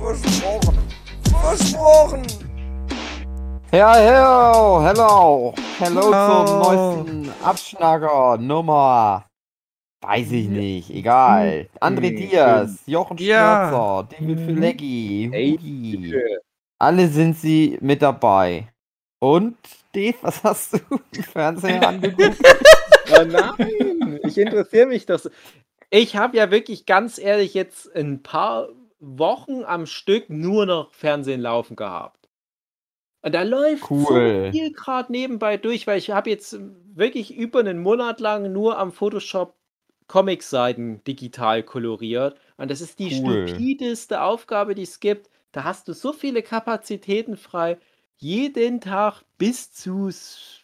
Versprochen. 0.00 0.78
Versprochen. 1.40 2.22
Ja, 3.72 3.94
hello, 3.94 4.82
hello, 4.82 5.54
hello 5.78 6.00
Hello. 6.12 6.46
zum 6.46 6.58
neuesten 6.58 7.32
Abschnacker 7.44 8.38
Nummer. 8.38 9.26
Weiß 10.02 10.32
ich 10.32 10.48
nicht, 10.48 10.90
egal. 10.90 11.68
André 11.80 12.08
Hm, 12.08 12.16
Diaz, 12.16 12.78
Jochen 12.86 13.18
Ja. 13.18 13.68
Stürzer, 13.68 14.08
David 14.18 14.38
Mhm. 14.40 14.46
Filecki, 14.46 15.30
Ey, 15.32 15.50
Hugi. 15.58 16.14
Alle 16.78 17.08
sind 17.08 17.36
sie 17.38 17.76
mit 17.82 18.00
dabei. 18.02 18.68
Und, 19.20 19.58
Dave, 19.92 20.16
was 20.22 20.42
hast 20.42 20.72
du 20.72 20.78
im 21.12 21.22
Fernsehen 21.22 21.84
angeguckt? 21.84 22.38
Oh 23.12 23.24
nein, 23.24 24.18
ich 24.24 24.38
interessiere 24.38 24.86
mich 24.86 25.04
doch 25.04 25.18
so. 25.18 25.28
Ich 25.90 26.16
habe 26.16 26.36
ja 26.38 26.50
wirklich 26.50 26.86
ganz 26.86 27.18
ehrlich 27.18 27.52
jetzt 27.54 27.94
ein 27.94 28.22
paar 28.22 28.68
Wochen 29.00 29.64
am 29.64 29.86
Stück 29.86 30.30
nur 30.30 30.66
noch 30.66 30.92
Fernsehen 30.92 31.40
laufen 31.40 31.76
gehabt. 31.76 32.28
Und 33.22 33.34
da 33.34 33.42
läuft 33.42 33.90
Cool. 33.90 34.46
so 34.46 34.50
viel 34.52 34.72
gerade 34.72 35.12
nebenbei 35.12 35.56
durch, 35.56 35.86
weil 35.86 35.98
ich 35.98 36.10
habe 36.10 36.30
jetzt 36.30 36.58
wirklich 36.94 37.34
über 37.36 37.60
einen 37.60 37.80
Monat 37.80 38.20
lang 38.20 38.52
nur 38.52 38.78
am 38.78 38.92
Photoshop 38.92 39.56
Comic-Seiten 40.06 41.04
digital 41.04 41.62
koloriert. 41.62 42.38
Und 42.56 42.70
das 42.70 42.80
ist 42.80 42.98
die 42.98 43.10
Cool. 43.24 43.46
stupideste 43.46 44.22
Aufgabe, 44.22 44.74
die 44.74 44.82
es 44.82 45.00
gibt. 45.00 45.30
Da 45.52 45.64
hast 45.64 45.86
du 45.88 45.92
so 45.92 46.12
viele 46.12 46.42
Kapazitäten 46.42 47.36
frei, 47.36 47.78
jeden 48.16 48.80
Tag 48.80 49.22
bis 49.38 49.72
zu 49.72 50.08
s- 50.08 50.60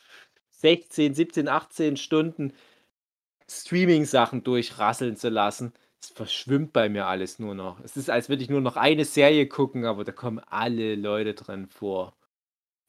16, 0.50 1.14
17, 1.14 1.48
18 1.48 1.96
Stunden 1.96 2.52
Streaming-Sachen 3.48 4.42
durchrasseln 4.44 5.16
zu 5.16 5.28
lassen. 5.28 5.72
Es 6.06 6.12
verschwimmt 6.12 6.72
bei 6.72 6.88
mir 6.88 7.06
alles 7.06 7.40
nur 7.40 7.56
noch. 7.56 7.80
Es 7.80 7.96
ist, 7.96 8.10
als 8.10 8.28
würde 8.28 8.42
ich 8.42 8.48
nur 8.48 8.60
noch 8.60 8.76
eine 8.76 9.04
Serie 9.04 9.48
gucken, 9.48 9.84
aber 9.84 10.04
da 10.04 10.12
kommen 10.12 10.38
alle 10.38 10.94
Leute 10.94 11.34
drin 11.34 11.66
vor. 11.66 12.14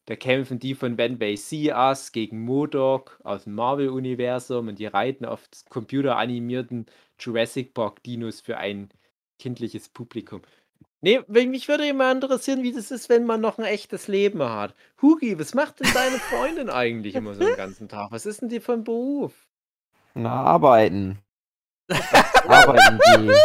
Da 0.06 0.16
kämpfen 0.16 0.60
die 0.60 0.76
von 0.76 1.00
When 1.00 1.18
They 1.18 1.36
See 1.36 1.74
Us 1.74 2.12
gegen 2.12 2.46
Modok 2.46 3.20
aus 3.24 3.46
dem 3.46 3.56
Marvel-Universum 3.56 4.68
und 4.68 4.78
die 4.78 4.86
reiten 4.86 5.26
auf 5.26 5.50
computeranimierten 5.68 6.86
Jurassic 7.20 7.74
Park-Dinos 7.74 8.40
für 8.40 8.58
ein 8.58 8.90
kindliches 9.40 9.90
Publikum. 9.90 10.44
Nee, 11.02 11.22
mich 11.28 11.68
würde 11.68 11.88
immer 11.88 12.12
interessieren, 12.12 12.62
wie 12.62 12.72
das 12.72 12.92
ist, 12.92 13.10
wenn 13.10 13.26
man 13.26 13.42
noch 13.42 13.58
ein 13.58 13.66
echtes 13.66 14.08
Leben 14.08 14.44
hat. 14.44 14.76
Hugi, 15.02 15.40
was 15.40 15.56
macht 15.56 15.80
denn 15.80 15.92
deine 15.92 16.20
Freundin 16.20 16.70
eigentlich 16.70 17.16
immer 17.16 17.34
so 17.34 17.40
den 17.40 17.56
ganzen 17.56 17.90
Tag? 17.90 18.12
Was 18.12 18.28
ist 18.28 18.44
denn 18.44 18.50
die 18.50 18.60
von 18.60 18.84
Beruf? 18.84 19.48
Na, 20.14 20.44
arbeiten. 20.44 21.18
arbeiten 22.48 23.00
gehen. 23.00 23.36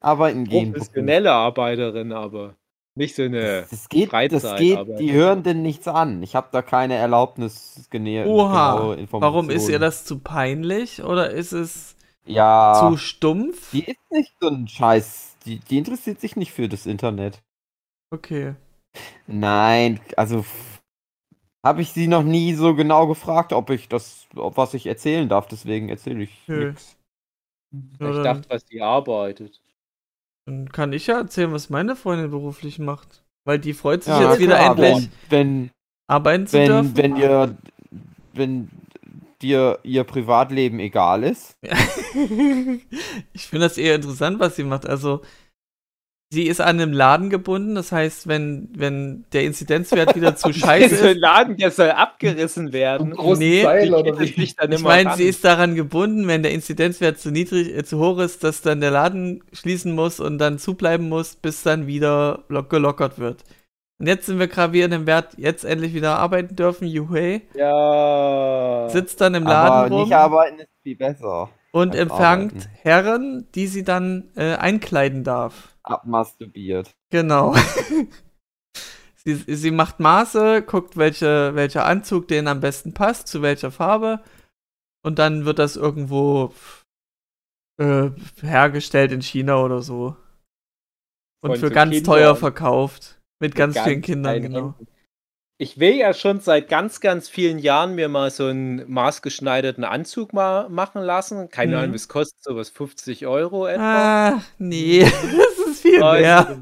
Arbeiten 0.00 0.44
gehen. 0.44 0.72
Professionelle 0.72 1.32
Arbeiterin, 1.32 2.12
aber 2.12 2.56
nicht 2.94 3.16
so 3.16 3.22
eine. 3.22 3.66
Das 3.70 3.88
geht, 3.88 4.04
das 4.04 4.10
Freizeit 4.10 4.58
geht 4.58 4.78
arbeiten. 4.78 4.98
die 4.98 5.12
hören 5.12 5.42
denn 5.42 5.62
nichts 5.62 5.88
an. 5.88 6.22
Ich 6.22 6.34
habe 6.36 6.48
da 6.52 6.62
keine 6.62 6.94
Erlaubnis 6.94 7.86
genährt. 7.90 8.28
Oha, 8.28 8.96
warum 9.10 9.50
ist 9.50 9.68
ihr 9.68 9.78
das 9.78 10.04
zu 10.04 10.18
peinlich 10.20 11.02
oder 11.02 11.30
ist 11.30 11.52
es 11.52 11.96
Ja, 12.24 12.74
zu 12.78 12.96
stumpf? 12.96 13.72
die 13.72 13.84
ist 13.84 14.10
nicht 14.10 14.32
so 14.40 14.48
ein 14.48 14.68
Scheiß. 14.68 15.36
Die, 15.44 15.58
die 15.58 15.78
interessiert 15.78 16.20
sich 16.20 16.36
nicht 16.36 16.52
für 16.52 16.68
das 16.68 16.86
Internet. 16.86 17.42
Okay. 18.10 18.54
Nein, 19.26 20.00
also 20.16 20.44
habe 21.64 21.82
ich 21.82 21.90
sie 21.92 22.06
noch 22.06 22.22
nie 22.22 22.54
so 22.54 22.74
genau 22.74 23.06
gefragt, 23.06 23.52
ob 23.52 23.70
ich 23.70 23.88
das, 23.88 24.26
ob 24.36 24.56
was 24.56 24.74
ich 24.74 24.86
erzählen 24.86 25.28
darf. 25.28 25.48
Deswegen 25.48 25.88
erzähle 25.88 26.22
ich 26.22 26.46
nichts. 26.46 26.96
Ja, 28.00 28.10
Ich 28.10 28.22
dachte, 28.22 28.48
was 28.50 28.64
die 28.64 28.80
arbeitet. 28.82 29.60
dann 30.46 30.68
kann 30.70 30.92
ich 30.92 31.06
ja 31.06 31.18
erzählen, 31.18 31.52
was 31.52 31.70
meine 31.70 31.96
Freundin 31.96 32.30
beruflich 32.30 32.78
macht. 32.78 33.24
Weil 33.44 33.58
die 33.58 33.74
freut 33.74 34.04
sich 34.04 34.12
Ja, 34.12 34.30
jetzt 34.30 34.40
wieder 34.40 34.56
klar, 34.56 34.78
endlich 34.78 35.10
Wenn, 35.28 35.70
arbeiten 36.06 36.46
zu 36.46 36.56
wenn, 36.58 36.68
dürfen. 36.68 36.96
wenn 36.96 37.16
ihr, 37.16 37.56
wenn 38.32 38.70
dir 39.42 39.78
ihr 39.82 40.04
Privatleben 40.04 40.78
egal 40.80 41.24
ist. 41.24 41.56
ich 43.32 43.46
finde 43.46 43.66
das 43.66 43.78
eher 43.78 43.96
interessant, 43.96 44.38
was 44.40 44.56
sie 44.56 44.64
macht. 44.64 44.86
Also, 44.86 45.22
sie 46.30 46.46
ist 46.46 46.60
an 46.60 46.80
einem 46.80 46.92
Laden 46.92 47.30
gebunden. 47.30 47.74
Das 47.74 47.92
heißt, 47.92 48.26
wenn, 48.26 48.68
wenn 48.76 49.24
der 49.32 49.44
Inzidenzwert 49.44 50.16
wieder 50.16 50.36
zu 50.36 50.52
scheiße 50.52 51.08
ist. 51.08 51.18
Laden, 51.18 51.56
der 51.56 51.70
soll 51.70 51.90
abgerissen 51.90 52.72
werden. 52.72 53.14
Nee, 53.38 53.62
Seil 53.62 53.94
oder 53.94 54.18
wie? 54.18 54.24
Ich 54.42 54.56
immer 54.58 54.78
meine, 54.80 55.14
sie 55.16 55.24
ist 55.24 55.44
daran 55.44 55.74
gebunden, 55.74 56.26
wenn 56.26 56.42
der 56.42 56.52
Inzidenzwert 56.52 57.18
zu 57.18 57.30
niedrig, 57.30 57.74
äh, 57.76 57.84
zu 57.84 57.98
hoch 57.98 58.18
ist, 58.18 58.42
dass 58.44 58.62
dann 58.62 58.80
der 58.80 58.90
Laden 58.90 59.42
schließen 59.52 59.94
muss 59.94 60.20
und 60.20 60.38
dann 60.38 60.58
zubleiben 60.58 61.08
muss, 61.08 61.36
bis 61.36 61.62
dann 61.62 61.86
wieder 61.86 62.44
lock 62.48 62.70
gelockert 62.70 63.18
wird. 63.18 63.44
Und 64.00 64.08
jetzt 64.08 64.26
sind 64.26 64.40
wir 64.40 64.48
gravierend 64.48 64.92
im 64.92 65.06
Wert, 65.06 65.34
jetzt 65.38 65.64
endlich 65.64 65.94
wieder 65.94 66.18
arbeiten 66.18 66.56
dürfen, 66.56 66.86
juhey. 66.88 67.42
Ja. 67.54 68.88
Sitzt 68.88 69.20
dann 69.20 69.34
im 69.34 69.46
Aber 69.46 69.52
Laden 69.52 69.92
rum 69.92 70.02
nicht 70.02 70.12
arbeiten 70.12 70.58
ist 70.58 70.68
viel 70.82 70.96
besser. 70.96 71.50
und 71.70 71.94
empfängt 71.94 72.52
arbeiten. 72.52 72.68
Herren, 72.82 73.48
die 73.54 73.68
sie 73.68 73.84
dann 73.84 74.30
äh, 74.36 74.54
einkleiden 74.56 75.22
darf. 75.22 75.73
Abmasturbiert. 75.84 76.94
Genau. 77.10 77.54
sie, 79.16 79.34
sie 79.34 79.70
macht 79.70 80.00
Maße, 80.00 80.62
guckt, 80.62 80.96
welche, 80.96 81.54
welcher 81.54 81.84
Anzug 81.86 82.28
denen 82.28 82.48
am 82.48 82.60
besten 82.60 82.94
passt, 82.94 83.28
zu 83.28 83.42
welcher 83.42 83.70
Farbe. 83.70 84.22
Und 85.04 85.18
dann 85.18 85.44
wird 85.44 85.58
das 85.58 85.76
irgendwo 85.76 86.54
äh, 87.78 88.10
hergestellt 88.40 89.12
in 89.12 89.22
China 89.22 89.62
oder 89.62 89.82
so. 89.82 90.16
Und 91.42 91.52
Von 91.52 91.60
für 91.60 91.68
so 91.68 91.74
ganz 91.74 91.92
Kindern. 91.92 92.14
teuer 92.14 92.36
verkauft. 92.36 93.20
Mit 93.40 93.50
Mit 93.50 93.56
ganz, 93.56 93.78
vielen 93.78 94.00
Kindern, 94.00 94.40
genau. 94.40 94.74
Ich 95.60 95.78
will 95.78 95.94
ja 95.94 96.14
schon 96.14 96.40
seit 96.40 96.68
ganz, 96.68 97.00
ganz 97.00 97.28
vielen 97.28 97.58
Jahren 97.58 97.94
mir 97.94 98.08
mal 98.08 98.30
so 98.30 98.46
einen 98.46 98.90
maßgeschneiderten 98.90 99.84
Anzug 99.84 100.32
mal 100.32 100.68
machen 100.68 101.02
lassen. 101.02 101.48
Keine 101.50 101.76
Mhm. 101.76 101.82
Ahnung, 101.82 101.94
was 101.94 102.08
kostet 102.08 102.42
sowas? 102.42 102.70
50 102.70 103.26
Euro 103.26 103.66
etwa? 103.66 104.28
Ah, 104.36 104.42
nee, 104.58 105.04
viel 105.94 106.02
Und- 106.02 106.20
mehr. 106.20 106.58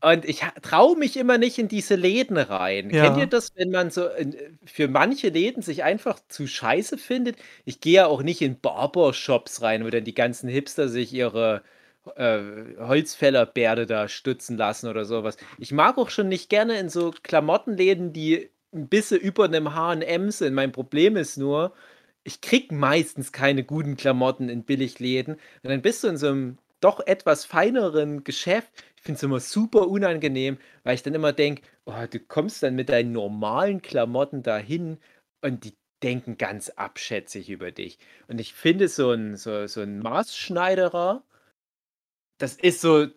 Und 0.00 0.26
ich 0.26 0.42
traue 0.60 0.98
mich 0.98 1.16
immer 1.16 1.38
nicht 1.38 1.58
in 1.58 1.68
diese 1.68 1.94
Läden 1.94 2.36
rein. 2.36 2.90
Ja. 2.90 3.04
Kennt 3.04 3.16
ihr 3.16 3.26
das, 3.26 3.52
wenn 3.56 3.70
man 3.70 3.90
so 3.90 4.06
in, 4.08 4.36
für 4.66 4.86
manche 4.86 5.30
Läden 5.30 5.62
sich 5.62 5.82
einfach 5.82 6.18
zu 6.28 6.46
scheiße 6.46 6.98
findet? 6.98 7.36
Ich 7.64 7.80
gehe 7.80 7.94
ja 7.94 8.06
auch 8.06 8.22
nicht 8.22 8.42
in 8.42 8.60
Barbershops 8.60 9.62
rein, 9.62 9.82
wo 9.82 9.88
dann 9.88 10.04
die 10.04 10.14
ganzen 10.14 10.50
Hipster 10.50 10.88
sich 10.90 11.14
ihre 11.14 11.62
äh, 12.16 12.38
Holzfällerbärde 12.78 13.86
da 13.86 14.08
stützen 14.08 14.58
lassen 14.58 14.88
oder 14.88 15.06
sowas. 15.06 15.38
Ich 15.58 15.72
mag 15.72 15.96
auch 15.96 16.10
schon 16.10 16.28
nicht 16.28 16.50
gerne 16.50 16.78
in 16.78 16.90
so 16.90 17.12
Klamottenläden, 17.22 18.12
die 18.12 18.50
ein 18.74 18.88
bisschen 18.88 19.20
über 19.20 19.44
einem 19.44 19.74
H&M 19.74 20.30
sind. 20.30 20.52
Mein 20.52 20.72
Problem 20.72 21.16
ist 21.16 21.38
nur, 21.38 21.72
ich 22.24 22.40
krieg 22.42 22.72
meistens 22.72 23.32
keine 23.32 23.64
guten 23.64 23.96
Klamotten 23.96 24.48
in 24.50 24.64
Billigläden. 24.64 25.34
Und 25.62 25.70
dann 25.70 25.80
bist 25.82 26.04
du 26.04 26.08
in 26.08 26.16
so 26.18 26.28
einem 26.28 26.58
doch 26.84 27.00
etwas 27.06 27.44
feineren 27.44 28.24
Geschäft. 28.24 28.70
Ich 28.96 29.02
finde 29.02 29.16
es 29.18 29.22
immer 29.22 29.40
super 29.40 29.88
unangenehm, 29.88 30.58
weil 30.84 30.94
ich 30.94 31.02
dann 31.02 31.14
immer 31.14 31.32
denke, 31.32 31.62
oh, 31.86 32.06
du 32.10 32.20
kommst 32.20 32.62
dann 32.62 32.74
mit 32.76 32.88
deinen 32.90 33.12
normalen 33.12 33.82
Klamotten 33.82 34.42
dahin 34.42 34.98
und 35.42 35.64
die 35.64 35.74
denken 36.02 36.36
ganz 36.38 36.70
abschätzig 36.70 37.50
über 37.50 37.72
dich. 37.72 37.98
Und 38.28 38.40
ich 38.40 38.54
finde 38.54 38.88
so 38.88 39.10
ein, 39.12 39.36
so, 39.36 39.66
so 39.66 39.80
ein 39.82 40.00
Maßschneiderer, 40.00 41.24
das 42.38 42.54
ist 42.56 42.80
so 42.80 43.08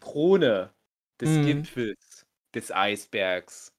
Krone 0.00 0.72
des 1.20 1.28
Mhm. 1.28 1.40
Gipfels 1.40 2.26
des 2.54 2.72
Eisbergs. 2.72 3.72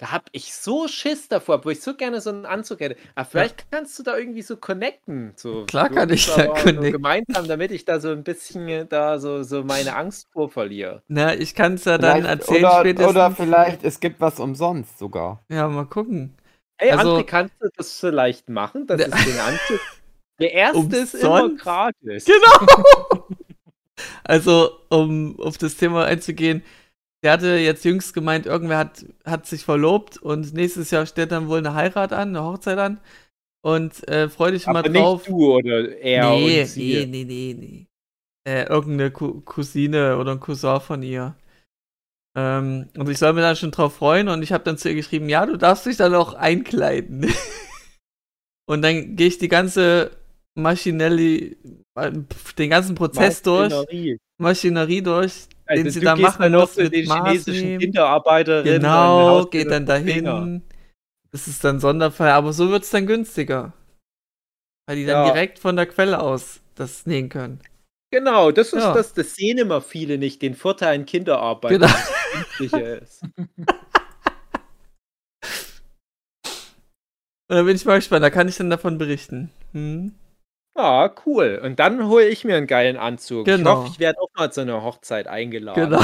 Da 0.00 0.12
hab 0.12 0.30
ich 0.32 0.54
so 0.54 0.88
Schiss 0.88 1.28
davor, 1.28 1.62
wo 1.62 1.68
ich 1.68 1.82
so 1.82 1.94
gerne 1.94 2.22
so 2.22 2.30
einen 2.30 2.46
Anzug 2.46 2.80
hätte. 2.80 2.96
Aber 3.14 3.26
vielleicht 3.26 3.70
kannst 3.70 3.98
du 3.98 4.02
da 4.02 4.16
irgendwie 4.16 4.40
so 4.40 4.56
connecten. 4.56 5.34
So 5.36 5.66
Klar 5.66 5.90
kann 5.90 6.08
ich 6.08 6.26
da 6.26 6.46
connecten. 6.46 6.92
gemeinsam, 6.92 7.46
damit 7.46 7.70
ich 7.70 7.84
da 7.84 8.00
so 8.00 8.08
ein 8.10 8.24
bisschen 8.24 8.66
äh, 8.68 8.86
da 8.86 9.18
so, 9.18 9.42
so 9.42 9.62
meine 9.62 9.94
Angst 9.94 10.28
vor 10.32 10.48
verliere. 10.48 11.02
Na, 11.08 11.34
ich 11.34 11.54
kann 11.54 11.74
es 11.74 11.84
ja 11.84 11.98
dann 11.98 12.22
Vielleicht- 12.22 12.40
erzählen 12.40 12.64
oder, 12.64 12.80
spätestens. 12.80 13.10
oder 13.10 13.30
vielleicht, 13.32 13.84
es 13.84 14.00
gibt 14.00 14.20
was 14.22 14.40
umsonst 14.40 14.98
sogar. 14.98 15.44
Ja, 15.50 15.68
mal 15.68 15.84
gucken. 15.84 16.34
Hey, 16.78 16.92
Also- 16.92 17.16
André, 17.18 17.24
kannst 17.24 17.54
du 17.60 17.68
das 17.76 18.00
vielleicht 18.00 18.48
machen? 18.48 18.86
Das 18.86 18.98
Ja. 19.02 19.06
ist 19.08 19.26
den 19.26 19.38
Anzug. 19.38 19.80
Der 20.40 20.52
erste 20.54 20.96
ist 20.96 21.14
immer 21.16 21.42
Umsonst? 21.42 21.62
gratis. 21.62 22.24
Genau! 22.24 23.26
Also, 24.24 24.70
um 24.88 25.38
auf 25.40 25.58
das 25.58 25.76
Thema 25.76 26.06
einzugehen, 26.06 26.62
der 27.22 27.32
hatte 27.32 27.56
jetzt 27.56 27.84
jüngst 27.84 28.14
gemeint, 28.14 28.46
irgendwer 28.46 28.78
hat, 28.78 29.04
hat 29.24 29.46
sich 29.46 29.64
verlobt 29.64 30.18
und 30.18 30.54
nächstes 30.54 30.90
Jahr 30.90 31.06
steht 31.06 31.32
dann 31.32 31.48
wohl 31.48 31.58
eine 31.58 31.74
Heirat 31.74 32.12
an, 32.12 32.30
eine 32.30 32.44
Hochzeit 32.44 32.78
an. 32.78 33.00
Und 33.62 34.08
äh, 34.08 34.30
freu 34.30 34.52
dich 34.52 34.66
Aber 34.66 34.82
mal 34.82 34.90
drauf. 34.90 35.20
nicht 35.20 35.28
du 35.28 35.54
oder 35.54 35.96
er 35.98 36.30
nee, 36.30 36.62
und 36.62 36.66
sie. 36.66 37.06
nee, 37.06 37.06
nee, 37.06 37.24
nee, 37.24 37.56
nee. 37.58 37.86
Äh, 38.48 38.64
irgendeine 38.68 39.10
Cou 39.10 39.42
Cousine 39.42 40.16
oder 40.16 40.32
ein 40.32 40.40
Cousin 40.40 40.80
von 40.80 41.02
ihr. 41.02 41.36
Ähm, 42.36 42.88
und 42.96 43.08
ich 43.10 43.18
soll 43.18 43.34
mir 43.34 43.42
dann 43.42 43.56
schon 43.56 43.70
drauf 43.70 43.96
freuen 43.96 44.28
und 44.28 44.42
ich 44.42 44.52
habe 44.52 44.64
dann 44.64 44.78
zu 44.78 44.88
ihr 44.88 44.94
geschrieben, 44.94 45.28
ja, 45.28 45.44
du 45.44 45.58
darfst 45.58 45.84
dich 45.84 45.98
dann 45.98 46.14
auch 46.14 46.32
einkleiden. 46.32 47.30
und 48.66 48.80
dann 48.82 49.16
gehe 49.16 49.26
ich 49.26 49.36
die 49.36 49.48
ganze 49.48 50.12
Maschinelli, 50.54 51.58
äh, 51.96 52.12
den 52.56 52.70
ganzen 52.70 52.94
Prozess 52.94 53.42
durch, 53.42 53.70
Maschinerie. 53.70 54.18
Maschinerie 54.38 55.02
durch, 55.02 55.48
Also 55.70 55.82
den 55.84 55.92
sie 55.92 56.00
da 56.00 56.16
machen 56.16 56.52
noch 56.52 56.70
zu 56.70 56.82
mit 56.82 56.92
den 56.94 57.10
chinesischen. 57.12 57.78
Kinderarbeiterinnen. 57.78 58.80
Genau, 58.80 59.44
geht 59.46 59.70
dann 59.70 59.86
den 59.86 60.04
Finger. 60.04 60.32
dahin. 60.34 60.62
Das 61.30 61.46
ist 61.46 61.62
dann 61.62 61.78
Sonderfall, 61.78 62.30
aber 62.30 62.52
so 62.52 62.70
wird's 62.70 62.90
dann 62.90 63.06
günstiger. 63.06 63.72
Weil 64.86 64.96
die 64.96 65.06
dann 65.06 65.26
Ja. 65.26 65.32
direkt 65.32 65.58
von 65.60 65.76
der 65.76 65.86
Quelle 65.86 66.20
aus 66.20 66.60
das 66.74 67.06
nähen 67.06 67.28
können. 67.28 67.60
Genau, 68.12 68.50
das 68.50 68.72
ist 68.72 68.82
Ja. 68.82 68.92
das, 68.92 69.14
das 69.14 69.36
sehen 69.36 69.58
immer 69.58 69.80
viele 69.80 70.18
nicht, 70.18 70.42
den 70.42 70.56
Vorteil 70.56 70.96
in 70.96 71.06
Kinderarbeit, 71.06 71.70
Genau. 71.70 71.86
dass 71.86 72.10
es 72.58 72.72
ist. 72.72 73.22
Da 77.48 77.62
bin 77.64 77.74
ich 77.74 77.84
mal 77.84 77.96
gespannt, 77.96 78.22
da 78.22 78.30
kann 78.30 78.46
ich 78.48 78.56
dann 78.56 78.70
davon 78.70 78.96
berichten. 78.96 79.50
Hm? 79.72 80.14
Ja, 80.80 81.14
cool. 81.26 81.60
Und 81.62 81.78
dann 81.78 82.08
hole 82.08 82.26
ich 82.26 82.44
mir 82.44 82.56
einen 82.56 82.66
geilen 82.66 82.96
Anzug. 82.96 83.46
Ich 83.46 83.54
Genau. 83.56 83.78
hoffe, 83.82 83.88
ich 83.92 83.98
werde 83.98 84.18
auch 84.20 84.30
mal 84.36 84.50
zu 84.52 84.62
einer 84.62 84.82
Hochzeit 84.82 85.26
eingeladen. 85.26 85.90
Genau. 85.90 86.02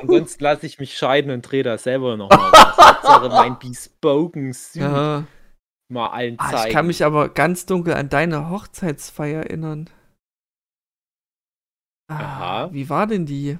Ansonsten 0.00 0.42
lasse 0.42 0.66
ich 0.66 0.78
mich 0.78 0.96
scheiden 0.96 1.30
und 1.30 1.42
drehe 1.42 1.62
da 1.62 1.76
selber 1.78 2.16
noch 2.16 2.30
mal 2.30 2.52
was. 2.52 3.28
Mein 3.32 3.58
bespoken 3.58 4.52
Suit 4.52 4.82
Ja. 4.82 5.24
mal 5.88 6.08
allen 6.08 6.36
Ah, 6.38 6.50
zeigen. 6.50 6.68
ich 6.68 6.72
kann 6.74 6.86
mich 6.86 7.04
aber 7.04 7.28
ganz 7.28 7.66
dunkel 7.66 7.94
an 7.94 8.08
deine 8.08 8.50
Hochzeitsfeier 8.50 9.42
erinnern. 9.44 9.90
Ah, 12.08 12.14
Aha. 12.14 12.72
Wie 12.72 12.88
war 12.88 13.06
denn 13.06 13.26
die? 13.26 13.58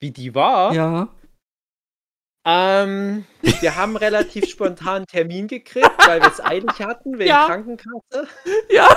Wie 0.00 0.10
die 0.10 0.34
war? 0.34 0.72
Ja. 0.74 1.08
Ähm, 2.44 3.24
wir 3.60 3.76
haben 3.76 3.96
relativ 3.96 4.46
spontan 4.50 4.96
einen 4.96 5.06
Termin 5.06 5.46
gekriegt, 5.46 5.90
weil 6.06 6.20
wir 6.20 6.28
es 6.28 6.44
eilig 6.44 6.80
hatten 6.80 7.18
wegen 7.18 7.28
Ja. 7.30 7.46
Krankenkasse. 7.46 8.26
Ja. 8.70 8.88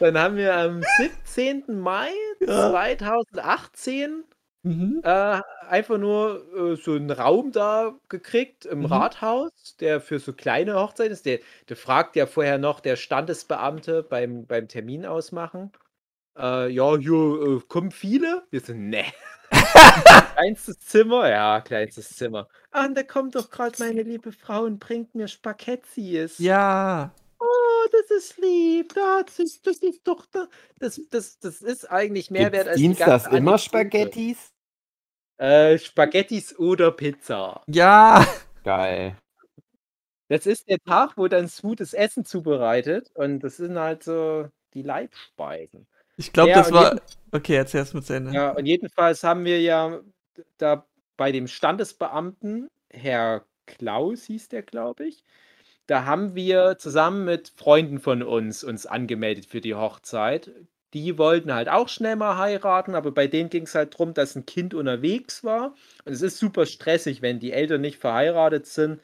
Dann 0.00 0.18
haben 0.18 0.36
wir 0.36 0.54
am 0.56 0.82
17. 0.98 1.78
Mai 1.80 2.10
Ja. 2.40 2.70
2018 2.70 4.24
Mhm. 4.64 5.00
äh, 5.04 5.40
einfach 5.68 5.98
nur 5.98 6.44
äh, 6.72 6.76
so 6.76 6.94
einen 6.94 7.10
Raum 7.12 7.52
da 7.52 7.94
gekriegt 8.08 8.66
im 8.66 8.80
Mhm. 8.80 8.86
Rathaus, 8.86 9.76
der 9.80 10.00
für 10.00 10.18
so 10.18 10.32
kleine 10.32 10.74
Hochzeiten 10.74 11.12
ist. 11.12 11.26
Der, 11.26 11.38
der 11.68 11.76
fragt 11.76 12.16
ja 12.16 12.26
vorher 12.26 12.58
noch 12.58 12.80
der 12.80 12.96
Standesbeamte 12.96 14.02
beim, 14.02 14.46
beim 14.46 14.66
Termin 14.68 15.06
ausmachen. 15.06 15.70
Äh, 16.36 16.68
ja, 16.70 16.96
hier 16.96 17.58
äh, 17.58 17.60
kommen 17.68 17.92
viele. 17.92 18.42
Wir 18.50 18.60
so, 18.60 18.72
ne. 18.74 19.04
kleinstes 20.34 20.78
Zimmer? 20.80 21.28
Ja, 21.28 21.60
kleinstes 21.60 22.16
Zimmer. 22.16 22.48
Ah, 22.70 22.84
und 22.86 22.96
da 22.96 23.02
kommt 23.04 23.34
doch 23.36 23.50
gerade 23.50 23.74
meine 23.78 24.02
liebe 24.02 24.32
Frau 24.32 24.64
und 24.64 24.78
bringt 24.80 25.14
mir 25.14 25.28
Spaghettis. 25.28 26.38
Ja. 26.38 27.12
Oh, 27.84 27.88
das 27.92 28.10
ist 28.10 28.38
lieb. 28.38 28.94
Das 28.94 29.38
ist, 29.38 29.66
das 29.66 29.76
ist 29.78 30.06
doch 30.06 30.24
da. 30.26 30.48
Das, 30.78 31.00
das, 31.10 31.38
das 31.38 31.62
ist 31.62 31.90
eigentlich 31.90 32.30
mehr 32.30 32.52
wert 32.52 32.64
Gibt's 32.64 32.68
als 32.68 32.76
die 32.76 32.82
Dienstags 32.82 33.26
immer. 33.26 33.58
Spaghettis? 33.58 34.52
Äh, 35.38 35.78
Spaghettis 35.78 36.58
oder 36.58 36.90
Pizza. 36.92 37.62
Ja. 37.66 38.26
Geil. 38.64 39.16
Das 40.28 40.46
ist 40.46 40.68
der 40.68 40.78
Tag, 40.80 41.12
wo 41.16 41.28
dann 41.28 41.46
Sue 41.48 41.76
das 41.76 41.94
Essen 41.94 42.24
zubereitet 42.24 43.10
und 43.14 43.40
das 43.40 43.56
sind 43.56 43.78
halt 43.78 44.02
so 44.02 44.48
die 44.74 44.82
Leibspeisen. 44.82 45.86
Ich 46.16 46.32
glaube, 46.32 46.50
Ja, 46.50 46.58
das 46.58 46.72
war. 46.72 46.88
jeden- 46.94 47.00
Okay, 47.30 47.54
erzähl's 47.56 47.94
mit 47.94 48.04
zu 48.06 48.14
Ende. 48.14 48.32
Ja, 48.32 48.50
und 48.52 48.66
jedenfalls 48.66 49.22
haben 49.22 49.44
wir 49.44 49.60
ja 49.60 50.00
da 50.58 50.86
bei 51.16 51.30
dem 51.32 51.46
Standesbeamten, 51.46 52.70
Herr 52.90 53.44
Klaus 53.66 54.24
hieß 54.24 54.48
der, 54.48 54.62
glaube 54.62 55.06
ich, 55.06 55.24
da 55.88 56.04
haben 56.06 56.36
wir 56.36 56.78
zusammen 56.78 57.24
mit 57.26 57.52
Freunden 57.56 58.00
von 58.00 58.22
uns 58.22 58.64
uns 58.64 58.86
angemeldet 58.86 59.46
für 59.46 59.60
die 59.62 59.74
Hochzeit. 59.74 60.52
Die 60.94 61.18
wollten 61.18 61.52
halt 61.54 61.68
auch 61.68 61.88
schnell 61.88 62.16
mal 62.16 62.38
heiraten, 62.38 62.94
aber 62.94 63.12
bei 63.12 63.26
denen 63.26 63.50
ging 63.50 63.64
es 63.64 63.74
halt 63.74 63.94
darum, 63.94 64.14
dass 64.14 64.36
ein 64.36 64.46
Kind 64.46 64.74
unterwegs 64.74 65.44
war. 65.44 65.74
Und 66.04 66.12
es 66.12 66.22
ist 66.22 66.38
super 66.38 66.66
stressig, 66.66 67.22
wenn 67.22 67.40
die 67.40 67.52
Eltern 67.52 67.82
nicht 67.82 67.98
verheiratet 67.98 68.66
sind. 68.66 69.00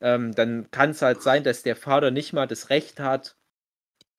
Ähm, 0.00 0.34
dann 0.34 0.70
kann 0.70 0.90
es 0.90 1.02
halt 1.02 1.22
sein, 1.22 1.44
dass 1.44 1.62
der 1.64 1.76
Vater 1.76 2.10
nicht 2.12 2.32
mal 2.34 2.46
das 2.46 2.70
Recht 2.70 3.00
hat, 3.00 3.36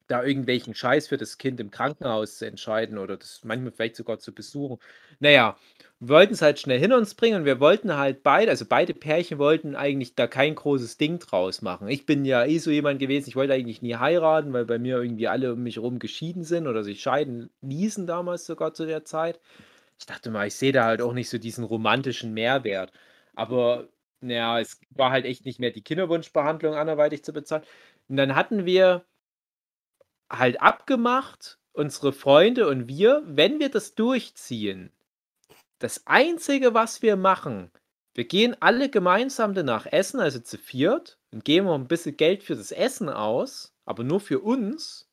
da 0.07 0.23
irgendwelchen 0.23 0.73
Scheiß 0.75 1.07
für 1.07 1.17
das 1.17 1.37
Kind 1.37 1.59
im 1.59 1.71
Krankenhaus 1.71 2.37
zu 2.37 2.45
entscheiden 2.45 2.97
oder 2.97 3.17
das 3.17 3.41
manchmal 3.43 3.71
vielleicht 3.73 3.97
sogar 3.97 4.19
zu 4.19 4.33
besuchen. 4.33 4.79
Naja, 5.19 5.57
wir 5.99 6.09
wollten 6.09 6.33
es 6.33 6.41
halt 6.43 6.59
schnell 6.59 6.79
hinter 6.79 6.97
uns 6.97 7.15
bringen 7.15 7.39
und 7.39 7.45
wir 7.45 7.59
wollten 7.59 7.95
halt 7.95 8.21
beide, 8.21 8.51
also 8.51 8.65
beide 8.67 8.93
Pärchen 8.93 9.39
wollten 9.39 9.75
eigentlich 9.75 10.13
da 10.15 10.27
kein 10.27 10.53
großes 10.53 10.97
Ding 10.97 11.19
draus 11.19 11.61
machen. 11.63 11.87
Ich 11.87 12.05
bin 12.05 12.23
ja 12.23 12.45
eh 12.45 12.59
so 12.59 12.69
jemand 12.69 12.99
gewesen, 12.99 13.29
ich 13.29 13.35
wollte 13.35 13.53
eigentlich 13.53 13.81
nie 13.81 13.95
heiraten, 13.95 14.53
weil 14.53 14.65
bei 14.65 14.77
mir 14.77 14.97
irgendwie 15.01 15.27
alle 15.27 15.53
um 15.53 15.63
mich 15.63 15.77
herum 15.77 15.97
geschieden 15.99 16.43
sind 16.43 16.67
oder 16.67 16.83
sich 16.83 17.01
scheiden 17.01 17.49
ließen 17.61 18.05
damals 18.05 18.45
sogar 18.45 18.73
zu 18.73 18.85
der 18.85 19.05
Zeit. 19.05 19.39
Ich 19.99 20.05
dachte 20.05 20.29
mal, 20.31 20.47
ich 20.47 20.55
sehe 20.55 20.71
da 20.71 20.85
halt 20.85 21.01
auch 21.01 21.13
nicht 21.13 21.29
so 21.29 21.39
diesen 21.39 21.63
romantischen 21.63 22.33
Mehrwert. 22.33 22.91
Aber 23.35 23.89
naja, 24.21 24.59
es 24.59 24.79
war 24.91 25.11
halt 25.11 25.25
echt 25.25 25.45
nicht 25.45 25.59
mehr 25.59 25.71
die 25.71 25.81
Kinderwunschbehandlung 25.83 26.75
anderweitig 26.75 27.23
zu 27.23 27.33
bezahlen. 27.33 27.63
Und 28.07 28.17
dann 28.17 28.35
hatten 28.35 28.65
wir 28.65 29.05
halt 30.29 30.61
abgemacht, 30.61 31.59
unsere 31.73 32.11
Freunde 32.13 32.67
und 32.67 32.87
wir, 32.87 33.23
wenn 33.25 33.59
wir 33.59 33.69
das 33.69 33.95
durchziehen, 33.95 34.91
das 35.79 36.05
Einzige, 36.05 36.73
was 36.73 37.01
wir 37.01 37.15
machen, 37.15 37.71
wir 38.17 38.25
gehen 38.25 38.57
alle 38.59 38.89
gemeinsam 38.89 39.53
danach 39.53 39.85
essen, 39.85 40.19
also 40.19 40.39
zu 40.39 40.57
viert, 40.57 41.19
und 41.31 41.45
geben 41.45 41.67
auch 41.67 41.75
ein 41.75 41.87
bisschen 41.87 42.17
Geld 42.17 42.41
für 42.41 42.55
das 42.55 42.71
Essen 42.71 43.09
aus, 43.09 43.75
aber 43.85 44.03
nur 44.03 44.19
für 44.19 44.39
uns, 44.39 45.07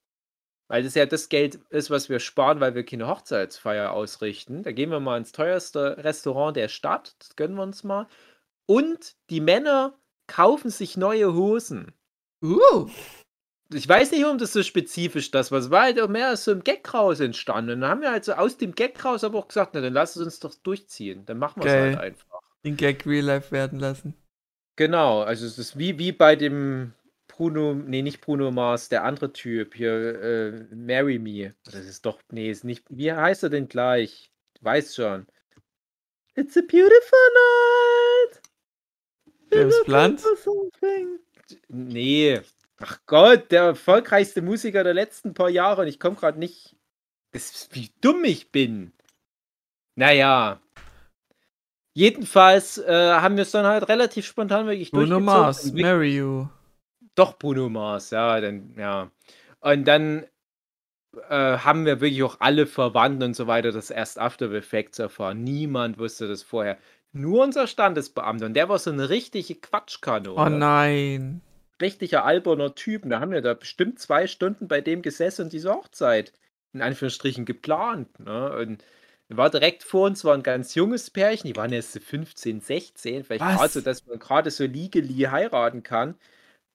weil 0.68 0.82
das 0.82 0.94
ja 0.94 1.04
das 1.04 1.28
Geld 1.28 1.56
ist, 1.68 1.90
was 1.90 2.08
wir 2.08 2.18
sparen, 2.18 2.60
weil 2.60 2.74
wir 2.74 2.84
keine 2.84 3.06
Hochzeitsfeier 3.06 3.92
ausrichten. 3.92 4.62
Da 4.62 4.72
gehen 4.72 4.90
wir 4.90 5.00
mal 5.00 5.18
ins 5.18 5.32
teuerste 5.32 5.98
Restaurant 5.98 6.56
der 6.56 6.68
Stadt, 6.68 7.14
das 7.18 7.36
gönnen 7.36 7.56
wir 7.56 7.62
uns 7.62 7.84
mal. 7.84 8.06
Und 8.64 9.16
die 9.28 9.42
Männer 9.42 9.98
kaufen 10.26 10.70
sich 10.70 10.96
neue 10.96 11.34
Hosen. 11.34 11.92
Uh. 12.42 12.88
Ich 13.72 13.88
weiß 13.88 14.12
nicht, 14.12 14.22
warum 14.22 14.38
das 14.38 14.52
so 14.52 14.62
spezifisch 14.62 15.30
das 15.30 15.50
war. 15.50 15.58
Es 15.58 15.70
war 15.70 15.82
halt 15.84 16.00
auch 16.00 16.08
mehr 16.08 16.32
aus 16.32 16.44
so 16.44 16.50
einem 16.50 16.62
Gag 16.62 16.92
raus 16.92 17.20
entstanden. 17.20 17.72
Und 17.72 17.80
dann 17.80 17.90
haben 17.90 18.00
wir 18.02 18.10
halt 18.10 18.24
so 18.24 18.34
aus 18.34 18.56
dem 18.56 18.74
Gag 18.74 19.02
raus 19.04 19.24
aber 19.24 19.38
auch 19.38 19.48
gesagt, 19.48 19.74
na 19.74 19.80
dann 19.80 19.92
lass 19.92 20.16
es 20.16 20.22
uns 20.22 20.38
doch 20.40 20.54
durchziehen. 20.54 21.24
Dann 21.26 21.38
machen 21.38 21.62
wir 21.62 21.70
es 21.70 21.96
halt 21.96 21.98
einfach. 21.98 22.40
Den 22.64 22.76
Gag 22.76 23.06
Real 23.06 23.24
Life 23.24 23.52
werden 23.52 23.78
lassen. 23.78 24.14
Genau, 24.76 25.22
also 25.22 25.46
es 25.46 25.58
ist 25.58 25.78
wie, 25.78 25.98
wie 25.98 26.12
bei 26.12 26.36
dem 26.36 26.92
Bruno, 27.28 27.74
nee, 27.74 28.02
nicht 28.02 28.20
Bruno 28.20 28.50
Mars, 28.50 28.88
der 28.88 29.04
andere 29.04 29.32
Typ 29.32 29.74
hier, 29.74 30.20
äh, 30.20 30.74
Marry 30.74 31.18
Me. 31.18 31.54
Das 31.64 31.74
ist 31.74 32.06
doch, 32.06 32.20
nee, 32.30 32.50
ist 32.50 32.64
nicht, 32.64 32.84
wie 32.90 33.12
heißt 33.12 33.44
er 33.44 33.50
denn 33.50 33.68
gleich? 33.68 34.30
Du 34.54 34.64
weißt 34.64 34.94
schon. 34.94 35.26
It's 36.36 36.56
a 36.56 36.60
beautiful 36.60 37.18
night. 38.28 38.42
James 39.52 39.84
Blunt? 39.84 40.22
Nee. 41.68 42.40
Ach 42.78 42.98
Gott, 43.06 43.50
der 43.50 43.62
erfolgreichste 43.62 44.42
Musiker 44.42 44.84
der 44.84 44.94
letzten 44.94 45.34
paar 45.34 45.48
Jahre 45.48 45.82
und 45.82 45.88
ich 45.88 46.00
komme 46.00 46.16
gerade 46.16 46.38
nicht. 46.38 46.76
Das 47.32 47.50
ist, 47.50 47.74
wie 47.74 47.90
dumm 48.00 48.24
ich 48.24 48.50
bin. 48.50 48.92
Naja. 49.96 50.60
Jedenfalls 51.94 52.78
äh, 52.78 53.12
haben 53.12 53.36
wir 53.36 53.42
es 53.42 53.52
dann 53.52 53.66
halt 53.66 53.88
relativ 53.88 54.26
spontan 54.26 54.66
wirklich 54.66 54.90
Bruno. 54.90 55.20
Mars, 55.20 55.72
Marry 55.72 56.16
You. 56.16 56.48
Doch, 57.14 57.38
Bruno 57.38 57.68
Mars, 57.68 58.10
ja, 58.10 58.40
dann, 58.40 58.74
ja. 58.76 59.10
Und 59.60 59.84
dann 59.86 60.26
äh, 61.28 61.58
haben 61.58 61.86
wir 61.86 62.00
wirklich 62.00 62.22
auch 62.24 62.36
alle 62.40 62.66
Verwandten 62.66 63.22
und 63.22 63.36
so 63.36 63.46
weiter 63.46 63.70
das 63.70 63.90
erst 63.90 64.18
After 64.18 64.50
Effects 64.52 64.98
erfahren. 64.98 65.44
Niemand 65.44 65.98
wusste 65.98 66.26
das 66.26 66.42
vorher. 66.42 66.78
Nur 67.12 67.44
unser 67.44 67.68
Standesbeamter. 67.68 68.46
Und 68.46 68.54
der 68.54 68.68
war 68.68 68.80
so 68.80 68.90
eine 68.90 69.08
richtige 69.08 69.54
Quatschkanone. 69.54 70.40
Oh 70.40 70.48
nein. 70.48 71.40
Richtiger 71.80 72.24
alberner 72.24 72.74
Typ. 72.74 73.04
Und 73.04 73.10
da 73.10 73.20
haben 73.20 73.32
wir 73.32 73.42
da 73.42 73.54
bestimmt 73.54 73.98
zwei 73.98 74.26
Stunden 74.26 74.68
bei 74.68 74.80
dem 74.80 75.02
gesessen 75.02 75.42
und 75.42 75.52
diese 75.52 75.70
Hochzeit 75.72 76.32
in 76.72 76.82
Anführungsstrichen 76.82 77.44
geplant. 77.44 78.18
Ne? 78.20 78.56
Und 78.56 78.84
war 79.28 79.50
direkt 79.50 79.82
vor 79.82 80.06
uns 80.06 80.24
war 80.24 80.34
ein 80.34 80.42
ganz 80.42 80.74
junges 80.74 81.10
Pärchen, 81.10 81.48
die 81.48 81.56
waren 81.56 81.72
jetzt 81.72 81.92
so 81.92 82.00
15, 82.00 82.60
16, 82.60 83.24
vielleicht 83.24 83.42
gerade 83.44 83.68
so, 83.72 83.80
dass 83.80 84.06
man 84.06 84.18
gerade 84.18 84.50
so 84.50 84.64
legally 84.64 85.22
heiraten 85.24 85.82
kann. 85.82 86.14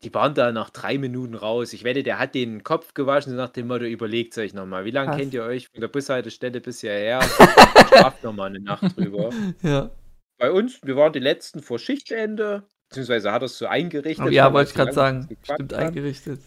die 0.03 0.13
waren 0.13 0.33
da 0.33 0.51
nach 0.51 0.69
drei 0.69 0.97
Minuten 0.97 1.35
raus. 1.35 1.73
Ich 1.73 1.83
wette, 1.83 2.03
der 2.03 2.19
hat 2.19 2.33
den 2.35 2.63
Kopf 2.63 2.93
gewaschen, 2.93 3.31
so 3.31 3.37
nach 3.37 3.49
dem 3.49 3.67
Motto, 3.67 3.85
überlegt 3.85 4.37
euch 4.37 4.53
nochmal, 4.53 4.85
wie 4.85 4.91
lange 4.91 5.15
kennt 5.17 5.33
ihr 5.33 5.43
euch 5.43 5.67
von 5.67 5.81
der 5.81 5.89
Bushaltestelle 5.89 6.61
bis 6.61 6.81
hierher? 6.81 7.21
Schlaft 7.89 8.23
nochmal 8.23 8.47
eine 8.49 8.61
Nacht 8.61 8.95
drüber. 8.97 9.29
Ja. 9.61 9.91
Bei 10.37 10.51
uns, 10.51 10.79
wir 10.83 10.95
waren 10.95 11.11
die 11.11 11.19
Letzten 11.19 11.61
vor 11.61 11.79
Schichtende, 11.79 12.63
beziehungsweise 12.89 13.31
hat 13.31 13.41
er 13.41 13.46
es 13.46 13.58
so 13.58 13.67
eingerichtet. 13.67 14.25
Oh, 14.25 14.29
ja, 14.29 14.51
wollte 14.53 14.69
ich 14.69 14.75
gerade 14.75 14.93
sagen. 14.93 15.29
Stimmt 15.43 15.74
haben. 15.74 15.88
eingerichtet. 15.88 16.41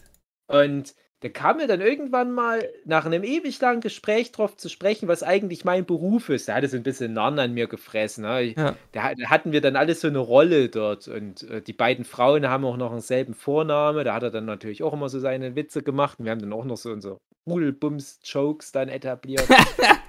Und 0.49 0.95
da 1.21 1.29
kam 1.29 1.59
mir 1.59 1.69
dann 1.69 1.81
irgendwann 1.81 2.33
mal 2.33 2.69
nach 2.85 3.07
einem 3.07 3.23
ewig 3.23 3.61
langen 3.61 3.81
Gespräch 3.81 4.33
drauf 4.33 4.57
zu 4.57 4.69
sprechen, 4.69 5.07
was 5.07 5.23
eigentlich 5.23 5.65
mein 5.65 5.87
Beruf 5.87 6.29
ist. 6.31 6.49
Da 6.49 6.55
hat 6.57 6.65
es 6.65 6.75
ein 6.75 6.83
bisschen 6.83 7.13
Narren 7.13 7.39
an 7.39 7.55
mir 7.55 7.69
gefressen. 7.69 8.25
Ne? 8.25 8.43
Ja. 8.57 8.75
Da, 8.91 9.03
hat- 9.05 9.17
da 9.21 9.31
hatten 9.31 9.53
wir 9.53 9.61
dann 9.61 9.77
alle 9.77 9.95
so 9.95 10.09
eine 10.09 10.19
Rolle 10.19 10.69
dort. 10.69 11.07
Und 11.07 11.45
äh, 11.49 11.63
die 11.63 11.73
beiden 11.73 12.05
Frauen 12.05 12.49
haben 12.49 12.65
auch 12.65 12.77
noch 12.77 12.91
denselben 12.91 13.35
Vorname. 13.35 14.03
Da 14.03 14.15
hat 14.15 14.25
er 14.25 14.31
dann 14.33 14.47
natürlich 14.47 14.83
auch 14.83 14.93
immer 14.95 15.09
so 15.09 15.21
seine 15.21 15.55
Witze 15.55 15.85
gemacht. 15.85 16.19
Und 16.19 16.25
wir 16.25 16.33
haben 16.33 16.41
dann 16.41 16.53
auch 16.53 16.65
noch 16.65 16.77
so 16.77 16.91
unsere 16.91 17.19
Rudelbums-Jokes 17.49 18.73
dann 18.73 18.89
etabliert. 18.89 19.47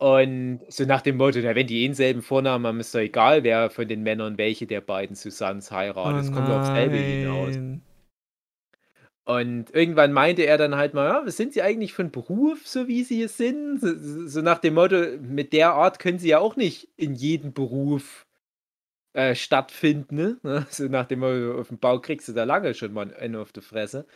Und 0.00 0.60
so 0.68 0.84
nach 0.86 1.02
dem 1.02 1.18
Motto, 1.18 1.40
na, 1.42 1.54
wenn 1.54 1.66
die 1.66 1.82
denselben 1.82 2.22
Vornamen 2.22 2.66
haben, 2.66 2.80
ist 2.80 2.94
doch 2.94 3.00
egal, 3.00 3.44
wer 3.44 3.68
von 3.68 3.86
den 3.86 4.02
Männern 4.02 4.38
welche 4.38 4.66
der 4.66 4.80
beiden 4.80 5.14
Susannes 5.14 5.70
heiratet. 5.70 6.22
Es 6.22 6.32
kommt 6.32 6.48
ja 6.48 6.58
aufs 6.58 6.68
selbe 6.68 6.96
hinaus. 6.96 7.58
Oh. 9.26 9.34
Und 9.36 9.74
irgendwann 9.74 10.14
meinte 10.14 10.46
er 10.46 10.56
dann 10.56 10.76
halt 10.76 10.94
mal, 10.94 11.06
ja, 11.06 11.26
was 11.26 11.36
sind 11.36 11.52
Sie 11.52 11.60
eigentlich 11.60 11.92
von 11.92 12.10
Beruf, 12.10 12.66
so 12.66 12.88
wie 12.88 13.04
Sie 13.04 13.22
es 13.22 13.36
sind? 13.36 13.78
So, 13.78 13.88
so 13.94 14.26
so 14.26 14.40
nach 14.40 14.58
dem 14.58 14.72
Motto, 14.72 14.96
mit 15.20 15.52
der 15.52 15.74
Art 15.74 15.98
können 15.98 16.18
Sie 16.18 16.30
ja 16.30 16.38
auch 16.38 16.56
nicht 16.56 16.88
in 16.96 17.14
jedem 17.14 17.52
Beruf 17.52 18.26
äh, 19.12 19.34
stattfinden. 19.34 20.40
Ne? 20.42 20.66
So 20.70 20.84
nach 20.84 21.08
dem 21.08 21.18
Motto, 21.18 21.60
auf 21.60 21.68
dem 21.68 21.78
Bau 21.78 21.98
kriegst 22.00 22.26
du 22.26 22.32
da 22.32 22.44
lange 22.44 22.72
schon 22.72 22.94
mal 22.94 23.12
einen 23.14 23.36
auf 23.36 23.52
die 23.52 23.60
Fresse. 23.60 24.06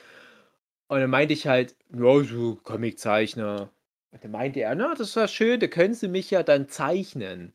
Und 0.89 1.01
dann 1.01 1.11
meinte 1.11 1.35
ich 1.35 1.47
halt, 1.47 1.77
ja, 1.95 2.25
so 2.25 2.59
Comiczeichner. 2.63 3.71
Und 4.15 4.23
dann 4.23 4.31
meinte 4.31 4.61
er, 4.61 4.77
na, 4.77 4.95
das 4.95 5.17
war 5.17 5.27
schön, 5.27 5.59
da 5.59 5.67
können 5.67 5.93
Sie 5.93 6.07
mich 6.07 6.31
ja 6.31 6.45
dann 6.45 6.69
zeichnen. 6.69 7.53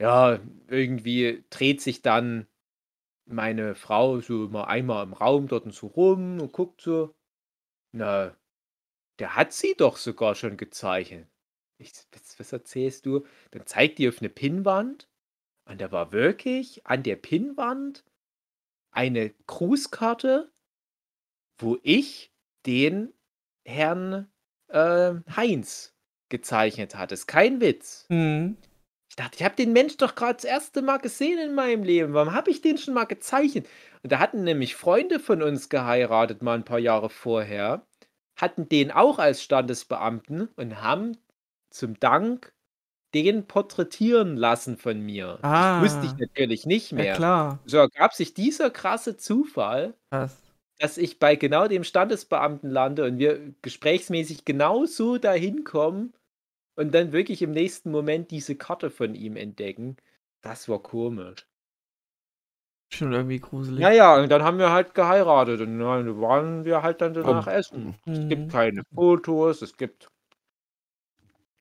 Ja, 0.00 0.40
irgendwie 0.66 1.44
dreht 1.48 1.80
sich 1.80 2.02
dann 2.02 2.48
meine 3.24 3.76
Frau 3.76 4.20
so 4.20 4.46
immer 4.46 4.66
einmal 4.66 5.04
im 5.04 5.12
Raum 5.12 5.46
dort 5.46 5.66
und 5.66 5.74
so 5.74 5.86
rum 5.86 6.40
und 6.40 6.52
guckt 6.52 6.80
so. 6.80 7.14
Na, 7.92 8.36
der 9.20 9.36
hat 9.36 9.52
sie 9.52 9.74
doch 9.76 9.96
sogar 9.96 10.34
schon 10.34 10.56
gezeichnet. 10.56 11.28
Ich, 11.78 11.92
was, 12.10 12.40
was 12.40 12.52
erzählst 12.52 13.06
du? 13.06 13.24
Dann 13.52 13.64
zeigt 13.64 13.98
die 13.98 14.08
auf 14.08 14.18
eine 14.18 14.28
Pinnwand 14.28 15.08
und 15.66 15.80
da 15.80 15.92
war 15.92 16.10
wirklich 16.10 16.84
an 16.84 17.04
der 17.04 17.14
Pinnwand 17.14 18.04
eine 18.90 19.30
Grußkarte, 19.46 20.50
wo 21.58 21.78
ich 21.84 22.32
den 22.66 23.14
Herrn 23.64 24.32
äh, 24.72 25.14
Heinz 25.36 25.94
gezeichnet 26.28 26.96
hatte. 26.96 27.14
Ist 27.14 27.26
kein 27.26 27.60
Witz. 27.60 28.06
Mhm. 28.08 28.56
Ich 29.10 29.16
dachte, 29.16 29.36
ich 29.38 29.44
habe 29.44 29.56
den 29.56 29.72
Mensch 29.72 29.96
doch 29.96 30.14
gerade 30.14 30.34
das 30.34 30.44
erste 30.44 30.82
Mal 30.82 30.98
gesehen 30.98 31.38
in 31.38 31.54
meinem 31.54 31.82
Leben. 31.82 32.14
Warum 32.14 32.32
habe 32.32 32.50
ich 32.50 32.62
den 32.62 32.78
schon 32.78 32.94
mal 32.94 33.04
gezeichnet? 33.04 33.66
Und 34.02 34.12
da 34.12 34.18
hatten 34.20 34.44
nämlich 34.44 34.76
Freunde 34.76 35.18
von 35.20 35.42
uns 35.42 35.68
geheiratet, 35.68 36.42
mal 36.42 36.54
ein 36.54 36.64
paar 36.64 36.78
Jahre 36.78 37.10
vorher, 37.10 37.86
hatten 38.36 38.68
den 38.68 38.90
auch 38.92 39.18
als 39.18 39.42
Standesbeamten 39.42 40.48
und 40.56 40.80
haben 40.82 41.16
zum 41.70 41.98
Dank 42.00 42.54
den 43.14 43.46
porträtieren 43.46 44.36
lassen 44.36 44.76
von 44.78 45.00
mir. 45.00 45.38
Ah. 45.42 45.80
Das 45.82 45.92
wusste 45.94 46.06
ich 46.06 46.18
natürlich 46.18 46.66
nicht 46.66 46.92
Ja, 46.96 46.96
mehr. 46.96 47.14
klar. 47.14 47.58
so 47.66 47.78
ergab 47.78 48.14
sich 48.14 48.34
dieser 48.34 48.70
krasse 48.70 49.16
Zufall, 49.16 49.94
Krass. 50.12 50.49
Dass 50.80 50.98
ich 50.98 51.20
bei 51.20 51.36
genau 51.36 51.68
dem 51.68 51.84
Standesbeamten 51.84 52.70
lande 52.70 53.04
und 53.06 53.18
wir 53.20 53.54
gesprächsmäßig 53.62 54.44
genau 54.46 54.86
so 54.86 55.18
dahin 55.18 55.64
kommen 55.64 56.14
und 56.76 56.94
dann 56.94 57.12
wirklich 57.12 57.42
im 57.42 57.52
nächsten 57.52 57.90
Moment 57.92 58.30
diese 58.32 58.56
Karte 58.56 58.90
von 58.90 59.14
ihm 59.14 59.36
entdecken. 59.36 59.96
Das 60.42 60.68
war 60.68 60.82
komisch. 60.82 61.46
Schon 62.92 63.12
irgendwie 63.12 63.38
gruselig. 63.40 63.80
Ja, 63.80 63.90
ja, 63.90 64.16
und 64.16 64.28
dann 64.30 64.42
haben 64.42 64.58
wir 64.58 64.70
halt 64.70 64.94
geheiratet 64.94 65.60
und 65.60 65.78
dann 65.78 66.20
waren 66.20 66.64
wir 66.64 66.82
halt 66.82 67.00
dann 67.00 67.14
danach 67.14 67.46
Oh. 67.46 67.50
essen. 67.50 67.94
Es 68.06 68.26
gibt 68.28 68.48
Mhm. 68.48 68.48
keine 68.48 68.82
Fotos, 68.94 69.62
es 69.62 69.76
gibt 69.76 70.08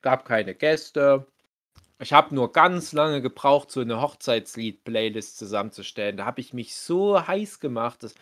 gab 0.01 0.25
keine 0.25 0.55
Gäste. 0.55 1.25
Ich 2.01 2.13
habe 2.13 2.35
nur 2.35 2.51
ganz 2.53 2.93
lange 2.93 3.21
gebraucht, 3.21 3.71
so 3.71 3.81
eine 3.81 4.01
Hochzeitslied-Playlist 4.01 5.37
zusammenzustellen. 5.37 6.17
Da 6.17 6.25
habe 6.25 6.41
ich 6.41 6.53
mich 6.53 6.75
so 6.75 7.27
heiß 7.27 7.59
gemacht. 7.61 8.03
Das, 8.03 8.15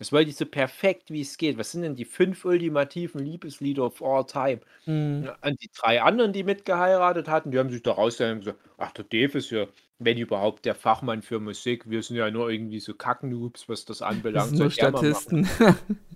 das 0.00 0.12
wollte 0.12 0.30
ich 0.30 0.36
so 0.36 0.46
perfekt, 0.46 1.10
wie 1.10 1.20
es 1.20 1.36
geht. 1.36 1.58
Was 1.58 1.72
sind 1.72 1.82
denn 1.82 1.94
die 1.94 2.06
fünf 2.06 2.46
ultimativen 2.46 3.20
Liebeslieder 3.22 3.84
of 3.84 4.02
all 4.02 4.24
time? 4.24 4.60
Mhm. 4.86 5.30
Und 5.42 5.62
die 5.62 5.68
drei 5.78 6.00
anderen, 6.00 6.32
die 6.32 6.42
mitgeheiratet 6.42 7.28
hatten, 7.28 7.50
die 7.50 7.58
haben 7.58 7.68
sich 7.68 7.82
da 7.82 7.92
rausgestellt 7.92 8.32
und 8.32 8.38
gesagt, 8.40 8.58
ach, 8.78 8.92
der 8.92 9.04
Dave 9.04 9.36
ist 9.36 9.50
ja, 9.50 9.66
wenn 9.98 10.16
überhaupt, 10.16 10.64
der 10.64 10.74
Fachmann 10.74 11.20
für 11.20 11.38
Musik. 11.38 11.90
Wir 11.90 12.02
sind 12.02 12.16
ja 12.16 12.30
nur 12.30 12.48
irgendwie 12.48 12.80
so 12.80 12.94
Kacknoobs, 12.94 13.68
was 13.68 13.84
das 13.84 13.98
Das 13.98 14.08
anbelangt. 14.08 14.48
sind 14.48 14.58
nur. 14.58 14.70
Statisten. 14.70 15.46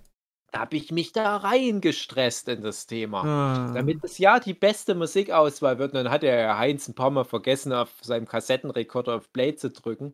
Da 0.51 0.61
habe 0.61 0.77
ich 0.77 0.89
mich 0.89 1.11
da 1.11 1.35
reingestresst 1.35 2.47
in 2.47 2.61
das 2.61 2.87
Thema. 2.87 3.23
Ah. 3.25 3.73
Damit 3.73 4.01
das 4.01 4.17
ja 4.19 4.39
die 4.39 4.53
beste 4.53 4.95
Musikauswahl 4.95 5.79
wird. 5.79 5.91
Und 5.91 6.05
dann 6.05 6.09
hat 6.09 6.23
der 6.23 6.57
Heinz 6.57 6.87
ein 6.87 6.95
paar 6.95 7.09
Mal 7.09 7.25
vergessen, 7.25 7.73
auf 7.73 7.89
seinem 8.01 8.25
Kassettenrekorder 8.25 9.15
auf 9.15 9.33
Play 9.33 9.55
zu 9.57 9.69
drücken. 9.69 10.13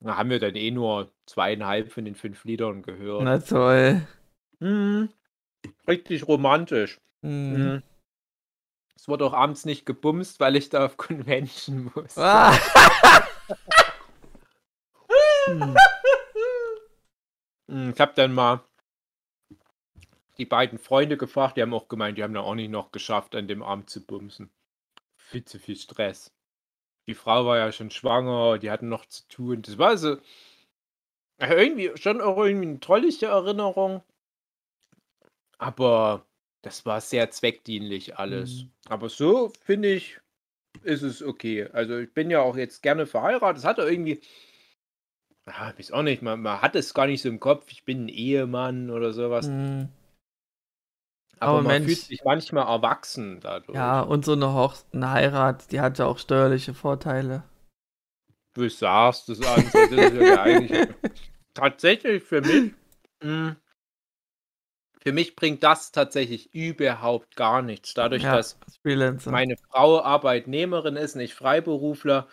Da 0.00 0.16
haben 0.16 0.30
wir 0.30 0.40
dann 0.40 0.56
eh 0.56 0.70
nur 0.70 1.12
zweieinhalb 1.26 1.92
von 1.92 2.04
den 2.04 2.14
fünf 2.14 2.44
Liedern 2.44 2.82
gehört. 2.82 3.22
Na 3.22 3.38
toll. 3.38 4.06
Mhm. 4.58 5.10
Richtig 5.86 6.26
romantisch. 6.26 6.98
Mhm. 7.22 7.82
Es 8.96 9.08
wurde 9.08 9.24
auch 9.26 9.34
abends 9.34 9.64
nicht 9.64 9.84
gebumst, 9.86 10.40
weil 10.40 10.56
ich 10.56 10.68
da 10.70 10.86
auf 10.86 10.96
Convention 10.96 11.90
muss. 11.94 12.16
Ah. 12.16 12.52
Mhm, 17.66 17.90
Ich 17.94 18.00
habe 18.00 18.12
dann 18.14 18.32
mal 18.32 18.64
die 20.38 20.46
beiden 20.46 20.78
Freunde 20.78 21.16
gefragt, 21.16 21.56
die 21.56 21.62
haben 21.62 21.74
auch 21.74 21.88
gemeint, 21.88 22.16
die 22.18 22.22
haben 22.22 22.34
da 22.34 22.40
auch 22.40 22.54
nicht 22.54 22.70
noch 22.70 22.92
geschafft, 22.92 23.34
an 23.34 23.48
dem 23.48 23.62
Abend 23.62 23.90
zu 23.90 24.04
bumsen. 24.04 24.50
Viel 25.16 25.44
zu 25.44 25.58
viel 25.58 25.76
Stress. 25.76 26.32
Die 27.10 27.14
Frau 27.14 27.44
war 27.44 27.58
ja 27.58 27.72
schon 27.72 27.90
schwanger, 27.90 28.58
die 28.58 28.70
hatten 28.70 28.88
noch 28.88 29.04
zu 29.04 29.26
tun. 29.26 29.62
Das 29.62 29.78
war 29.78 29.98
so 29.98 30.18
ja, 31.40 31.56
irgendwie 31.56 31.90
schon 31.96 32.20
auch 32.20 32.38
irgendwie 32.38 32.68
eine 32.68 32.78
trollige 32.78 33.26
Erinnerung. 33.26 34.04
Aber 35.58 36.24
das 36.62 36.86
war 36.86 37.00
sehr 37.00 37.28
zweckdienlich 37.32 38.16
alles. 38.16 38.62
Mhm. 38.62 38.70
Aber 38.88 39.08
so 39.08 39.50
finde 39.60 39.92
ich, 39.92 40.20
ist 40.84 41.02
es 41.02 41.20
okay. 41.20 41.68
Also 41.72 41.98
ich 41.98 42.14
bin 42.14 42.30
ja 42.30 42.42
auch 42.42 42.56
jetzt 42.56 42.80
gerne 42.80 43.06
verheiratet. 43.06 43.58
Es 43.58 43.64
hat 43.64 43.78
irgendwie, 43.78 44.20
ah, 45.46 45.72
weiß 45.76 45.90
auch 45.90 46.02
nicht, 46.02 46.22
man, 46.22 46.42
man 46.42 46.62
hat 46.62 46.76
es 46.76 46.94
gar 46.94 47.08
nicht 47.08 47.22
so 47.22 47.28
im 47.28 47.40
Kopf, 47.40 47.72
ich 47.72 47.84
bin 47.84 48.04
ein 48.04 48.08
Ehemann 48.08 48.88
oder 48.88 49.12
sowas. 49.12 49.48
Mhm. 49.48 49.88
Aber, 51.40 51.58
Aber 51.58 51.62
man 51.62 51.82
Mensch. 51.82 51.86
fühlt 51.86 51.98
sich 51.98 52.20
manchmal 52.24 52.66
erwachsen 52.66 53.40
dadurch. 53.40 53.76
Ja, 53.76 54.00
und 54.02 54.24
so 54.24 54.32
eine, 54.32 54.52
Hoch 54.54 54.74
eine 54.92 55.10
Heirat, 55.10 55.72
die 55.72 55.80
hat 55.80 55.98
ja 55.98 56.06
auch 56.06 56.18
steuerliche 56.18 56.74
Vorteile. 56.74 57.44
Du 58.54 58.68
sagst 58.68 59.28
es 59.28 59.42
an, 59.42 59.64
das 59.72 59.90
ist 59.90 60.12
ja 60.14 60.24
der 60.24 60.42
eigentliche. 60.42 60.94
Tatsächlich 61.54 62.22
für 62.22 62.40
mich, 62.42 62.72
mh, 63.22 63.56
für 65.02 65.12
mich 65.12 65.34
bringt 65.34 65.62
das 65.62 65.92
tatsächlich 65.92 66.54
überhaupt 66.54 67.36
gar 67.36 67.62
nichts. 67.62 67.94
Dadurch, 67.94 68.22
Ja, 68.22 68.36
dass 68.36 68.58
Freelancer. 68.82 69.30
meine 69.30 69.56
Frau 69.56 70.00
Arbeitnehmerin 70.02 70.96
ist, 70.96 71.14
nicht 71.16 71.34
Freiberufler, 71.34 72.28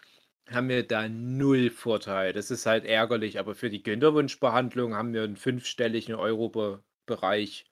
haben 0.50 0.70
wir 0.70 0.86
da 0.88 1.08
null 1.10 1.70
Vorteil. 1.70 2.34
Das 2.34 2.52
ist 2.52 2.66
halt 2.66 2.86
ärgerlich, 2.86 3.40
aber 3.40 3.56
für 3.56 3.70
die 3.70 3.84
Kinderwunschbehandlung 3.84 4.96
haben 4.96 5.14
wir 5.14 5.24
einen 5.24 5.38
fünfstelligen 5.38 6.16
Euro-Bereich 6.16 7.66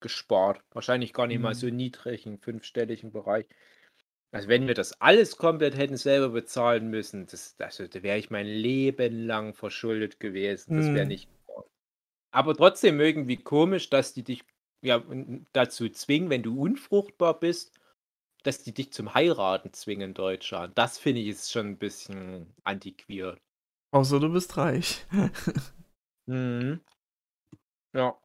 gespart. 0.00 0.62
Wahrscheinlich 0.72 1.12
gar 1.12 1.26
nicht 1.26 1.40
mal 1.40 1.54
Mhm. 1.54 1.54
so 1.54 1.68
niedrigen 1.68 2.38
fünfstelligen 2.38 3.12
Bereich. 3.12 3.46
Also 4.32 4.48
wenn 4.48 4.66
wir 4.68 4.74
das 4.74 5.00
alles 5.00 5.36
komplett 5.36 5.76
hätten 5.76 5.96
selber 5.96 6.30
bezahlen 6.30 6.90
müssen, 6.90 7.26
das, 7.26 7.56
das, 7.56 7.78
da 7.78 8.02
wäre 8.02 8.18
ich 8.18 8.30
mein 8.30 8.46
Leben 8.46 9.26
lang 9.26 9.54
verschuldet 9.54 10.20
gewesen. 10.20 10.74
Das 10.74 10.92
wäre 10.94 11.06
Mhm. 11.06 11.08
nicht. 11.08 11.28
Aber 12.32 12.54
trotzdem 12.56 13.00
irgendwie 13.00 13.36
komisch, 13.36 13.88
dass 13.90 14.14
die 14.14 14.24
dich 14.24 14.44
ja 14.82 15.02
dazu 15.52 15.88
zwingen, 15.88 16.30
wenn 16.30 16.42
du 16.42 16.60
unfruchtbar 16.60 17.38
bist, 17.38 17.72
dass 18.44 18.62
die 18.62 18.74
dich 18.74 18.92
zum 18.92 19.14
Heiraten 19.14 19.72
zwingen 19.72 20.10
in 20.10 20.14
Deutschland. 20.14 20.76
Das 20.78 20.98
finde 20.98 21.20
ich 21.22 21.28
ist 21.28 21.52
schon 21.52 21.66
ein 21.68 21.78
bisschen 21.78 22.54
antiquiert. 22.64 23.40
Außer 23.92 24.18
du 24.18 24.32
bist 24.32 24.56
reich. 24.56 25.06
Mhm. 26.26 26.80
Ja. 27.92 28.18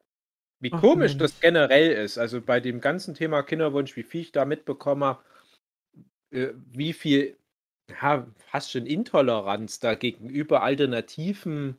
Wie 0.59 0.71
Ach, 0.71 0.81
komisch 0.81 1.17
Mensch. 1.17 1.17
das 1.17 1.39
generell 1.39 1.91
ist. 1.91 2.17
Also 2.17 2.41
bei 2.41 2.59
dem 2.59 2.81
ganzen 2.81 3.13
Thema 3.13 3.43
Kinderwunsch, 3.43 3.95
wie 3.95 4.03
viel 4.03 4.21
ich 4.21 4.31
da 4.31 4.45
mitbekomme, 4.45 5.05
habe, 5.05 5.23
äh, 6.31 6.53
wie 6.55 6.93
viel, 6.93 7.37
ja, 7.89 8.27
fast 8.37 8.71
schon 8.71 8.85
Intoleranz 8.85 9.79
da 9.79 9.95
gegenüber 9.95 10.63
alternativen 10.63 11.77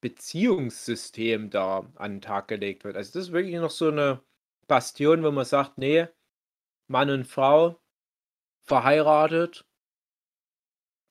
Beziehungssystem 0.00 1.50
da 1.50 1.90
an 1.96 2.14
den 2.16 2.20
Tag 2.22 2.48
gelegt 2.48 2.84
wird. 2.84 2.96
Also 2.96 3.12
das 3.12 3.28
ist 3.28 3.32
wirklich 3.32 3.56
noch 3.56 3.70
so 3.70 3.88
eine 3.88 4.22
Bastion, 4.66 5.22
wo 5.22 5.30
man 5.30 5.44
sagt, 5.44 5.78
nee, 5.78 6.06
Mann 6.88 7.10
und 7.10 7.26
Frau 7.26 7.80
verheiratet, 8.62 9.66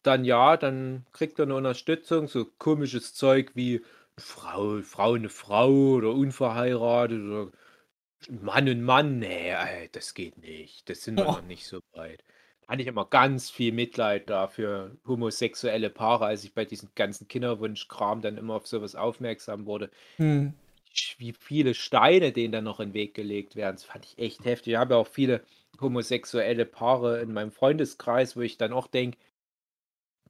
dann 0.04 0.24
ja, 0.25 0.58
dann 0.58 1.06
kriegt 1.12 1.39
er 1.39 1.44
eine 1.44 1.56
Unterstützung, 1.56 2.28
so 2.28 2.46
komisches 2.46 3.13
Zeug 3.13 3.51
wie 3.56 3.84
Frau, 4.19 4.81
Frau 4.81 5.13
eine 5.13 5.29
Frau 5.29 5.69
oder 5.95 6.11
unverheiratet 6.13 7.19
oder 7.21 7.51
Mann 8.29 8.69
und 8.69 8.83
Mann, 8.83 9.19
nee, 9.19 9.51
ey, 9.51 9.89
das 9.91 10.13
geht 10.15 10.38
nicht. 10.39 10.89
Das 10.89 11.03
sind 11.03 11.19
wir 11.19 11.27
Oh. 11.27 11.29
noch 11.29 11.41
nicht 11.41 11.67
so 11.67 11.81
weit. 11.93 12.23
Da 12.61 12.69
hatte 12.73 12.81
ich 12.83 12.88
immer 12.89 13.05
ganz 13.07 13.49
viel 13.51 13.71
Mitleid 13.73 14.29
da 14.29 14.47
für 14.47 14.97
homosexuelle 15.07 15.89
Paare, 15.89 16.25
als 16.27 16.43
ich 16.45 16.53
bei 16.55 16.65
diesem 16.65 16.91
ganzen 16.95 17.27
Kinderwunschkram 17.27 18.21
dann 18.21 18.38
immer 18.38 18.55
auf 18.55 18.67
sowas 18.67 18.95
aufmerksam 18.95 19.65
wurde. 19.65 19.91
Hm. 20.19 20.49
Wie 21.17 21.33
viele 21.33 21.73
Steine 21.73 22.31
denen 22.31 22.51
dann 22.51 22.63
noch 22.65 22.79
in 22.79 22.89
den 22.89 22.93
Weg 22.93 23.13
gelegt 23.15 23.55
werden, 23.55 23.75
das 23.77 23.83
fand 23.85 24.05
ich 24.05 24.17
echt 24.19 24.45
heftig. 24.45 24.73
Ich 24.73 24.77
habe 24.77 24.93
ja 24.95 24.99
auch 24.99 25.07
viele 25.07 25.43
homosexuelle 25.79 26.65
Paare 26.65 27.21
in 27.21 27.31
meinem 27.33 27.51
Freundeskreis, 27.51 28.35
wo 28.35 28.41
ich 28.41 28.57
dann 28.57 28.73
auch 28.73 28.85
denke, 28.88 29.17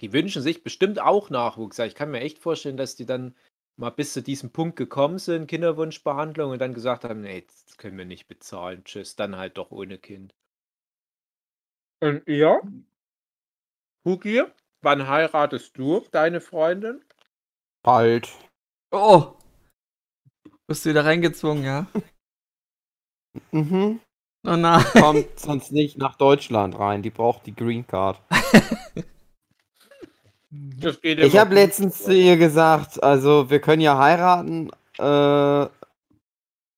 die 0.02 0.14
wünschen 0.14 0.42
sich 0.42 0.64
bestimmt 0.64 1.00
auch 1.00 1.30
Nachwuchs. 1.30 1.80
Aber 1.80 1.88
Ich 1.88 1.94
kann 1.96 2.10
mir 2.12 2.22
echt 2.22 2.40
vorstellen, 2.40 2.78
dass 2.78 2.96
die 2.96 3.06
dann 3.06 3.36
mal 3.80 3.90
bis 3.92 4.14
zu 4.14 4.22
diesem 4.22 4.52
Punkt 4.52 4.76
gekommen 4.76 5.20
sind, 5.20 5.48
Kinderwunschbehandlung, 5.48 6.52
und 6.52 6.60
dann 6.60 6.74
gesagt 6.74 7.06
haben, 7.06 7.22
nee, 7.22 7.46
das 7.48 7.78
können 7.78 7.98
wir 7.98 8.06
nicht 8.06 8.28
bezahlen. 8.28 8.84
Tschüss, 8.84 9.16
dann 9.16 9.38
halt 9.38 9.58
doch 9.58 9.72
ohne 9.72 9.98
Kind. 9.98 10.36
Und 12.02 12.28
ja? 12.28 12.60
Hugi, 14.06 14.44
wann 14.82 15.08
heiratest 15.08 15.78
du 15.78 16.06
deine 16.12 16.42
Freundin? 16.42 17.04
Bald. 17.84 18.30
Oh! 18.92 19.34
Bist 20.68 20.86
du 20.86 20.90
wieder 20.90 21.06
reingezwungen, 21.06 21.64
ja? 21.64 21.88
Mhm. 23.52 24.02
Oh 24.46 24.56
nein. 24.56 24.84
Kommt 24.94 25.40
sonst 25.40 25.72
nicht 25.72 25.98
nach 25.98 26.16
Deutschland 26.16 26.78
rein. 26.78 27.02
Die 27.02 27.10
braucht 27.10 27.46
die 27.46 27.56
Green 27.56 27.88
Card. 27.88 28.22
Das 30.52 31.00
geht 31.02 31.20
Ich 31.20 31.38
habe 31.38 31.54
letztens 31.54 32.04
zu 32.04 32.14
ihr 32.16 32.38
gesagt, 32.38 33.02
also 33.04 33.50
wir 33.50 33.60
können 33.62 33.82
ja 33.82 33.98
heiraten, 34.00 34.72
äh, 34.98 35.68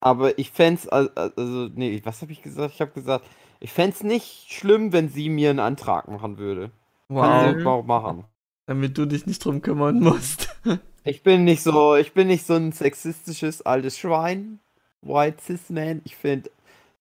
aber 0.03 0.37
ich 0.39 0.51
fänd's, 0.51 0.87
al- 0.87 1.11
also, 1.15 1.69
nee, 1.73 2.01
was 2.03 2.21
habe 2.21 2.31
ich 2.31 2.41
gesagt? 2.41 2.73
Ich 2.73 2.81
habe 2.81 2.91
gesagt, 2.91 3.25
ich 3.59 3.71
fänd's 3.71 4.03
nicht 4.03 4.51
schlimm, 4.51 4.91
wenn 4.93 5.09
sie 5.09 5.29
mir 5.29 5.51
einen 5.51 5.59
Antrag 5.59 6.07
machen 6.07 6.37
würde. 6.37 6.71
Kann 7.07 7.53
Wow. 7.53 7.59
sie 7.59 7.65
auch 7.65 7.83
machen. 7.85 8.25
Damit 8.65 8.97
du 8.97 9.05
dich 9.05 9.25
nicht 9.25 9.43
drum 9.45 9.61
kümmern 9.61 9.99
musst. 9.99 10.49
Ich 11.03 11.23
bin 11.23 11.45
nicht 11.45 11.63
so, 11.63 11.95
ich 11.95 12.13
bin 12.13 12.27
nicht 12.27 12.45
so 12.45 12.53
ein 12.53 12.73
sexistisches 12.73 13.63
altes 13.63 13.97
Schwein, 13.97 14.59
White 15.01 15.41
Cis 15.41 15.71
Man. 15.71 16.01
Ich 16.05 16.15
finde, 16.15 16.51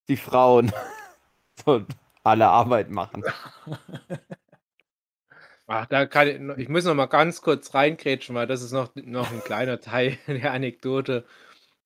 die 0.07 0.17
Frauen 0.17 0.71
sollen 1.63 1.85
alle 2.23 2.47
Arbeit 2.47 2.89
machen. 2.89 3.23
Ach, 5.73 5.85
da 5.85 6.05
kann 6.05 6.27
ich, 6.27 6.63
ich 6.63 6.69
muss 6.69 6.83
noch 6.83 6.93
mal 6.95 7.05
ganz 7.05 7.41
kurz 7.41 7.73
reingrätschen, 7.73 8.35
weil 8.35 8.45
das 8.45 8.61
ist 8.61 8.73
noch, 8.73 8.93
noch 8.95 9.31
ein 9.31 9.41
kleiner 9.43 9.79
Teil 9.79 10.17
der 10.27 10.51
Anekdote. 10.51 11.23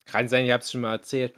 Kann 0.06 0.27
sein, 0.30 0.46
ich 0.46 0.51
habe 0.51 0.63
es 0.63 0.72
schon 0.72 0.82
mal 0.82 0.94
erzählt. 0.94 1.36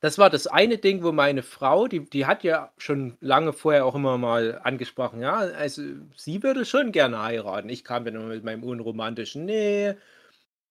Das 0.00 0.18
war 0.18 0.30
das 0.30 0.46
eine 0.48 0.78
Ding, 0.78 1.02
wo 1.04 1.12
meine 1.12 1.42
Frau, 1.42 1.86
die, 1.86 2.00
die 2.04 2.26
hat 2.26 2.42
ja 2.44 2.72
schon 2.76 3.16
lange 3.20 3.52
vorher 3.52 3.86
auch 3.86 3.94
immer 3.94 4.18
mal 4.18 4.60
angesprochen, 4.64 5.20
ja, 5.20 5.36
also 5.38 5.82
sie 6.16 6.42
würde 6.42 6.64
schon 6.64 6.90
gerne 6.92 7.22
heiraten. 7.22 7.68
Ich 7.68 7.84
kam 7.84 8.04
dann 8.04 8.16
immer 8.16 8.24
mit 8.26 8.42
meinem 8.42 8.64
unromantischen, 8.64 9.44
nee, 9.44 9.94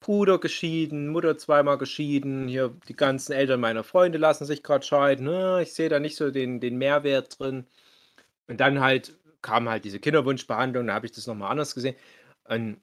Bruder 0.02 0.40
geschieden, 0.40 1.10
Mutter 1.10 1.38
zweimal 1.38 1.78
geschieden, 1.78 2.48
hier 2.48 2.76
die 2.90 2.96
ganzen 2.96 3.34
Eltern 3.34 3.62
meiner 3.62 3.84
Freunde 3.86 4.18
lassen 4.20 4.46
sich 4.46 4.64
gerade 4.64 4.86
scheiden, 4.86 5.26
ne, 5.28 5.62
ich 5.64 5.74
sehe 5.74 5.90
da 5.90 6.00
nicht 6.00 6.18
so 6.18 6.32
den, 6.32 6.60
den 6.60 6.78
Mehrwert 6.78 7.40
drin. 7.40 7.68
Und 8.48 8.60
dann 8.60 8.82
halt 8.82 9.14
kam 9.42 9.70
halt 9.70 9.86
diese 9.86 10.00
Kinderwunschbehandlung, 10.00 10.88
da 10.88 10.94
habe 10.94 11.06
ich 11.06 11.12
das 11.12 11.28
nochmal 11.28 11.52
anders 11.52 11.76
gesehen. 11.76 11.96
Und 12.46 12.82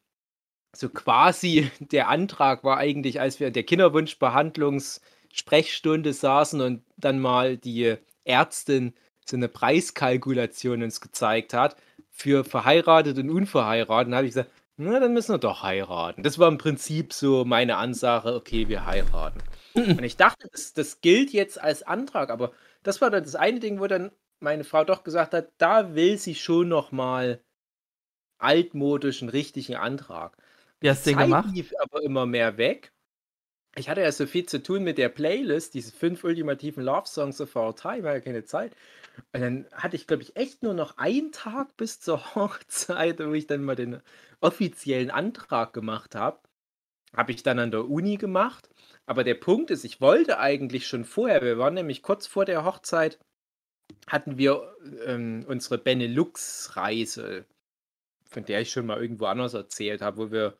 so 0.76 0.88
quasi 0.88 1.70
der 1.80 2.08
Antrag 2.08 2.64
war 2.64 2.78
eigentlich, 2.78 3.20
als 3.20 3.38
wir 3.40 3.48
in 3.48 3.54
der 3.54 3.64
Kinderwunschbehandlungssprechstunde 3.64 6.12
saßen 6.12 6.60
und 6.60 6.84
dann 6.96 7.18
mal 7.20 7.56
die 7.56 7.96
Ärztin 8.24 8.94
so 9.26 9.36
eine 9.36 9.48
Preiskalkulation 9.48 10.82
uns 10.82 11.00
gezeigt 11.00 11.54
hat 11.54 11.76
für 12.10 12.44
verheiratet 12.44 13.18
und 13.18 13.30
unverheiratet, 13.30 14.14
habe 14.14 14.26
ich 14.26 14.32
gesagt, 14.32 14.50
na, 14.76 15.00
dann 15.00 15.12
müssen 15.12 15.34
wir 15.34 15.38
doch 15.38 15.62
heiraten. 15.62 16.22
Das 16.22 16.38
war 16.38 16.48
im 16.48 16.58
Prinzip 16.58 17.12
so 17.12 17.44
meine 17.44 17.76
Ansage, 17.76 18.34
okay, 18.34 18.68
wir 18.68 18.86
heiraten. 18.86 19.40
Und 19.74 20.04
ich 20.04 20.16
dachte, 20.16 20.48
das, 20.52 20.72
das 20.72 21.00
gilt 21.00 21.32
jetzt 21.32 21.60
als 21.60 21.82
Antrag, 21.82 22.30
aber 22.30 22.52
das 22.82 23.00
war 23.00 23.10
dann 23.10 23.24
das 23.24 23.34
eine 23.34 23.58
Ding, 23.60 23.80
wo 23.80 23.86
dann 23.88 24.12
meine 24.40 24.64
Frau 24.64 24.84
doch 24.84 25.04
gesagt 25.04 25.34
hat, 25.34 25.52
da 25.58 25.94
will 25.94 26.18
sie 26.18 26.34
schon 26.34 26.68
noch 26.68 26.92
mal 26.92 27.42
altmodischen, 28.38 29.28
richtigen 29.28 29.76
Antrag. 29.76 30.36
Wie 30.80 30.90
hast 30.90 31.06
du 31.06 31.10
den 31.10 31.18
gemacht? 31.18 31.50
lief 31.52 31.72
aber 31.80 32.02
immer 32.02 32.26
mehr 32.26 32.56
weg. 32.56 32.92
Ich 33.74 33.88
hatte 33.88 34.00
ja 34.00 34.10
so 34.10 34.26
viel 34.26 34.46
zu 34.46 34.62
tun 34.62 34.82
mit 34.82 34.98
der 34.98 35.08
Playlist, 35.08 35.74
diese 35.74 35.92
fünf 35.92 36.24
ultimativen 36.24 36.82
Love-Songs 36.82 37.40
of 37.40 37.54
our 37.54 37.76
time, 37.76 38.02
war 38.02 38.14
ja 38.14 38.20
keine 38.20 38.44
Zeit. 38.44 38.74
Und 39.32 39.40
dann 39.40 39.66
hatte 39.72 39.96
ich, 39.96 40.06
glaube 40.06 40.22
ich, 40.22 40.36
echt 40.36 40.62
nur 40.62 40.74
noch 40.74 40.96
einen 40.98 41.32
Tag 41.32 41.76
bis 41.76 42.00
zur 42.00 42.18
Hochzeit, 42.34 43.20
wo 43.20 43.32
ich 43.32 43.46
dann 43.46 43.64
mal 43.64 43.76
den 43.76 44.00
offiziellen 44.40 45.10
Antrag 45.10 45.72
gemacht 45.72 46.14
habe. 46.14 46.40
Habe 47.16 47.32
ich 47.32 47.42
dann 47.42 47.58
an 47.58 47.70
der 47.70 47.88
Uni 47.88 48.16
gemacht. 48.16 48.68
Aber 49.06 49.24
der 49.24 49.34
Punkt 49.34 49.70
ist, 49.70 49.84
ich 49.84 50.00
wollte 50.00 50.38
eigentlich 50.38 50.86
schon 50.86 51.04
vorher, 51.04 51.40
wir 51.42 51.58
waren 51.58 51.74
nämlich 51.74 52.02
kurz 52.02 52.26
vor 52.26 52.44
der 52.44 52.64
Hochzeit, 52.64 53.18
hatten 54.06 54.38
wir 54.38 54.74
ähm, 55.04 55.44
unsere 55.46 55.78
Benelux-Reise, 55.78 57.44
von 58.30 58.44
der 58.44 58.60
ich 58.60 58.70
schon 58.70 58.86
mal 58.86 59.00
irgendwo 59.00 59.26
anders 59.26 59.54
erzählt 59.54 60.02
habe, 60.02 60.16
wo 60.16 60.30
wir, 60.30 60.56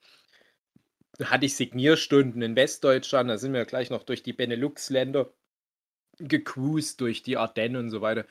da 1.18 1.30
hatte 1.30 1.46
ich 1.46 1.56
Signierstunden 1.56 2.42
in 2.42 2.56
Westdeutschland, 2.56 3.30
da 3.30 3.38
sind 3.38 3.52
wir 3.52 3.64
gleich 3.64 3.90
noch 3.90 4.02
durch 4.02 4.22
die 4.22 4.32
Benelux-Länder 4.32 5.32
gecruised, 6.18 7.00
durch 7.00 7.22
die 7.22 7.36
Ardennen 7.36 7.76
und 7.76 7.90
so 7.90 8.00
weiter. 8.00 8.26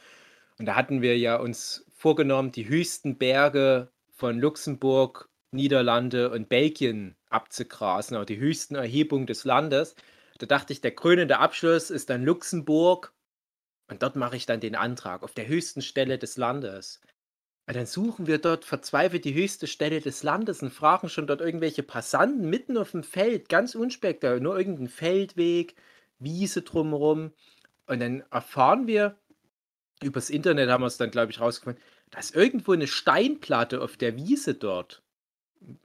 Und 0.59 0.65
da 0.65 0.75
hatten 0.75 1.01
wir 1.01 1.17
ja 1.17 1.37
uns 1.37 1.85
vorgenommen, 1.95 2.51
die 2.51 2.67
höchsten 2.67 3.17
Berge 3.17 3.91
von 4.09 4.39
Luxemburg, 4.39 5.29
Niederlande 5.51 6.29
und 6.31 6.49
Belgien 6.49 7.15
abzugrasen, 7.29 8.17
auch 8.17 8.25
die 8.25 8.37
höchsten 8.37 8.75
Erhebungen 8.75 9.27
des 9.27 9.45
Landes. 9.45 9.95
Da 10.39 10.45
dachte 10.45 10.73
ich, 10.73 10.81
der 10.81 10.95
krönende 10.95 11.39
Abschluss 11.39 11.89
ist 11.89 12.09
dann 12.09 12.23
Luxemburg 12.23 13.13
und 13.89 14.03
dort 14.03 14.15
mache 14.15 14.35
ich 14.35 14.45
dann 14.45 14.59
den 14.59 14.75
Antrag 14.75 15.23
auf 15.23 15.33
der 15.33 15.47
höchsten 15.47 15.81
Stelle 15.81 16.17
des 16.17 16.37
Landes. 16.37 17.01
Und 17.67 17.75
dann 17.75 17.85
suchen 17.85 18.27
wir 18.27 18.37
dort 18.37 18.63
verzweifelt 18.63 19.25
die 19.25 19.33
höchste 19.33 19.67
Stelle 19.67 19.99
des 19.99 20.23
Landes 20.23 20.61
und 20.61 20.71
fragen 20.71 21.09
schon 21.09 21.27
dort 21.27 21.41
irgendwelche 21.41 21.83
Passanten 21.83 22.49
mitten 22.49 22.77
auf 22.77 22.91
dem 22.91 23.03
Feld, 23.03 23.49
ganz 23.49 23.75
unspektakulär, 23.75 24.41
nur 24.41 24.57
irgendein 24.57 24.87
Feldweg, 24.87 25.75
Wiese 26.19 26.61
drumherum. 26.61 27.33
Und 27.85 27.99
dann 27.99 28.23
erfahren 28.31 28.87
wir, 28.87 29.17
übers 30.01 30.29
Internet 30.29 30.69
haben 30.69 30.81
wir 30.81 30.87
es 30.87 30.97
dann, 30.97 31.11
glaube 31.11 31.31
ich, 31.31 31.41
rausgefunden, 31.41 31.83
dass 32.09 32.31
irgendwo 32.31 32.71
eine 32.71 32.87
Steinplatte 32.87 33.81
auf 33.81 33.97
der 33.97 34.15
Wiese 34.15 34.53
dort, 34.53 35.03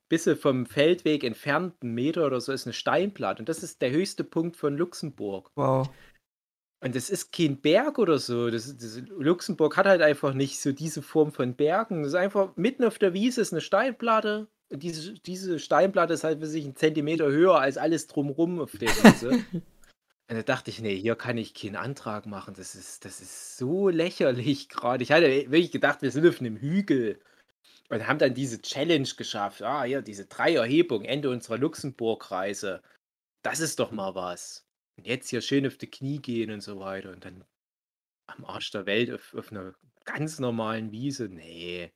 bisschen 0.08 0.36
vom 0.36 0.66
Feldweg 0.66 1.24
entfernt, 1.24 1.74
einen 1.80 1.94
Meter 1.94 2.26
oder 2.26 2.40
so, 2.40 2.52
ist 2.52 2.66
eine 2.66 2.74
Steinplatte. 2.74 3.42
Und 3.42 3.48
das 3.48 3.62
ist 3.62 3.82
der 3.82 3.90
höchste 3.90 4.22
Punkt 4.22 4.56
von 4.56 4.76
Luxemburg. 4.76 5.50
Wow. 5.54 5.88
Und 6.82 6.96
das 6.96 7.10
ist 7.10 7.30
kein 7.30 7.60
Berg 7.60 7.98
oder 7.98 8.18
so. 8.18 8.50
Das, 8.50 8.76
das, 8.76 9.00
Luxemburg 9.16 9.76
hat 9.76 9.86
halt 9.86 10.02
einfach 10.02 10.34
nicht 10.34 10.60
so 10.60 10.72
diese 10.72 11.00
Form 11.00 11.30
von 11.30 11.54
Bergen. 11.54 12.02
Das 12.02 12.12
ist 12.12 12.18
einfach 12.18 12.56
mitten 12.56 12.82
auf 12.84 12.98
der 12.98 13.14
Wiese 13.14 13.40
ist 13.40 13.52
eine 13.52 13.60
Steinplatte. 13.60 14.48
Und 14.68 14.82
diese, 14.82 15.14
diese 15.14 15.60
Steinplatte 15.60 16.14
ist 16.14 16.24
halt 16.24 16.40
für 16.40 16.46
sich 16.46 16.64
einen 16.64 16.74
Zentimeter 16.74 17.26
höher 17.26 17.60
als 17.60 17.78
alles 17.78 18.08
drumrum 18.08 18.58
auf 18.58 18.72
der 18.72 18.88
Wiese. 18.88 19.44
Und 20.28 20.36
da 20.36 20.42
dachte 20.42 20.70
ich, 20.70 20.80
nee, 20.80 20.96
hier 20.96 21.14
kann 21.14 21.38
ich 21.38 21.54
keinen 21.54 21.76
Antrag 21.76 22.26
machen. 22.26 22.54
Das 22.56 22.74
ist, 22.74 23.04
das 23.04 23.20
ist 23.20 23.58
so 23.58 23.88
lächerlich 23.88 24.68
gerade. 24.70 25.04
Ich 25.04 25.12
hatte 25.12 25.26
wirklich 25.28 25.70
gedacht, 25.70 26.02
wir 26.02 26.10
sind 26.10 26.26
auf 26.26 26.40
einem 26.40 26.56
Hügel. 26.56 27.20
Und 27.90 28.08
haben 28.08 28.18
dann 28.18 28.34
diese 28.34 28.60
Challenge 28.60 29.08
geschafft. 29.16 29.62
Ah, 29.62 29.84
hier, 29.84 30.02
diese 30.02 30.26
drei 30.26 30.54
Erhebungen, 30.54 31.04
Ende 31.04 31.30
unserer 31.30 31.58
Luxemburg-Reise. 31.58 32.82
Das 33.42 33.60
ist 33.60 33.78
doch 33.78 33.92
mal 33.92 34.16
was. 34.16 34.66
Und 34.96 35.06
jetzt 35.06 35.28
hier 35.30 35.40
schön 35.40 35.66
auf 35.66 35.78
die 35.78 35.90
Knie 35.90 36.18
gehen 36.18 36.50
und 36.50 36.60
so 36.60 36.78
weiter. 36.78 37.10
Und 37.10 37.24
dann 37.24 37.44
am 38.26 38.44
Arsch 38.44 38.70
der 38.70 38.86
Welt 38.86 39.10
auf, 39.10 39.34
auf 39.34 39.50
einer 39.50 39.74
ganz 40.04 40.38
normalen 40.38 40.92
Wiese. 40.92 41.28
Nee. 41.28 41.92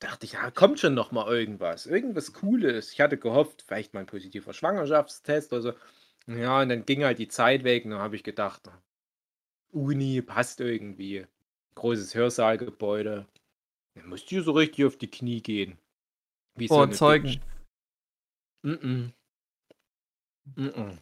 Dachte 0.00 0.26
ich, 0.26 0.32
ja, 0.32 0.50
kommt 0.50 0.80
schon 0.80 0.94
noch 0.94 1.12
mal 1.12 1.30
irgendwas. 1.30 1.86
Irgendwas 1.86 2.32
Cooles. 2.32 2.92
Ich 2.92 3.00
hatte 3.00 3.18
gehofft, 3.18 3.62
vielleicht 3.66 3.92
mal 3.94 4.00
ein 4.00 4.06
positiver 4.06 4.54
Schwangerschaftstest 4.54 5.52
oder 5.52 5.62
so. 5.62 5.72
Ja, 6.26 6.62
und 6.62 6.68
dann 6.70 6.86
ging 6.86 7.04
halt 7.04 7.18
die 7.18 7.28
Zeit 7.28 7.64
weg. 7.64 7.84
Und 7.84 7.92
dann 7.92 8.00
habe 8.00 8.16
ich 8.16 8.22
gedacht, 8.22 8.70
Uni 9.72 10.22
passt 10.22 10.60
irgendwie. 10.60 11.26
Großes 11.74 12.14
Hörsaalgebäude. 12.14 13.26
Dann 13.94 14.08
musst 14.08 14.30
du 14.30 14.42
so 14.42 14.52
richtig 14.52 14.84
auf 14.84 14.96
die 14.96 15.10
Knie 15.10 15.42
gehen. 15.42 15.78
Wie 16.56 16.68
so 16.68 16.76
Oh, 16.76 16.82
eine 16.82 16.92
Zeugen. 16.92 17.26
Bitch. 17.28 17.40
Mm-mm. 18.62 19.12
Mm-mm. 20.56 20.98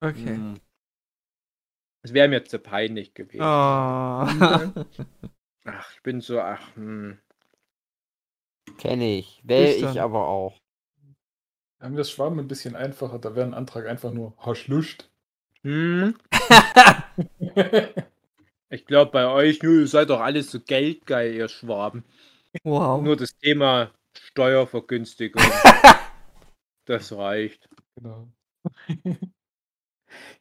Okay. 0.00 0.36
Hm. 0.36 0.60
Das 2.02 2.12
wäre 2.14 2.28
mir 2.28 2.44
zu 2.44 2.58
peinlich 2.58 3.14
gewesen. 3.14 3.42
Oh. 3.42 3.44
Ach, 5.64 5.92
ich 5.94 6.02
bin 6.02 6.20
so, 6.20 6.40
ach, 6.40 6.74
hm. 6.76 7.18
Kenn 8.78 9.00
ich. 9.02 9.42
Wäre 9.44 9.72
Schüchtern. 9.72 9.92
ich 9.92 10.00
aber 10.00 10.26
auch. 10.28 10.58
Haben 11.80 11.94
wir 11.94 11.98
das 11.98 12.10
Schwaben 12.10 12.38
ein 12.38 12.48
bisschen 12.48 12.74
einfacher, 12.74 13.18
da 13.18 13.34
wäre 13.36 13.46
ein 13.46 13.54
Antrag 13.54 13.86
einfach 13.86 14.12
nur 14.12 14.34
Hast 14.38 14.68
Lust. 14.68 15.10
hm. 15.62 16.16
Ich 18.70 18.84
glaube, 18.84 19.10
bei 19.12 19.26
euch, 19.26 19.62
nö, 19.62 19.80
ihr 19.80 19.86
seid 19.86 20.10
doch 20.10 20.20
alles 20.20 20.50
so 20.50 20.60
geldgeil, 20.60 21.32
ihr 21.34 21.48
Schwaben. 21.48 22.04
wow. 22.64 23.02
Nur 23.02 23.16
das 23.16 23.34
Thema 23.38 23.92
Steuervergünstigung. 24.14 25.42
das 26.84 27.12
reicht. 27.12 27.68
Genau. 27.96 28.28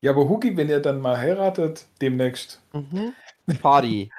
Ja, 0.01 0.11
aber 0.11 0.29
Hugi, 0.29 0.57
wenn 0.57 0.69
ihr 0.69 0.79
dann 0.81 0.99
mal 1.01 1.17
heiratet, 1.17 1.85
demnächst, 2.01 2.61
Mhm. 2.73 3.13
Party. 3.61 4.11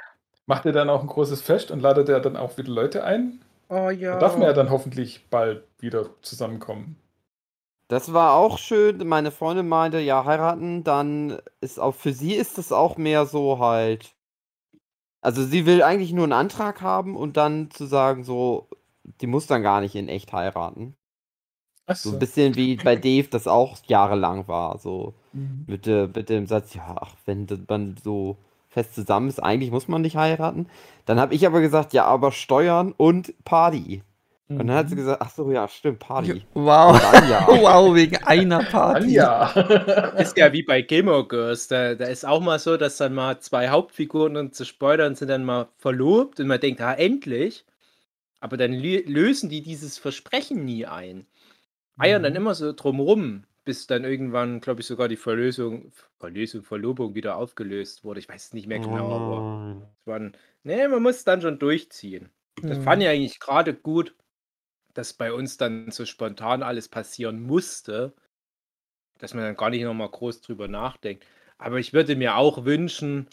macht 0.47 0.65
ihr 0.65 0.73
dann 0.73 0.91
auch 0.91 1.01
ein 1.03 1.07
großes 1.07 1.43
Fest 1.43 1.71
und 1.71 1.81
ladet 1.81 2.09
ihr 2.09 2.21
dann 2.21 2.37
auch 2.37 2.57
wieder 2.59 2.71
Leute 2.73 3.05
ein? 3.05 3.41
Oh 3.69 3.91
ja. 3.91 4.13
Da 4.15 4.19
darf 4.19 4.35
man 4.37 4.47
ja 4.49 4.53
dann 4.53 4.71
hoffentlich 4.71 5.27
bald 5.31 5.63
wieder 5.79 6.11
zusammenkommen. 6.23 6.97
Das 7.89 8.13
war 8.13 8.33
auch 8.35 8.59
schön. 8.59 9.07
Meine 9.09 9.31
Freundin 9.31 9.69
meinte, 9.69 9.99
ja, 10.01 10.25
heiraten, 10.25 10.85
dann 10.85 11.39
ist 11.61 11.79
auch 11.81 11.95
für 11.95 12.13
sie 12.13 12.35
ist 12.35 12.59
das 12.59 12.73
auch 12.73 12.97
mehr 12.97 13.27
so 13.27 13.59
halt. 13.59 14.15
Also 15.21 15.43
sie 15.45 15.67
will 15.67 15.83
eigentlich 15.83 16.13
nur 16.13 16.25
einen 16.25 16.33
Antrag 16.33 16.81
haben 16.81 17.17
und 17.17 17.37
dann 17.37 17.71
zu 17.71 17.87
sagen, 17.87 18.25
so, 18.25 18.69
die 19.21 19.27
muss 19.27 19.47
dann 19.47 19.63
gar 19.63 19.81
nicht 19.81 19.95
in 19.95 20.09
echt 20.09 20.33
heiraten. 20.33 20.97
So 21.89 21.93
Achso. 21.93 22.11
ein 22.13 22.19
bisschen 22.19 22.55
wie 22.57 22.77
bei 22.77 22.97
Dave 23.09 23.29
das 23.31 23.47
auch 23.49 23.79
jahrelang 23.87 24.47
war. 24.49 24.79
So 24.79 25.15
Mhm. 25.33 25.65
mit, 25.67 25.87
mit 25.87 26.29
dem 26.31 26.47
Satz, 26.47 26.75
ja, 26.75 26.97
ach, 27.01 27.15
wenn 27.27 27.47
man 27.69 27.97
so 28.03 28.37
fest 28.71 28.95
zusammen 28.95 29.29
ist, 29.29 29.43
eigentlich 29.43 29.71
muss 29.71 29.89
man 29.89 30.03
nicht 30.03 30.17
heiraten. 30.17 30.69
Dann 31.07 31.19
habe 31.21 31.35
ich 31.35 31.47
aber 31.47 31.61
gesagt, 31.61 31.93
ja, 31.93 32.05
aber 32.05 32.33
Steuern 32.33 32.93
und 32.97 33.33
Party. 33.45 34.03
Und 34.51 34.59
dann 34.67 34.73
hat 34.73 34.89
sie 34.89 34.95
Mhm. 34.95 35.01
gesagt, 35.01 35.21
ach 35.23 35.31
so, 35.31 35.51
ja, 35.53 35.69
stimmt, 35.69 35.99
Party. 35.99 36.43
Wow. 36.55 36.99
Ja. 37.29 37.47
Wow, 37.49 37.95
wegen 37.95 38.17
einer 38.25 38.63
Party. 38.65 39.21
Anja. 39.21 39.51
Ist 40.19 40.39
ja 40.39 40.51
wie 40.55 40.63
bei 40.63 40.81
Gilmore 40.81 41.29
Girls. 41.29 41.69
Da, 41.69 41.95
da 41.95 42.07
ist 42.07 42.25
auch 42.25 42.41
mal 42.41 42.59
so, 42.59 42.79
dass 42.79 42.97
dann 42.97 43.13
mal 43.15 43.41
zwei 43.41 43.69
Hauptfiguren 43.69 44.39
und 44.39 44.55
zu 44.55 44.65
spoilern 44.65 45.15
sind 45.17 45.29
dann 45.29 45.45
mal 45.45 45.69
verlobt 45.77 46.41
und 46.41 46.47
man 46.47 46.61
denkt, 46.61 46.81
ah, 46.81 46.95
endlich. 46.95 47.67
Aber 48.41 48.57
dann 48.57 48.73
lö- 48.73 49.07
lösen 49.07 49.51
die 49.51 49.61
dieses 49.63 49.99
Versprechen 49.99 50.65
nie 50.65 50.87
ein. 50.87 51.27
Eiern 51.99 52.23
dann 52.23 52.35
Mhm. 52.35 52.37
immer 52.37 52.55
so 52.55 52.73
drumrum, 52.73 53.45
bis 53.65 53.87
dann 53.87 54.05
irgendwann, 54.05 54.61
glaube 54.61 54.81
ich, 54.81 54.87
sogar 54.87 55.09
die 55.09 55.17
Verlösung, 55.17 55.93
Verlösung, 56.19 56.63
Verlobung 56.65 57.15
wieder 57.15 57.37
aufgelöst 57.37 58.05
wurde. 58.05 58.21
Ich 58.21 58.29
weiß 58.29 58.47
es 58.47 58.55
nicht 58.55 58.67
mehr 58.69 58.81
genau, 58.81 59.13
aber 59.15 59.47
Nein. 59.47 59.97
es 60.01 60.07
waren, 60.07 60.37
nee, 60.65 60.89
man 60.89 61.03
muss 61.03 61.17
es 61.19 61.25
dann 61.25 61.43
schon 61.43 61.59
durchziehen. 61.59 62.31
Das 62.67 62.79
Mhm. 62.79 62.83
fand 62.83 63.03
ich 63.03 63.09
eigentlich 63.09 63.41
gerade 63.41 63.75
gut, 63.75 64.17
dass 64.95 65.15
bei 65.15 65.33
uns 65.33 65.59
dann 65.59 65.91
so 65.93 66.07
spontan 66.07 66.63
alles 66.65 66.89
passieren 66.89 67.43
musste, 67.43 68.15
dass 69.19 69.35
man 69.35 69.45
dann 69.45 69.57
gar 69.57 69.71
nicht 69.71 69.83
nochmal 69.83 70.11
groß 70.11 70.41
drüber 70.41 70.69
nachdenkt. 70.69 71.27
Aber 71.59 71.79
ich 71.79 71.93
würde 71.93 72.17
mir 72.17 72.37
auch 72.37 72.65
wünschen, 72.65 73.29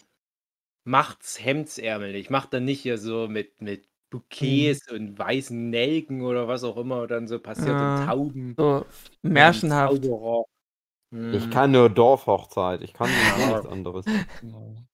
macht's 0.86 1.43
hemdsärmelig. 1.43 2.30
Macht 2.32 2.54
dann 2.54 2.65
nicht 2.65 2.82
hier 2.82 2.97
so 2.99 3.28
mit, 3.30 3.62
mit 3.62 3.88
Bouquets 4.19 4.91
und 4.91 5.17
weißen 5.17 5.69
Nelken 5.69 6.21
oder 6.21 6.47
was 6.47 6.63
auch 6.63 6.78
immer 6.78 7.08
dann 7.08 7.28
so 7.28 7.39
passiert 7.39 7.69
Ja. 7.69 7.99
und 8.01 8.06
Tauben. 8.08 8.56
So 8.58 8.86
märchenhaft. 9.21 10.04
Zauberer. 10.04 10.43
Ich 11.34 11.49
kann 11.49 11.71
nur 11.71 11.89
Dorfhochzeit. 11.89 12.82
Ich 12.82 12.91
kann 12.93 13.08
Ja. 13.39 13.47
nichts 13.54 13.65
anderes. 13.67 14.06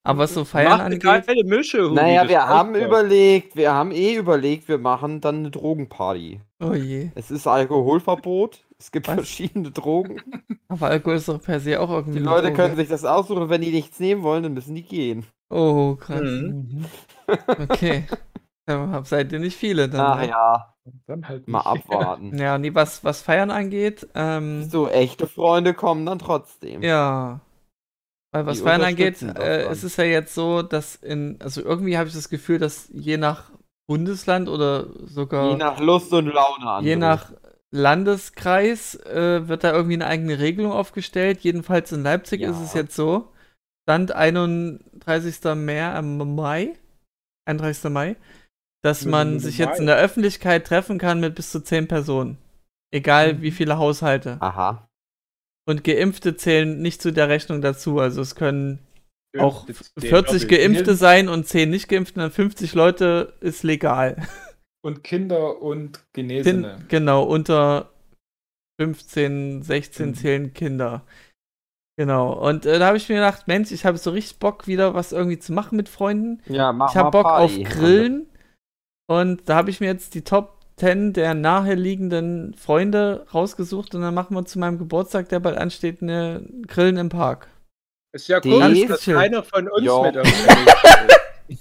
Aber 0.03 0.27
so 0.27 0.45
Feiern 0.45 0.69
Macht 0.71 0.81
eine 0.81 0.95
angeht, 0.95 1.25
geile 1.27 1.43
Mische, 1.45 1.83
Hugi, 1.85 1.95
Naja, 1.95 2.21
das 2.21 2.29
wir 2.29 2.47
haben 2.47 2.73
doch. 2.73 2.81
überlegt, 2.81 3.55
wir 3.55 3.73
haben 3.73 3.91
eh 3.91 4.13
überlegt, 4.15 4.67
wir 4.67 4.77
machen 4.77 5.19
dann 5.21 5.37
eine 5.37 5.51
Drogenparty. 5.51 6.41
oh 6.63 6.73
je. 6.73 7.09
Es 7.15 7.31
ist 7.31 7.47
Alkoholverbot, 7.47 8.63
es 8.77 8.91
gibt 8.91 9.07
Was? 9.07 9.15
verschiedene 9.15 9.71
Drogen. 9.71 10.21
Aber 10.67 10.87
Alkohol 10.87 11.15
ist 11.15 11.27
doch 11.27 11.41
per 11.41 11.59
se 11.59 11.79
auch 11.79 11.89
irgendwie. 11.89 12.19
Die 12.19 12.25
eine 12.25 12.29
Leute 12.29 12.47
Droge. 12.49 12.55
können 12.55 12.75
sich 12.75 12.89
das 12.89 13.03
aussuchen, 13.05 13.49
wenn 13.49 13.61
die 13.61 13.71
nichts 13.71 13.99
nehmen 13.99 14.21
wollen, 14.21 14.43
dann 14.43 14.53
müssen 14.53 14.75
die 14.75 14.83
gehen. 14.83 15.25
Oh, 15.49 15.95
krass. 15.95 16.21
Mhm. 16.21 16.85
Mhm. 17.27 17.35
Okay. 17.69 18.03
Seid 19.03 19.31
ihr 19.33 19.39
nicht 19.39 19.57
viele 19.57 19.89
dann. 19.89 20.01
Ach 20.01 20.17
ne? 20.19 20.29
ja, 20.29 20.73
Dann 21.07 21.27
halt 21.27 21.47
mal 21.47 21.61
abwarten. 21.65 22.37
Ja, 22.37 22.57
nee, 22.57 22.73
was, 22.73 23.03
was 23.03 23.21
Feiern 23.21 23.51
angeht, 23.51 24.07
ähm, 24.15 24.69
So, 24.69 24.87
echte 24.87 25.27
Freunde 25.27 25.73
kommen 25.73 26.05
dann 26.05 26.19
trotzdem. 26.19 26.81
ja. 26.81 27.39
Weil 28.33 28.45
was 28.45 28.59
Die 28.59 28.63
Feiern 28.63 28.81
angeht, 28.83 29.21
äh, 29.21 29.63
es 29.63 29.83
ist 29.83 29.97
ja 29.97 30.05
jetzt 30.05 30.33
so, 30.33 30.61
dass 30.61 30.95
in, 30.95 31.37
also 31.41 31.61
irgendwie 31.61 31.97
habe 31.97 32.07
ich 32.07 32.15
das 32.15 32.29
Gefühl, 32.29 32.59
dass 32.59 32.87
je 32.93 33.17
nach 33.17 33.51
Bundesland 33.89 34.47
oder 34.47 34.85
sogar 35.05 35.49
Je 35.51 35.57
nach 35.57 35.79
Lust 35.81 36.13
und 36.13 36.27
Laune 36.27 36.65
an. 36.65 36.85
je 36.85 36.95
nach 36.95 37.33
Landeskreis 37.71 38.95
äh, 38.95 39.49
wird 39.49 39.65
da 39.65 39.73
irgendwie 39.73 39.95
eine 39.95 40.07
eigene 40.07 40.39
Regelung 40.39 40.71
aufgestellt. 40.71 41.41
Jedenfalls 41.41 41.91
in 41.91 42.03
Leipzig 42.03 42.39
Ja. 42.41 42.51
ist 42.51 42.61
es 42.61 42.73
jetzt 42.73 42.95
so. 42.95 43.33
Stand 43.83 44.13
31. 44.13 45.55
Mai, 45.55 45.77
äh, 45.79 46.01
Mai 46.01 46.73
31. 47.45 47.89
Mai, 47.91 48.15
dass 48.83 49.05
man 49.05 49.39
sich 49.39 49.57
jetzt 49.57 49.79
in 49.79 49.85
der 49.85 49.97
Öffentlichkeit 49.97 50.65
treffen 50.65 50.97
kann 50.97 51.19
mit 51.19 51.35
bis 51.35 51.51
zu 51.51 51.61
10 51.63 51.87
Personen. 51.87 52.37
Egal 52.93 53.35
Mhm. 53.35 53.41
wie 53.41 53.51
viele 53.51 53.77
Haushalte. 53.77 54.37
Aha. 54.41 54.87
Und 55.67 55.83
Geimpfte 55.83 56.35
zählen 56.35 56.81
nicht 56.81 57.01
zu 57.01 57.11
der 57.13 57.29
Rechnung 57.29 57.61
dazu. 57.61 57.99
Also 57.99 58.21
es 58.21 58.35
können 58.35 58.79
auch 59.37 59.65
Das- 59.67 59.91
40 59.99 60.47
den 60.47 60.57
Geimpfte 60.57 60.95
sein 60.95 61.29
und 61.29 61.47
10 61.47 61.69
nicht 61.69 61.87
Geimpfte, 61.87 62.19
dann 62.19 62.31
50 62.31 62.73
Leute 62.73 63.33
ist 63.39 63.63
legal. 63.63 64.17
Und 64.83 65.03
Kinder 65.03 65.61
und 65.61 66.03
Genesene. 66.13 66.79
genau, 66.89 67.23
unter 67.23 67.91
15, 68.79 69.61
16 69.61 70.09
Mhm. 70.09 70.15
zählen 70.15 70.53
Kinder. 70.53 71.03
Genau. 71.97 72.33
Und 72.33 72.65
äh, 72.65 72.79
da 72.79 72.87
habe 72.87 72.97
ich 72.97 73.07
mir 73.09 73.15
gedacht, 73.15 73.47
Mensch, 73.47 73.71
ich 73.71 73.85
habe 73.85 73.97
so 73.99 74.09
richtig 74.09 74.39
Bock, 74.39 74.65
wieder 74.65 74.95
was 74.95 75.11
irgendwie 75.11 75.37
zu 75.37 75.53
machen 75.53 75.75
mit 75.75 75.87
Freunden. 75.87 76.41
Ja, 76.47 76.73
mach 76.73 76.89
ich 76.89 76.95
habe 76.97 77.11
Bock 77.11 77.25
auf 77.25 77.51
Party. 77.51 77.63
Grillen. 77.63 78.27
Und 79.07 79.47
da 79.49 79.55
habe 79.55 79.69
ich 79.69 79.79
mir 79.79 79.87
jetzt 79.87 80.15
die 80.15 80.23
Top 80.23 80.57
10 80.77 81.13
der 81.13 81.33
naheliegenden 81.33 82.55
Freunde 82.55 83.25
rausgesucht 83.33 83.93
und 83.93 84.01
dann 84.01 84.13
machen 84.13 84.35
wir 84.35 84.45
zu 84.45 84.57
meinem 84.57 84.79
Geburtstag, 84.79 85.29
der 85.29 85.39
bald 85.39 85.57
ansteht, 85.57 86.01
eine 86.01 86.43
Grillen 86.67 86.97
im 86.97 87.09
Park. 87.09 87.47
Ist 88.13 88.27
ja 88.27 88.39
komisch, 88.39 88.87
dass 88.87 89.01
Chill. 89.01 89.15
keiner 89.15 89.43
von 89.43 89.67
uns 89.69 89.85
Ja. 89.85 90.01
mit. 90.01 90.17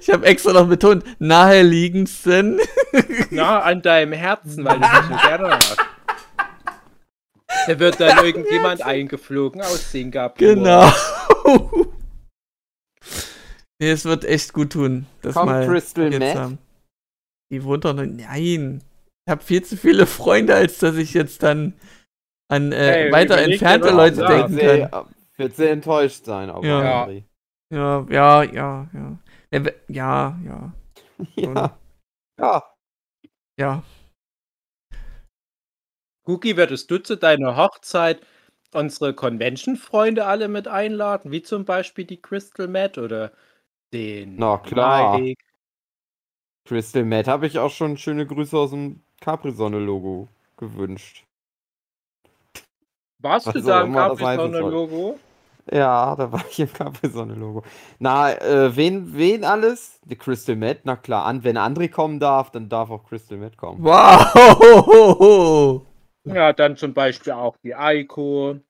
Ich 0.00 0.10
habe 0.10 0.26
extra 0.26 0.52
noch 0.52 0.68
betont, 0.68 1.04
naheliegendsten. 1.18 2.60
nah 3.30 3.60
an 3.60 3.82
deinem 3.82 4.12
Herzen, 4.12 4.64
weil 4.64 4.78
du 4.78 4.80
dich 4.80 4.90
so 5.08 5.28
gerne 5.28 5.50
hast. 5.50 5.76
Da 7.66 7.78
wird 7.78 8.00
dann 8.00 8.24
irgendjemand 8.24 8.82
eingeflogen 8.82 9.60
aus 9.60 9.92
Singapur. 9.92 10.38
Genau. 10.38 10.90
Nee, 13.82 13.90
es 13.90 14.04
wird 14.04 14.24
echt 14.24 14.52
gut 14.52 14.72
tun. 14.72 15.06
Das 15.22 15.34
Kommt 15.34 15.50
mal 15.50 15.66
Crystal 15.66 16.10
jetzt 16.10 16.18
Meth? 16.20 16.36
haben. 16.36 16.58
Die 17.50 17.64
wohnt 17.64 17.84
doch 17.84 17.92
noch. 17.92 18.04
Nein. 18.04 18.82
Ich 19.26 19.30
habe 19.30 19.42
viel 19.42 19.62
zu 19.62 19.76
viele 19.76 20.06
Freunde, 20.06 20.54
als 20.54 20.78
dass 20.78 20.96
ich 20.96 21.12
jetzt 21.14 21.42
dann 21.42 21.74
an 22.48 22.72
äh, 22.72 22.76
Hey, 22.76 23.12
weiter 23.12 23.38
entfernte 23.38 23.90
Leute. 23.90 24.18
Wird 24.18 24.28
denken 24.28 24.54
sehr, 24.54 24.88
kann. 24.88 25.14
wird 25.36 25.56
sehr 25.56 25.72
enttäuscht 25.72 26.24
sein, 26.24 26.48
aber 26.48 26.64
Ja. 26.66 27.08
Ja. 27.10 27.22
Ja, 27.70 28.06
ja, 28.10 28.42
ja, 28.44 28.90
ja. 28.92 29.18
Ja, 29.50 29.60
Ja, 29.88 30.38
ja, 30.44 30.72
ja. 31.36 31.78
Ja. 32.38 32.74
ja. 33.58 33.82
Guki, 36.24 36.56
würdest 36.56 36.90
du 36.90 36.98
zu 36.98 37.16
deiner 37.16 37.56
Hochzeit 37.56 38.20
unsere 38.72 39.12
Convention-Freunde 39.14 40.24
alle 40.24 40.48
mit 40.48 40.68
einladen? 40.68 41.32
Wie 41.32 41.42
zum 41.42 41.64
Beispiel 41.64 42.04
die 42.04 42.20
Crystal 42.20 42.68
Matt 42.68 42.98
oder 42.98 43.32
den 43.92 44.36
Na 44.36 44.58
klar. 44.58 45.18
Mike? 45.18 45.44
Crystal 46.64 47.04
Matt 47.04 47.28
habe 47.28 47.46
ich 47.46 47.58
auch 47.58 47.70
schon 47.70 47.96
schöne 47.96 48.26
Grüße 48.26 48.56
aus 48.56 48.70
dem 48.70 49.02
Capri-Sonne-Logo 49.20 50.28
gewünscht. 50.56 51.24
Warst 53.18 53.46
Was 53.46 53.54
du 53.54 53.62
da 53.62 53.82
im. 53.82 53.92
Capri-Sonne-Logo? 53.92 55.18
Ja, 55.70 56.16
da 56.16 56.32
war 56.32 56.44
ich 56.48 56.58
im 56.58 56.72
Capri-Sonne-Logo. 56.72 57.62
Na, 57.98 58.32
äh, 58.32 58.76
wen, 58.76 59.16
wen 59.16 59.44
alles? 59.44 60.00
Die 60.04 60.16
Crystal 60.16 60.56
Matt, 60.56 60.80
na 60.84 60.96
klar. 60.96 61.26
An, 61.26 61.44
wenn 61.44 61.56
André 61.56 61.88
kommen 61.88 62.18
darf, 62.18 62.50
dann 62.50 62.68
darf 62.68 62.90
auch 62.90 63.04
Crystal 63.04 63.38
Matt 63.38 63.56
kommen. 63.56 63.82
Wow! 63.82 65.82
Ja, 66.24 66.52
dann 66.52 66.76
zum 66.76 66.94
Beispiel 66.94 67.32
auch 67.32 67.56
die 67.64 67.74
Eiko. 67.74 68.60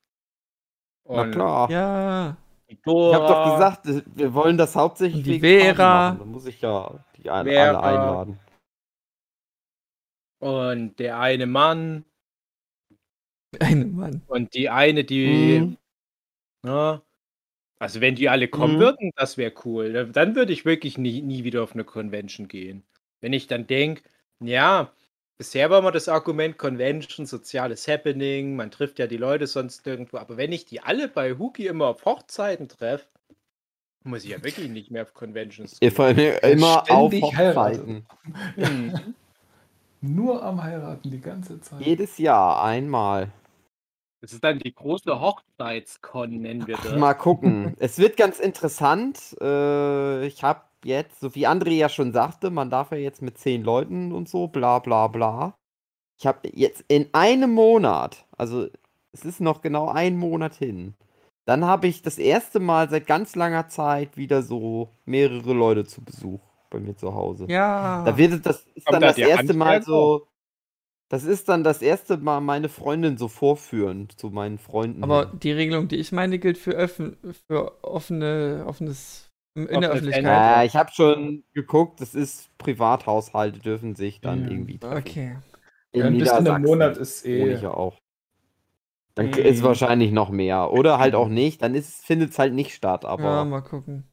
Na 1.07 1.29
klar. 1.29 1.71
Ja. 1.71 2.37
Die 2.73 2.77
Ich 2.77 2.83
Dora. 2.83 3.15
habe 3.17 3.27
doch 3.27 3.55
gesagt, 3.55 4.07
wir 4.17 4.35
wollen 4.35 4.57
das 4.57 4.75
hauptsächlich 4.75 5.23
die 5.25 5.41
Vera. 5.41 6.11
machen. 6.13 6.19
Da 6.21 6.25
muss 6.25 6.47
ich 6.47 6.61
ja 6.61 7.05
die 7.17 7.29
ein, 7.31 7.47
Vera. 7.47 7.79
alle 7.81 7.99
einladen. 7.99 8.39
und 10.41 10.99
der 10.99 11.19
eine 11.21 11.47
Mann 11.47 12.05
Ein 13.61 13.93
Mann. 13.95 14.23
und 14.27 14.55
die 14.55 14.71
eine, 14.71 15.05
die, 15.05 15.61
Mhm. 15.61 15.77
ne? 16.65 17.03
Also 17.79 18.01
wenn 18.01 18.15
die 18.15 18.29
alle 18.29 18.49
kommen 18.49 18.77
Mhm. 18.77 18.81
würden, 18.81 19.11
das 19.17 19.37
wäre 19.37 19.53
cool. 19.65 19.93
Da- 19.93 20.05
Dann 20.05 20.35
würde 20.37 20.53
ich 20.53 20.65
wirklich 20.65 20.99
nie, 20.99 21.21
nie 21.21 21.45
wieder 21.45 21.63
auf 21.63 21.73
eine 21.75 21.85
Convention 21.85 22.49
gehen. 22.49 22.85
Wenn 23.21 23.33
ich 23.33 23.47
dann 23.49 23.67
denke, 23.67 24.03
ja, 24.41 24.93
bisher 25.39 25.71
war 25.71 25.83
mal 25.83 25.91
das 25.91 26.09
Argument 26.09 26.59
Convention, 26.59 27.27
soziales 27.27 27.89
Happening, 27.89 28.57
man 28.57 28.71
trifft 28.71 28.99
ja 28.99 29.07
die 29.07 29.17
Leute 29.17 29.47
sonst 29.47 29.87
irgendwo, 29.87 30.19
aber 30.19 30.37
wenn 30.37 30.53
ich 30.53 30.65
die 30.65 30.81
alle 30.81 31.09
bei 31.09 31.39
Huki 31.39 31.67
immer 31.67 31.87
auf 31.89 32.05
Hochzeiten 32.05 32.69
treffe, 32.69 33.07
muss 34.05 34.25
ich 34.25 34.31
ja 34.31 34.43
wirklich 34.43 34.69
nicht 34.69 34.91
mehr 34.91 35.03
auf 35.03 35.15
Conventions 35.15 35.77
Ihr 35.81 35.93
vor 35.93 36.07
allem 36.07 36.19
immer 36.43 36.91
auf 36.91 37.13
Hochzeiten. 37.13 38.07
Mhm. 38.57 39.15
Nur 40.01 40.43
am 40.43 40.61
Heiraten 40.61 41.11
die 41.11 41.21
ganze 41.21 41.61
Zeit. 41.61 41.81
Jedes 41.81 42.19
Jahr 42.19 42.63
einmal. 42.65 43.31
Das 44.21 44.33
ist 44.33 44.43
dann 44.43 44.59
die 44.59 44.75
große 44.75 45.21
Hochzeitskon, 45.21 46.41
nennen 46.41 46.67
wir 46.67 46.77
das. 46.77 46.97
Mal 46.97 47.15
gucken. 47.15 47.75
es 47.79 47.99
wird 47.99 48.17
ganz 48.17 48.41
interessant. 48.41 49.37
Äh, 49.41 50.27
ich 50.27 50.43
habe 50.43 50.63
jetzt, 50.85 51.21
so 51.21 51.35
wie 51.35 51.47
André 51.47 51.71
ja 51.73 51.89
schon 51.89 52.13
sagte, 52.13 52.51
man 52.51 52.71
darf 52.71 52.91
ja 52.93 52.99
jetzt 52.99 53.23
mit 53.23 53.39
zehn 53.39 53.63
Leuten 53.63 54.13
und 54.13 54.29
so, 54.29 54.49
bla 54.49 54.79
bla 54.79 55.07
bla. 55.09 55.55
Ich 56.19 56.27
habe 56.27 56.49
jetzt 56.53 56.85
in 56.89 57.09
einem 57.13 57.53
Monat, 57.53 58.27
also 58.37 58.67
es 59.13 59.25
ist 59.25 59.41
noch 59.41 59.61
genau 59.61 59.89
ein 59.89 60.17
Monat 60.17 60.55
hin, 60.55 60.95
dann 61.45 61.65
habe 61.65 61.89
ich 61.89 62.03
das 62.03 62.19
erste 62.19 62.61
Mal 62.61 62.89
seit 62.89 63.07
ganz 63.07 63.35
langer 63.35 63.69
Zeit 63.69 64.17
wieder 64.17 64.43
so 64.43 64.91
mehrere 65.05 65.53
Leute 65.53 65.85
zu 65.85 66.03
Besuch 66.03 66.41
bei 66.71 66.79
mir 66.79 66.97
zu 66.97 67.15
Hause. 67.15 67.47
Ja. 67.49 68.05
Da 68.05 68.17
wird 68.17 68.33
es- 68.35 68.43
das 68.43 68.57
ist 68.75 68.87
Kommt 68.87 68.95
dann 68.95 69.01
da 69.03 69.07
das 69.09 69.19
erste 69.19 69.55
Mal 69.55 69.83
so. 69.83 70.27
Das 71.11 71.25
ist 71.25 71.49
dann 71.51 71.63
das 71.63 71.83
erste 71.83 72.17
Mal 72.17 72.41
meine 72.41 72.71
Freundin 72.71 73.19
so 73.19 73.29
vorführen 73.29 74.09
zu 74.17 74.31
meinen 74.31 74.57
Freunden. 74.59 75.03
Aber 75.05 75.27
die 75.27 75.53
Regelung, 75.53 75.89
die 75.89 75.97
ich 75.97 76.11
meine, 76.11 76.39
gilt 76.39 76.57
für, 76.57 76.71
öffn 76.71 77.19
für 77.49 77.85
offene, 77.85 78.65
offenes 78.67 79.29
in 79.55 79.67
der 79.67 79.77
Offene 79.77 79.89
Öffentlichkeit. 79.89 80.25
Ja, 80.25 80.65
ich 80.65 80.77
habe 80.77 80.91
schon 80.93 81.45
geguckt, 81.53 82.01
das 82.01 82.15
ist 82.15 82.57
Privathaushalte 82.59 83.59
dürfen 83.61 83.95
sich 83.95 84.21
dann 84.21 84.45
Ja. 84.45 84.51
irgendwie 84.51 84.79
treffen. 84.79 84.97
Okay. 84.99 85.39
Ja, 85.95 86.07
ein 86.07 86.17
bisschen 86.17 86.37
im 86.39 86.43
Niedersachsen 86.45 86.63
Monat 86.63 86.97
ist 86.97 87.25
wohne 87.25 87.35
eh. 87.35 87.55
ich 87.55 87.63
ja 87.63 87.75
auch. 87.75 87.99
Dann 89.15 89.27
Mhm. 89.27 89.35
ist 89.35 89.63
wahrscheinlich 89.63 90.11
noch 90.11 90.31
mehr. 90.31 90.73
Oder 90.73 90.99
halt 90.99 91.15
auch 91.15 91.29
nicht. 91.29 91.61
Dann 91.61 91.75
findet 91.83 92.31
es 92.31 92.39
halt 92.39 92.55
nicht 92.55 92.75
statt. 92.75 93.05
Aber 93.05 93.23
ja, 93.25 93.45
mal 93.45 93.61
gucken. 93.61 94.11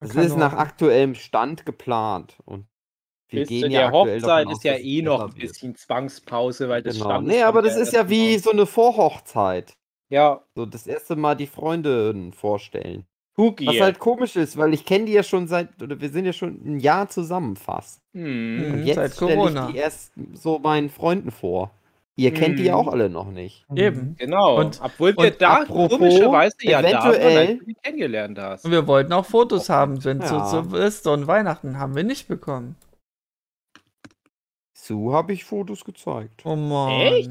Man 0.00 0.10
es 0.10 0.16
ist 0.16 0.36
nach 0.36 0.52
aktuellem 0.52 1.16
Stand 1.16 1.66
geplant. 1.66 2.38
Und 2.44 2.68
wir 3.28 3.40
Bis 3.40 3.48
gehen 3.48 3.62
zu 3.62 3.70
ja 3.70 3.80
der 3.80 3.86
aktuell 3.88 4.20
Hochzeit 4.20 4.50
ist 4.50 4.64
ja 4.64 4.74
eh 4.74 5.02
noch 5.02 5.22
ein 5.22 5.34
bisschen 5.34 5.74
Zwangspause, 5.74 6.68
weil 6.68 6.82
das 6.82 6.94
Genau. 6.94 7.06
Stand 7.06 7.26
Nee, 7.26 7.42
aber 7.42 7.62
das 7.62 7.76
ist 7.76 7.92
ja 7.92 8.08
wie 8.08 8.38
so 8.38 8.50
eine 8.52 8.66
Vorhochzeit. 8.66 9.74
Ja, 10.08 10.44
So 10.54 10.66
das 10.66 10.86
erste 10.86 11.16
Mal 11.16 11.34
die 11.34 11.46
Freunde 11.46 12.30
vorstellen. 12.32 13.06
Huki. 13.36 13.66
Was 13.66 13.80
halt 13.80 13.98
komisch 13.98 14.36
ist, 14.36 14.56
weil 14.58 14.74
ich 14.74 14.84
kenne 14.84 15.06
die 15.06 15.12
ja 15.12 15.22
schon 15.22 15.48
seit, 15.48 15.82
oder 15.82 15.98
wir 16.00 16.10
sind 16.10 16.26
ja 16.26 16.32
schon 16.34 16.60
ein 16.64 16.80
Jahr 16.80 17.08
zusammen 17.08 17.56
fast. 17.56 18.00
Hm. 18.14 18.56
Mhm. 18.68 18.72
Und 18.74 18.84
jetzt 18.84 18.96
seit 18.96 19.12
stelle 19.14 19.34
Corona. 19.36 19.66
ich 19.68 19.72
die 19.74 19.78
erst 19.80 20.12
so 20.34 20.58
meinen 20.58 20.90
Freunden 20.90 21.30
vor. 21.30 21.70
Ihr 22.14 22.34
kennt 22.34 22.58
die 22.58 22.64
ja 22.64 22.74
Mhm. 22.74 22.78
auch 22.80 22.92
alle 22.92 23.08
noch 23.08 23.30
nicht. 23.30 23.64
Eben. 23.74 24.16
Genau. 24.18 24.58
Und- 24.60 24.80
Obwohl 24.84 25.16
wir 25.16 25.32
und 25.32 25.40
da 25.40 25.64
komischerweise 25.64 26.56
ja 26.60 26.82
da 26.82 26.88
eventuell- 27.10 27.58
die 27.66 27.74
kennengelernt 27.74 28.38
hast. 28.38 28.66
Und 28.66 28.70
wir 28.70 28.86
wollten 28.86 29.14
auch 29.14 29.24
Fotos 29.24 29.70
haben, 29.70 30.04
wenn 30.04 30.20
zu 30.20 30.34
Ja. 30.34 30.44
Silvester 30.44 31.14
und 31.14 31.26
Weihnachten 31.26 31.78
haben 31.78 31.96
wir 31.96 32.04
nicht 32.04 32.28
bekommen. 32.28 32.76
Sue 34.74 35.12
habe 35.14 35.32
ich 35.32 35.44
Fotos 35.44 35.84
gezeigt. 35.84 36.42
Oh 36.44 36.54
Mann. 36.56 36.90
Echt? 37.00 37.30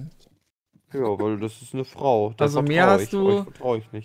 Ja, 0.93 1.19
weil 1.19 1.39
das 1.39 1.61
ist 1.61 1.73
eine 1.73 1.85
Frau. 1.85 2.31
Der 2.31 2.45
Also 2.45 2.61
mir 2.61 2.85
hast 2.85 3.03
ich, 3.03 3.09
du. 3.09 3.45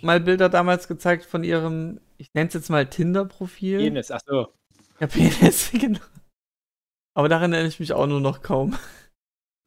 Mal 0.01 0.19
Bilder 0.19 0.49
damals 0.49 0.87
gezeigt 0.87 1.25
von 1.25 1.43
ihrem, 1.43 1.99
ich 2.17 2.33
nenne 2.33 2.47
es 2.47 2.53
jetzt 2.53 2.69
mal 2.69 2.85
Tinder-Profil. 2.87 3.79
Penis, 3.79 4.11
achso. 4.11 4.47
Ja, 4.99 5.07
Penis, 5.07 5.71
genau. 5.79 5.99
Aber 7.13 7.29
daran 7.29 7.51
erinnere 7.51 7.69
ich 7.69 7.79
mich 7.79 7.93
auch 7.93 8.07
nur 8.07 8.21
noch 8.21 8.41
kaum. 8.41 8.75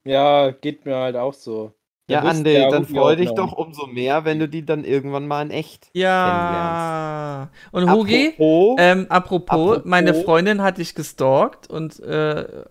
Ja, 0.04 0.50
geht 0.50 0.86
mir 0.86 0.96
halt 0.96 1.16
auch 1.16 1.34
so. 1.34 1.74
Ja, 2.08 2.22
wusste 2.24 2.38
Ande, 2.38 2.52
ja 2.54 2.68
dann 2.70 2.82
Hugi 2.82 2.94
freu 2.94 3.12
auch 3.12 3.16
dich 3.16 3.30
doch 3.30 3.52
umso 3.52 3.86
mehr, 3.86 4.24
wenn 4.24 4.40
du 4.40 4.48
die 4.48 4.64
dann 4.64 4.84
irgendwann 4.84 5.28
mal 5.28 5.42
in 5.42 5.50
echt 5.50 5.90
Ja. 5.94 7.50
Und 7.70 7.88
Hugi, 7.90 8.30
Apropos, 8.30 8.76
ähm, 8.80 9.06
apropos, 9.08 9.48
apropos- 9.76 9.84
meine 9.84 10.14
Freundin 10.14 10.60
hat 10.62 10.78
dich 10.78 10.94
gestalkt 10.96 11.68
und 11.70 12.00
äh, 12.00 12.64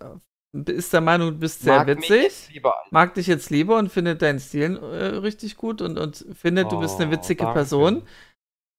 ist 0.52 0.92
der 0.92 1.00
Meinung, 1.00 1.30
du 1.30 1.38
bist 1.38 1.62
sehr 1.62 1.78
mag 1.78 1.86
witzig. 1.86 2.60
mag 2.90 3.14
dich 3.14 3.26
jetzt 3.28 3.50
lieber 3.50 3.78
und 3.78 3.90
findet 3.90 4.20
deinen 4.22 4.40
Stil 4.40 4.76
äh, 4.78 5.16
richtig 5.18 5.56
gut 5.56 5.80
und, 5.80 5.98
und 5.98 6.24
findet, 6.34 6.72
du 6.72 6.80
bist 6.80 7.00
eine 7.00 7.08
Oh, 7.08 7.12
witzige 7.12 7.44
danke. 7.44 7.54
Person. 7.54 8.02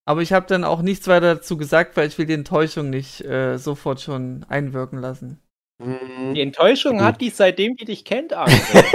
Aber 0.06 0.22
ich 0.22 0.34
habe 0.34 0.48
dann 0.48 0.64
auch 0.64 0.82
nichts 0.82 1.08
weiter 1.08 1.36
dazu 1.36 1.58
gesagt, 1.58 1.96
weil 1.96 2.08
ich 2.08 2.18
will 2.18 2.26
die 2.26 2.34
Enttäuschung 2.34 2.90
nicht 2.90 3.22
äh, 3.24 3.58
sofort 3.58 4.02
schon 4.02 4.46
einwirken 4.50 5.00
lassen. 5.00 5.40
Mhm. 5.82 6.34
Die 6.34 6.42
Enttäuschung 6.42 6.94
Gut. 6.98 7.02
hat 7.04 7.22
die 7.22 7.30
seitdem 7.30 7.76
die 7.76 7.86
dich 7.86 8.04
kennt, 8.06 8.36
André. 8.36 8.84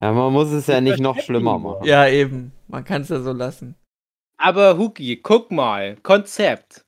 Ja, 0.00 0.12
man 0.12 0.32
muss 0.32 0.52
es 0.52 0.68
ja 0.68 0.80
nicht 0.80 1.00
noch 1.00 1.18
schlimmer 1.20 1.58
machen. 1.58 1.84
Ja, 1.84 2.06
eben. 2.06 2.52
Man 2.68 2.84
kann 2.84 3.02
es 3.02 3.08
ja 3.08 3.20
so 3.20 3.32
lassen. 3.32 3.74
Aber 4.40 4.78
Huki, 4.78 5.16
guck 5.16 5.50
mal, 5.50 5.96
Konzept. 6.04 6.82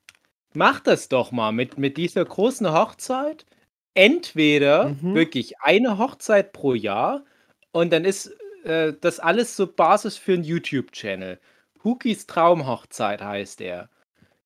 Mach 0.54 0.78
das 0.78 1.08
doch 1.08 1.32
mal 1.32 1.50
mit, 1.50 1.76
mit 1.76 1.96
dieser 1.96 2.24
großen 2.24 2.72
Hochzeit. 2.72 3.46
Entweder 3.94 4.96
Mhm. 5.02 5.14
wirklich 5.14 5.60
eine 5.60 5.98
Hochzeit 5.98 6.52
pro 6.52 6.74
Jahr 6.74 7.24
und 7.72 7.92
dann 7.92 8.04
ist 8.04 8.32
äh, 8.64 8.92
das 9.00 9.18
alles 9.20 9.56
so 9.56 9.66
Basis 9.66 10.16
für 10.16 10.34
einen 10.34 10.44
YouTube-Channel. 10.44 11.38
Hukis 11.84 12.26
Traumhochzeit 12.26 13.22
heißt 13.22 13.60
er. 13.62 13.88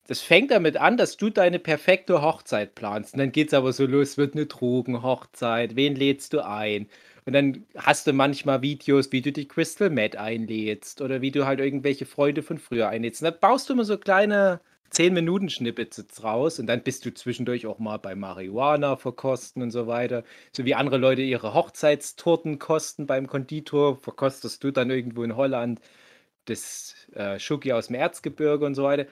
Das 0.06 0.20
fängt 0.20 0.50
damit 0.50 0.76
an, 0.76 0.96
dass 0.98 1.16
du 1.16 1.30
deine 1.30 1.58
perfekte 1.58 2.22
Hochzeit 2.22 2.74
planst. 2.74 3.14
Und 3.14 3.20
dann 3.20 3.32
geht's 3.32 3.54
aber 3.54 3.72
so 3.72 3.86
los, 3.86 4.18
wird 4.18 4.34
eine 4.34 4.46
Drogenhochzeit, 4.46 5.76
wen 5.76 5.96
lädst 5.96 6.32
du 6.34 6.44
ein? 6.46 6.88
Und 7.26 7.32
dann 7.34 7.66
hast 7.76 8.06
du 8.06 8.12
manchmal 8.12 8.62
Videos, 8.62 9.12
wie 9.12 9.22
du 9.22 9.32
die 9.32 9.48
Crystal 9.48 9.90
Meth 9.90 10.16
einlädst 10.16 11.00
oder 11.00 11.22
wie 11.22 11.30
du 11.30 11.46
halt 11.46 11.60
irgendwelche 11.60 12.06
Freunde 12.06 12.42
von 12.42 12.58
früher 12.58 12.88
einlädst. 12.88 13.22
Und 13.22 13.30
dann 13.30 13.40
baust 13.40 13.68
du 13.70 13.74
immer 13.74 13.84
so 13.84 13.96
kleine 13.98 14.60
10-Minuten-Schnippets 14.94 16.22
raus 16.22 16.58
und 16.58 16.66
dann 16.66 16.82
bist 16.82 17.04
du 17.04 17.12
zwischendurch 17.12 17.66
auch 17.66 17.78
mal 17.78 17.98
bei 17.98 18.14
Marihuana 18.14 18.96
verkosten 18.96 19.62
und 19.62 19.70
so 19.70 19.86
weiter. 19.86 20.24
So 20.52 20.64
wie 20.64 20.74
andere 20.74 20.98
Leute 20.98 21.22
ihre 21.22 21.54
Hochzeitstorten 21.54 22.58
kosten 22.58 23.06
beim 23.06 23.26
Konditor, 23.26 23.96
verkostest 23.96 24.64
du 24.64 24.70
dann 24.70 24.90
irgendwo 24.90 25.22
in 25.24 25.36
Holland 25.36 25.80
das 26.46 26.94
äh, 27.14 27.38
Schoki 27.38 27.72
aus 27.72 27.88
dem 27.88 27.96
Erzgebirge 27.96 28.64
und 28.66 28.74
so 28.74 28.84
weiter. 28.84 29.06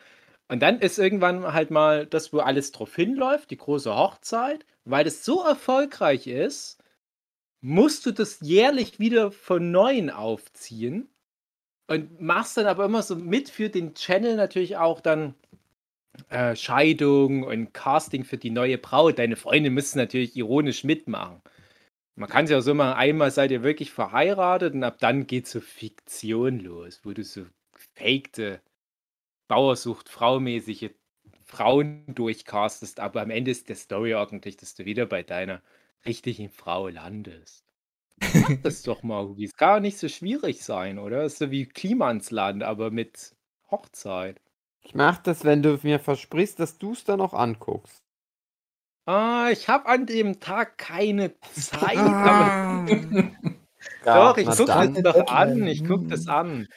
Und 0.49 0.61
dann 0.61 0.81
ist 0.81 0.99
irgendwann 0.99 1.53
halt 1.53 1.71
mal 1.71 2.07
das, 2.07 2.33
wo 2.33 2.41
alles 2.41 2.73
drauf 2.73 2.95
hinläuft, 2.95 3.51
die 3.51 3.57
große 3.57 3.95
Hochzeit. 3.95 4.67
Weil 4.85 5.05
das 5.05 5.25
so 5.25 5.43
erfolgreich 5.43 6.27
ist, 6.27 6.83
musst 7.63 8.07
du 8.07 8.13
das 8.13 8.41
jährlich 8.41 8.99
wieder 8.99 9.33
von 9.33 9.71
neuem 9.71 10.11
aufziehen. 10.11 11.09
Und 11.89 12.21
machst 12.21 12.57
dann 12.57 12.67
aber 12.67 12.85
immer 12.85 13.03
so 13.03 13.17
mit 13.17 13.51
für 13.51 13.69
den 13.69 13.95
Channel 13.95 14.37
natürlich 14.37 14.77
auch 14.77 15.01
dann 15.01 15.35
äh, 16.29 16.57
Scheidung 16.57 17.43
und 17.43 17.73
Casting 17.73 18.25
für 18.25 18.39
die 18.39 18.51
neue 18.51 18.79
Braut. 18.79 19.19
Deine 19.19 19.37
Freunde 19.37 19.71
müssen 19.71 19.99
natürlich 19.99 20.37
ironisch 20.37 20.85
mitmachen. 20.85 21.41
Man 22.15 22.29
kann 22.29 22.45
es 22.45 22.51
ja 22.51 22.61
so 22.61 22.75
machen, 22.75 22.95
einmal 22.95 23.31
seid 23.31 23.51
ihr 23.51 23.63
wirklich 23.63 23.91
verheiratet 23.91 24.75
und 24.75 24.85
ab 24.85 24.99
dann 25.01 25.27
geht 25.27 25.47
so 25.47 25.61
Fiktion 25.61 26.61
los, 26.61 27.01
wo 27.05 27.13
du 27.13 27.25
so 27.25 27.47
gefakte 27.73 28.61
Bauersucht 29.49 30.09
Frau-mäßige 30.11 30.91
Frauen 31.45 32.05
durchcastest, 32.09 33.01
aber 33.01 33.23
am 33.23 33.31
Ende 33.31 33.51
ist 33.51 33.69
der 33.69 33.77
Story 33.77 34.15
eigentlich, 34.15 34.57
dass 34.57 34.75
du 34.75 34.85
wieder 34.85 35.07
bei 35.07 35.23
deiner 35.23 35.63
richtigen 36.07 36.51
Frau 36.51 36.89
landest. 36.89 37.65
Mach 38.35 38.57
das 38.63 38.83
doch 38.83 39.03
mal, 39.03 39.25
Hugi. 39.25 39.45
Es 39.47 39.57
kann 39.57 39.83
nicht 39.83 39.99
so 39.99 40.09
schwierig 40.09 40.63
sein, 40.65 40.99
oder? 40.99 41.25
ist 41.25 41.39
so 41.39 41.51
wie 41.51 41.67
Klima 41.67 42.11
ins 42.11 42.31
Land, 42.31 42.63
aber 42.63 42.91
mit 42.91 43.35
Hochzeit. 43.71 44.41
Ich 44.85 44.95
mach 44.95 45.19
das, 45.19 45.45
wenn 45.45 45.63
du 45.63 45.79
mir 45.83 45.99
versprichst, 45.99 46.61
dass 46.61 46.79
du 46.79 46.93
es 46.93 47.03
dann 47.05 47.21
auch 47.21 47.35
anguckst. 47.35 48.05
Ah, 49.07 49.49
ich 49.51 49.69
habe 49.69 49.87
an 49.87 50.07
dem 50.07 50.39
Tag 50.41 50.79
keine 50.79 51.33
Zeit, 51.55 51.97
Ah. 51.99 52.85
doch, 54.05 54.37
ich 54.39 54.47
gucke 54.47 54.67
das 54.67 55.03
doch 55.03 55.27
an. 55.27 55.67
Ich 55.67 55.85
gucke 55.85 56.07
das 56.07 56.29
an. 56.29 56.69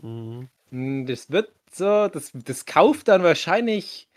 Mhm. 0.00 0.48
Hm, 0.70 1.06
Das 1.06 1.30
wird 1.30 1.52
so, 1.72 2.08
das, 2.08 2.30
das 2.34 2.66
kauft 2.66 3.08
dann 3.08 3.22
wahrscheinlich 3.22 4.08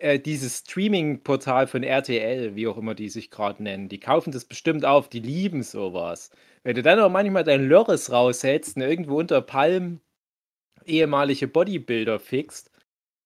äh, 0.00 0.18
dieses 0.18 0.58
Streaming-Portal 0.58 1.66
von 1.66 1.82
RTL, 1.82 2.54
wie 2.56 2.66
auch 2.68 2.76
immer 2.76 2.94
die 2.94 3.08
sich 3.08 3.30
gerade 3.30 3.62
nennen. 3.62 3.88
Die 3.88 4.00
kaufen 4.00 4.32
das 4.32 4.44
bestimmt 4.44 4.84
auf, 4.84 5.08
die 5.08 5.20
lieben 5.20 5.62
sowas. 5.62 6.30
Wenn 6.62 6.76
du 6.76 6.82
dann 6.82 7.00
auch 7.00 7.10
manchmal 7.10 7.44
dein 7.44 7.68
Lörres 7.68 8.10
raushältst 8.12 8.76
und 8.76 8.82
irgendwo 8.82 9.18
unter 9.18 9.40
Palmen 9.42 10.00
ehemalige 10.86 11.48
Bodybuilder 11.48 12.18
fixt, 12.20 12.70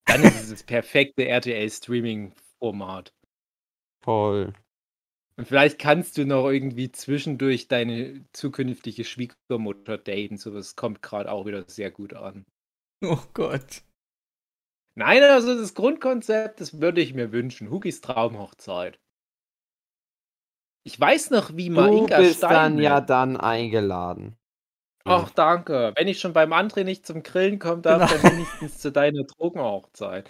dann 0.07 0.23
ist 0.23 0.43
es 0.43 0.51
das 0.51 0.63
perfekte 0.65 1.27
RTL-Streaming-Format. 1.27 3.13
Toll. 4.03 4.53
Und 5.37 5.47
vielleicht 5.47 5.79
kannst 5.79 6.19
du 6.19 6.27
noch 6.27 6.49
irgendwie 6.51 6.91
zwischendurch 6.93 7.69
deine 7.69 8.27
zukünftige 8.33 9.05
Schwiegermutter 9.05 9.97
daten. 9.99 10.37
Sowas 10.37 10.77
kommt 10.77 11.03
gerade 11.03 11.31
auch 11.31 11.47
wieder 11.47 11.65
sehr 11.69 11.91
gut 11.91 12.15
an. 12.15 12.45
Oh 13.03 13.23
Gott. 13.33 13.83
Nein, 14.95 15.23
also 15.23 15.59
das 15.59 15.75
Grundkonzept, 15.75 16.61
das 16.61 16.81
würde 16.81 17.01
ich 17.01 17.15
mir 17.15 17.33
wünschen. 17.33 17.71
Hugis 17.71 18.03
Traumhochzeit. 18.03 18.99
Ich 20.85 20.99
weiß 20.99 21.31
noch, 21.31 21.57
wie 21.57 21.71
mal 21.71 21.91
Du 21.91 22.07
bist 22.07 22.43
dann 22.43 22.75
Steinmetz- 22.75 22.83
ja 22.83 23.01
dann 23.01 23.37
eingeladen. 23.37 24.37
Ach, 25.05 25.31
danke. 25.31 25.93
Wenn 25.97 26.09
ich 26.09 26.21
schon 26.21 26.33
beim 26.33 26.53
André 26.53 26.85
nicht 26.85 27.07
zum 27.07 27.23
Grillen 27.23 27.59
komme, 27.59 27.83
darf 27.83 28.11
Genau. 28.11 28.23
dann 28.23 28.33
wenigstens 28.33 28.79
zu 28.79 28.93
deiner 28.93 29.25
Drogenhochzeit. 29.25 30.29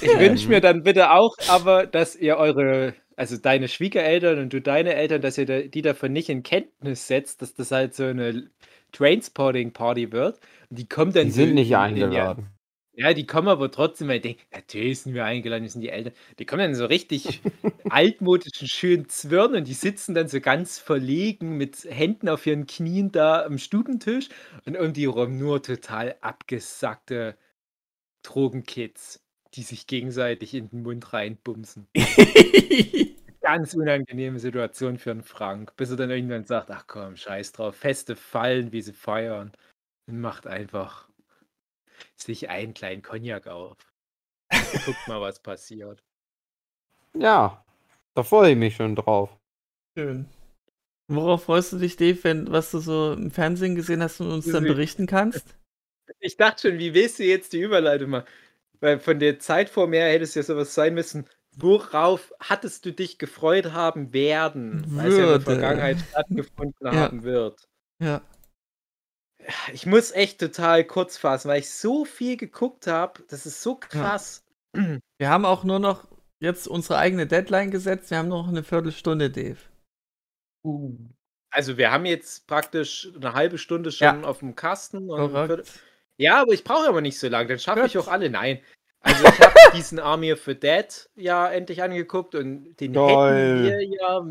Ich 0.00 0.18
wünsche 0.18 0.48
mir 0.48 0.60
dann 0.60 0.82
bitte 0.82 1.10
auch, 1.12 1.34
aber, 1.48 1.86
dass 1.86 2.14
ihr 2.14 2.36
eure, 2.36 2.94
also 3.16 3.36
deine 3.38 3.68
Schwiegereltern 3.68 4.38
und 4.38 4.52
du 4.52 4.60
deine 4.60 4.94
Eltern, 4.94 5.22
dass 5.22 5.38
ihr 5.38 5.68
die 5.68 5.82
davon 5.82 6.12
nicht 6.12 6.28
in 6.28 6.42
Kenntnis 6.42 7.06
setzt, 7.08 7.40
dass 7.42 7.54
das 7.54 7.70
halt 7.70 7.94
so 7.94 8.04
eine 8.04 8.48
Trainspotting-Party 8.92 10.12
wird. 10.12 10.38
Und 10.70 10.78
die 10.78 10.88
kommen 10.88 11.12
dann 11.12 11.24
Die 11.24 11.30
so 11.30 11.36
sind 11.42 11.54
nicht 11.54 11.70
in- 11.70 11.74
in- 11.74 11.80
eingeladen. 11.80 12.46
Ja, 12.94 13.14
die 13.14 13.24
kommen 13.26 13.48
aber 13.48 13.70
trotzdem, 13.70 14.08
weil 14.08 14.16
ich 14.16 14.22
denke, 14.22 14.42
natürlich 14.52 15.00
sind 15.00 15.14
wir 15.14 15.24
eingeladen, 15.24 15.62
wir 15.62 15.70
sind 15.70 15.80
die 15.80 15.88
Eltern. 15.88 16.12
Die 16.38 16.44
kommen 16.44 16.60
dann 16.60 16.74
so 16.74 16.84
richtig 16.84 17.40
altmodischen, 17.88 18.68
schönen 18.68 19.08
Zwirn 19.08 19.54
und 19.54 19.66
die 19.66 19.72
sitzen 19.72 20.14
dann 20.14 20.28
so 20.28 20.40
ganz 20.40 20.78
verlegen 20.78 21.56
mit 21.56 21.84
Händen 21.88 22.28
auf 22.28 22.46
ihren 22.46 22.66
Knien 22.66 23.10
da 23.10 23.44
am 23.46 23.56
Stubentisch 23.56 24.28
und 24.66 24.76
um 24.76 24.92
die 24.92 25.06
rum 25.06 25.38
nur 25.38 25.62
total 25.62 26.16
abgesackte 26.20 27.38
Drogenkids, 28.22 29.22
die 29.54 29.62
sich 29.62 29.86
gegenseitig 29.86 30.54
in 30.54 30.70
den 30.70 30.82
Mund 30.82 31.12
reinbumsen. 31.12 31.88
Ganz 33.42 33.74
unangenehme 33.74 34.38
Situation 34.38 34.98
für 34.98 35.10
einen 35.12 35.22
Frank, 35.24 35.76
bis 35.76 35.90
er 35.90 35.96
dann 35.96 36.10
irgendwann 36.10 36.44
sagt, 36.44 36.70
ach 36.70 36.86
komm, 36.86 37.16
scheiß 37.16 37.52
drauf, 37.52 37.76
Feste 37.76 38.16
fallen, 38.16 38.72
wie 38.72 38.82
sie 38.82 38.92
feiern 38.92 39.52
und 40.08 40.20
macht 40.20 40.46
einfach 40.46 41.08
sich 42.16 42.48
einen 42.48 42.74
kleinen 42.74 43.02
Cognac 43.02 43.46
auf. 43.46 43.76
Guckt 44.84 45.08
mal, 45.08 45.20
was 45.20 45.40
passiert. 45.40 46.02
Ja, 47.14 47.64
da 48.14 48.22
freue 48.22 48.52
ich 48.52 48.56
mich 48.56 48.76
schon 48.76 48.94
drauf. 48.96 49.36
Schön. 49.96 50.26
Worauf 51.08 51.44
freust 51.44 51.72
du 51.72 51.78
dich, 51.78 51.96
Dave, 51.96 52.18
wenn, 52.24 52.50
was 52.50 52.70
du 52.70 52.78
so 52.78 53.12
im 53.12 53.30
Fernsehen 53.30 53.74
gesehen 53.74 54.02
hast 54.02 54.20
und 54.20 54.30
uns 54.30 54.50
dann 54.50 54.64
berichten 54.64 55.06
kannst? 55.06 55.46
Ich 56.18 56.36
dachte 56.36 56.68
schon, 56.68 56.78
wie 56.78 56.92
willst 56.94 57.20
du 57.20 57.24
jetzt 57.24 57.52
die 57.52 57.60
Überleitung 57.60 58.10
machen? 58.10 58.26
Weil 58.80 58.98
von 58.98 59.18
der 59.18 59.38
Zeit 59.38 59.70
vor 59.70 59.86
mir 59.86 60.02
hättest 60.02 60.36
ja 60.36 60.42
sowas 60.42 60.74
sein 60.74 60.94
müssen. 60.94 61.26
Worauf 61.56 62.34
hattest 62.38 62.84
du 62.84 62.92
dich 62.92 63.18
gefreut 63.18 63.72
haben 63.72 64.12
werden, 64.12 64.84
weil 64.88 65.08
es 65.10 65.16
ja 65.16 65.24
in 65.24 65.30
der. 65.30 65.40
Vergangenheit 65.40 65.98
stattgefunden 66.10 66.86
Ja. 66.86 66.92
haben 66.92 67.22
wird? 67.22 67.68
Ja. 68.00 68.20
Ich 69.72 69.86
muss 69.86 70.10
echt 70.12 70.38
total 70.40 70.84
kurz 70.84 71.16
fassen, 71.16 71.48
weil 71.48 71.60
ich 71.60 71.70
so 71.70 72.04
viel 72.04 72.36
geguckt 72.36 72.86
habe. 72.86 73.22
Das 73.28 73.44
ist 73.46 73.62
so 73.62 73.74
krass. 73.76 74.44
Wir 75.18 75.28
haben 75.28 75.44
auch 75.44 75.64
nur 75.64 75.78
noch 75.78 76.06
jetzt 76.40 76.66
unsere 76.68 76.98
eigene 76.98 77.26
Deadline 77.26 77.70
gesetzt. 77.70 78.10
Wir 78.10 78.18
haben 78.18 78.28
noch 78.28 78.48
eine 78.48 78.62
Viertelstunde, 78.64 79.30
Dave. 79.30 79.58
Also 81.50 81.76
wir 81.76 81.90
haben 81.92 82.06
jetzt 82.06 82.46
praktisch 82.46 83.10
eine 83.16 83.34
halbe 83.34 83.58
Stunde 83.58 83.92
schon 83.92 84.22
Ja. 84.22 84.28
auf 84.28 84.38
dem 84.40 84.54
Kasten. 84.54 85.10
und 85.10 85.30
Viertel- 85.30 85.48
Korrekt. 85.48 85.80
Ja, 86.18 86.42
aber 86.42 86.52
ich 86.52 86.64
brauche 86.64 86.88
aber 86.88 87.00
nicht 87.00 87.18
so 87.18 87.28
lange, 87.28 87.48
dann 87.48 87.58
schaffe 87.58 87.84
ich 87.86 87.98
auch 87.98 88.08
alle. 88.08 88.30
Nein. 88.30 88.60
Also 89.00 89.24
ich 89.24 89.40
habe 89.40 89.54
diesen 89.76 89.98
Army 89.98 90.36
for 90.36 90.54
Dead 90.54 90.86
ja 91.16 91.48
endlich 91.50 91.82
angeguckt 91.82 92.34
und 92.34 92.76
den 92.76 92.92
Geil. 92.92 93.64
hätten 93.64 93.64
wir 93.64 93.82
ja 93.82 94.26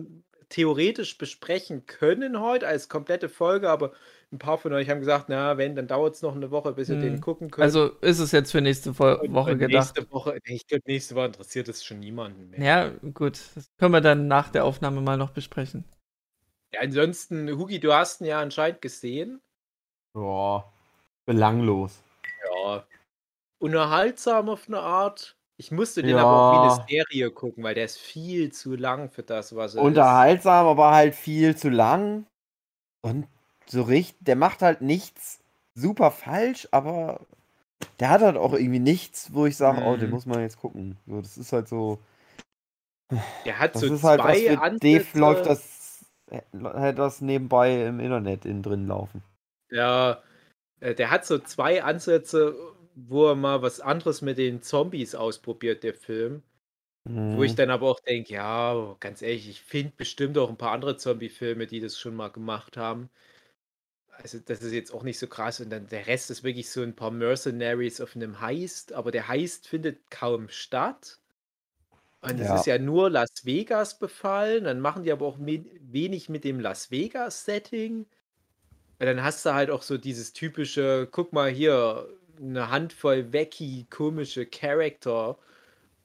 theoretisch 0.50 1.18
besprechen 1.18 1.86
können 1.86 2.40
heute 2.40 2.68
als 2.68 2.88
komplette 2.90 3.30
Folge, 3.30 3.70
aber 3.70 3.94
ein 4.34 4.40
paar 4.40 4.58
von 4.58 4.72
euch 4.74 4.90
haben 4.90 5.00
gesagt, 5.00 5.26
na, 5.28 5.58
wenn, 5.58 5.76
dann 5.76 5.88
dauert 5.88 6.16
es 6.16 6.22
noch 6.22 6.36
eine 6.36 6.52
Woche, 6.52 6.72
bis 6.74 6.88
ihr 6.90 6.96
Hm. 6.96 7.02
den 7.02 7.22
gucken 7.22 7.52
könnt. 7.52 7.64
Also 7.64 7.88
ist 8.00 8.20
es 8.20 8.32
jetzt 8.32 8.52
für 8.52 8.62
nächste 8.62 8.94
Vo 8.94 9.14
Und- 9.16 9.34
Woche 9.34 9.52
und 9.52 9.60
gedacht. 9.60 9.94
Nächste 9.96 10.12
Woche, 10.12 10.40
ich 10.46 10.66
glaube, 10.68 10.84
nächste 10.88 11.16
Woche 11.16 11.26
interessiert 11.26 11.68
es 11.68 11.84
schon 11.84 12.00
niemanden 12.00 12.50
mehr. 12.50 12.60
Ja, 12.62 12.90
gut. 13.14 13.40
Das 13.56 13.70
können 13.78 13.92
wir 13.94 14.02
dann 14.02 14.28
nach 14.28 14.50
der 14.50 14.64
Aufnahme 14.66 15.02
mal 15.02 15.18
noch 15.18 15.32
besprechen. 15.32 15.84
Ja, 16.74 16.80
ansonsten, 16.82 17.50
Hugi, 17.58 17.80
du 17.82 17.92
hast 17.94 18.22
ihn 18.22 18.28
ja 18.28 18.40
anscheinend 18.40 18.82
gesehen. 18.82 19.42
Ja, 20.18 20.64
belanglos. 21.26 22.02
Ja. 22.64 22.86
Unterhaltsam 23.60 24.50
auf 24.50 24.68
eine 24.68 24.80
Art. 24.80 25.36
Ich 25.58 25.72
musste 25.72 26.02
den 26.02 26.16
Ja. 26.16 26.24
aber 26.24 26.32
auch 26.32 26.54
wie 26.54 26.74
eine 26.74 26.88
Serie 26.88 27.32
gucken, 27.32 27.64
weil 27.64 27.76
der 27.76 27.86
ist 27.86 27.98
viel 28.00 28.52
zu 28.52 28.76
lang 28.76 29.10
für 29.12 29.22
das, 29.24 29.56
was 29.56 29.76
er 29.76 29.82
ist. 29.82 29.86
Unterhaltsam, 29.88 30.66
aber 30.66 30.92
halt 30.92 31.14
viel 31.16 31.56
zu 31.56 31.70
lang. 31.70 32.26
Und 33.04 33.28
so 33.72 33.84
richtig, 33.84 34.18
der 34.22 34.36
macht 34.36 34.62
halt 34.62 34.82
nichts 34.82 35.40
super 35.76 36.12
falsch, 36.12 36.68
aber 36.72 37.22
der 38.00 38.10
hat 38.12 38.22
halt 38.22 38.38
auch 38.38 38.54
irgendwie 38.54 38.80
nichts, 38.80 39.34
wo 39.34 39.46
ich 39.48 39.58
sage, 39.58 39.82
oh, 39.84 39.98
den 39.98 40.10
Mhm. 40.10 40.12
muss 40.12 40.26
man 40.28 40.42
jetzt 40.42 40.60
gucken. 40.60 40.98
So, 41.08 41.22
das 41.22 41.38
ist 41.38 41.54
halt 41.54 41.70
so. 41.70 42.00
Der 43.46 43.60
hat 43.60 43.74
Das 43.74 43.90
so 43.90 43.90
ist 43.90 44.04
halt 44.04 44.24
was 44.24 44.42
zwei 44.42 44.44
für 44.44 44.62
Ansätze. 44.62 44.80
Dave 44.80 45.20
läuft 45.20 45.46
das, 45.46 46.06
hätte 46.30 46.94
das 46.96 47.22
nebenbei 47.22 47.86
im 47.88 48.00
Internet 48.00 48.46
innen 48.46 48.64
drin 48.64 48.88
laufen. 48.88 49.22
Ja, 49.70 50.24
äh, 50.82 50.96
der 50.96 51.12
hat 51.12 51.26
so 51.26 51.40
zwei 51.40 51.84
Ansätze, 51.84 52.56
wo 52.96 53.28
er 53.30 53.36
mal 53.36 53.62
was 53.62 53.82
anderes 53.82 54.22
mit 54.22 54.38
den 54.38 54.62
Zombies 54.64 55.16
ausprobiert, 55.16 55.84
der 55.84 55.94
Film. 55.96 56.44
Wo 57.32 57.44
ich 57.44 57.56
Mhm. 57.56 57.56
dann 57.56 57.70
aber 57.72 57.90
auch 57.90 58.00
denke, 58.02 58.34
ja, 58.36 58.96
ganz 59.00 59.22
ehrlich, 59.22 59.50
ich 59.50 59.62
finde 59.62 59.94
bestimmt 59.98 60.38
auch 60.38 60.50
ein 60.50 60.58
paar 60.58 60.74
andere 60.74 60.98
Zombie-Filme, 60.98 61.68
die 61.68 61.80
das 61.82 62.00
schon 62.00 62.16
mal 62.16 62.30
gemacht 62.30 62.78
haben. 62.78 63.10
Also, 64.24 64.40
das 64.40 64.62
ist 64.62 64.72
jetzt 64.74 64.92
auch 64.94 65.04
nicht 65.04 65.20
so 65.20 65.28
krass. 65.28 65.60
Und 65.62 65.70
dann 65.72 65.88
der 65.88 66.08
Rest 66.08 66.30
ist 66.32 66.44
wirklich 66.44 66.70
so 66.70 66.82
ein 66.84 66.96
paar 66.96 67.12
Mercenaries 67.12 68.02
auf 68.02 68.16
einem 68.16 68.40
Heist, 68.42 68.94
aber 68.94 69.12
der 69.12 69.28
Heist 69.28 69.68
findet 69.68 70.10
kaum 70.12 70.50
statt. 70.50 71.20
Und 72.22 72.40
es 72.40 72.50
Ja. 72.50 72.52
ist 72.52 72.66
ja 72.68 72.78
nur 72.78 73.10
Las 73.10 73.30
Vegas 73.46 73.98
befallen. 74.00 74.66
Dann 74.66 74.80
machen 74.80 75.04
die 75.04 75.12
aber 75.12 75.26
auch 75.26 75.38
wenig 75.40 76.30
mit 76.30 76.44
dem 76.44 76.60
Las 76.60 76.92
Vegas-Setting. 76.92 78.02
Und 79.00 79.06
dann 79.08 79.24
hast 79.24 79.46
du 79.46 79.54
halt 79.54 79.72
auch 79.72 79.84
so 79.84 79.98
dieses 79.98 80.34
typische, 80.34 81.08
guck 81.12 81.34
mal 81.34 81.50
hier, 81.52 82.08
eine 82.40 82.70
Handvoll 82.72 83.34
wacky, 83.34 83.88
komische 83.90 84.46
Charakter. 84.48 85.40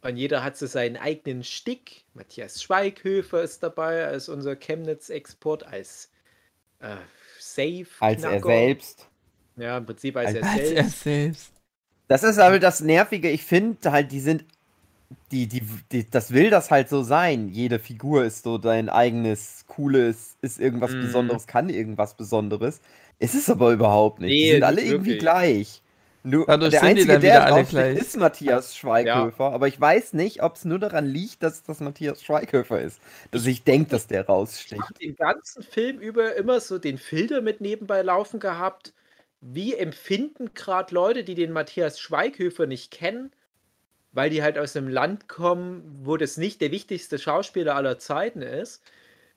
Und 0.03 0.17
jeder 0.19 0.45
hat 0.45 0.57
so 0.59 0.67
seinen 0.67 0.97
eigenen 0.99 1.45
Stick. 1.45 2.05
Matthias 2.15 2.63
Schweighöfer 2.63 3.43
ist 3.43 3.63
dabei 3.63 4.07
als 4.07 4.29
unser 4.29 4.57
Chemnitz-Export, 4.57 5.65
als 5.65 6.13
äh, 6.81 6.97
Safe. 7.57 7.87
Als 8.01 8.23
er 8.23 8.41
selbst. 8.43 9.09
Ja, 9.57 9.79
im 9.79 9.87
Prinzip 9.87 10.17
als, 10.17 10.29
Als- 10.29 10.37
er 10.37 10.45
Als 10.45 10.57
selbst. 10.69 10.77
er 10.77 10.85
selbst. 11.25 11.53
Das 12.09 12.23
ist 12.23 12.39
aber 12.39 12.59
das 12.61 12.81
Nervige. 12.81 13.29
Ich 13.31 13.43
finde 13.43 13.91
halt, 13.91 14.13
die 14.13 14.21
sind. 14.21 14.45
Die, 15.31 15.47
die, 15.47 15.63
die, 15.93 16.09
das 16.11 16.33
will 16.33 16.51
das 16.51 16.71
halt 16.71 16.89
so 16.89 17.03
sein. 17.03 17.49
Jede 17.49 17.79
Figur 17.79 18.25
ist 18.25 18.43
so 18.43 18.59
dein 18.59 18.89
eigenes, 18.89 19.65
cooles, 19.69 20.37
ist 20.43 20.59
irgendwas 20.59 20.91
Mhm. 20.93 21.03
Besonderes, 21.03 21.47
kann 21.47 21.69
irgendwas 21.69 22.15
Besonderes. 22.17 22.81
Ist 23.21 23.35
es 23.37 23.49
aber 23.49 23.73
überhaupt 23.73 24.21
nicht. 24.21 24.33
die 24.33 24.47
Nee, 24.47 24.53
sind 24.55 24.63
alle 24.65 24.83
irgendwie 24.83 25.11
wirklich. 25.11 25.19
gleich. 25.21 25.83
Nur, 26.27 26.47
Dadurch 26.47 26.71
der 26.71 26.83
einzige, 26.83 27.07
dann 27.07 27.21
der 27.21 27.45
alle 27.45 27.65
gleich. 27.65 27.97
ist 27.99 28.17
Matthias 28.17 28.77
Schweighöfer. 28.77 29.53
Aber 29.53 29.69
ich 29.69 29.81
weiß 29.81 30.13
nicht, 30.15 30.43
ob 30.43 30.57
es 30.57 30.65
nur 30.65 30.79
daran 30.79 31.07
liegt, 31.07 31.43
dass 31.43 31.63
das 31.63 31.81
Matthias 31.81 32.23
Schweighöfer 32.23 32.81
ist. 32.81 33.01
Dass 33.31 33.47
ich 33.47 33.65
denke, 33.65 33.91
dass 33.91 34.07
der 34.09 34.29
Ich 34.73 34.81
raussticht. 34.81 34.81
habe 34.81 34.95
den 35.01 35.17
ganzen 35.17 35.63
Film 35.63 35.99
über 36.01 36.35
immer 36.37 36.61
so 36.61 36.79
den 36.79 36.99
Filter 36.99 37.41
mit 37.41 37.61
nebenbei 37.61 38.03
laufen 38.03 38.41
gehabt. 38.41 38.95
Wie 39.41 39.75
empfinden 39.75 40.55
gerade 40.55 40.95
Leute, 40.95 41.25
die 41.25 41.35
den 41.35 41.53
Matthias 41.53 42.01
Schweighöfer 42.01 42.67
nicht 42.67 42.91
kennen, 42.91 43.33
weil 44.13 44.31
die 44.31 44.43
halt 44.43 44.59
aus 44.59 44.77
einem 44.77 44.89
Land 44.89 45.29
kommen, 45.29 45.85
wo 46.05 46.17
das 46.17 46.37
nicht 46.39 46.61
der 46.63 46.73
wichtigste 46.73 47.19
Schauspieler 47.19 47.77
aller 47.77 47.99
Zeiten 47.99 48.43
ist. 48.43 48.83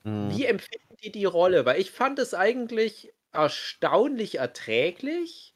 Mhm. 0.04 0.30
Wie 0.30 0.46
empfinden 0.46 0.96
die 1.02 1.12
die 1.12 1.24
Rolle? 1.26 1.66
Weil 1.66 1.80
ich 1.80 1.90
fand 1.92 2.18
es 2.18 2.34
eigentlich 2.34 3.12
erstaunlich 3.32 4.38
erträglich, 4.38 5.49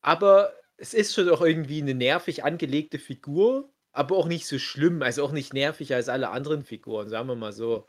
aber 0.00 0.52
es 0.76 0.94
ist 0.94 1.14
schon 1.14 1.28
auch 1.28 1.42
irgendwie 1.42 1.82
eine 1.82 1.94
nervig 1.94 2.44
angelegte 2.44 2.98
Figur, 2.98 3.70
aber 3.92 4.16
auch 4.16 4.26
nicht 4.26 4.46
so 4.46 4.58
schlimm, 4.58 5.02
also 5.02 5.24
auch 5.24 5.32
nicht 5.32 5.52
nervig 5.52 5.94
als 5.94 6.08
alle 6.08 6.30
anderen 6.30 6.64
Figuren, 6.64 7.08
sagen 7.08 7.28
wir 7.28 7.34
mal 7.34 7.52
so. 7.52 7.86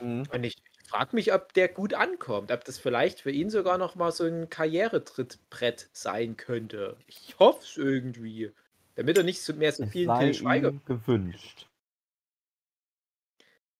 Mhm. 0.00 0.24
Und 0.32 0.44
ich 0.44 0.56
frage 0.86 1.14
mich, 1.14 1.32
ob 1.32 1.52
der 1.54 1.68
gut 1.68 1.94
ankommt, 1.94 2.52
ob 2.52 2.64
das 2.64 2.78
vielleicht 2.78 3.20
für 3.20 3.30
ihn 3.30 3.50
sogar 3.50 3.78
noch 3.78 3.94
mal 3.94 4.12
so 4.12 4.24
ein 4.24 4.48
Karrieretrittbrett 4.50 5.88
sein 5.92 6.36
könnte. 6.36 6.96
Ich 7.06 7.36
hoffe 7.38 7.62
es 7.62 7.76
irgendwie, 7.76 8.52
damit 8.94 9.16
er 9.16 9.24
nicht 9.24 9.42
so 9.42 9.52
mehr 9.54 9.72
so 9.72 9.86
viel 9.86 10.06
sei 10.06 10.26
Til 10.26 10.34
Schweiger 10.34 10.72
gewünscht. 10.86 11.68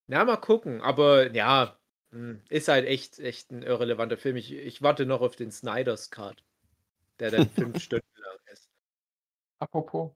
Na, 0.07 0.25
mal 0.25 0.37
gucken. 0.37 0.81
Aber 0.81 1.33
ja, 1.35 1.79
hm, 2.11 2.41
ist 2.49 2.69
halt 2.69 2.87
echt, 2.87 3.21
echt 3.21 3.53
ein 3.53 3.63
irrelevanter 3.63 4.17
Film. 4.17 4.37
Ich, 4.37 4.53
ich 4.53 4.83
warte 4.83 5.07
noch 5.07 5.21
auf 5.21 5.37
den 5.37 5.53
Snyder's 5.53 6.11
Cut, 6.11 6.43
der 7.21 7.31
dann 7.31 7.49
fünf 7.51 7.81
Stunden 7.81 8.07
lang 8.17 8.39
ist. 8.53 8.69
Apropos. 9.61 10.13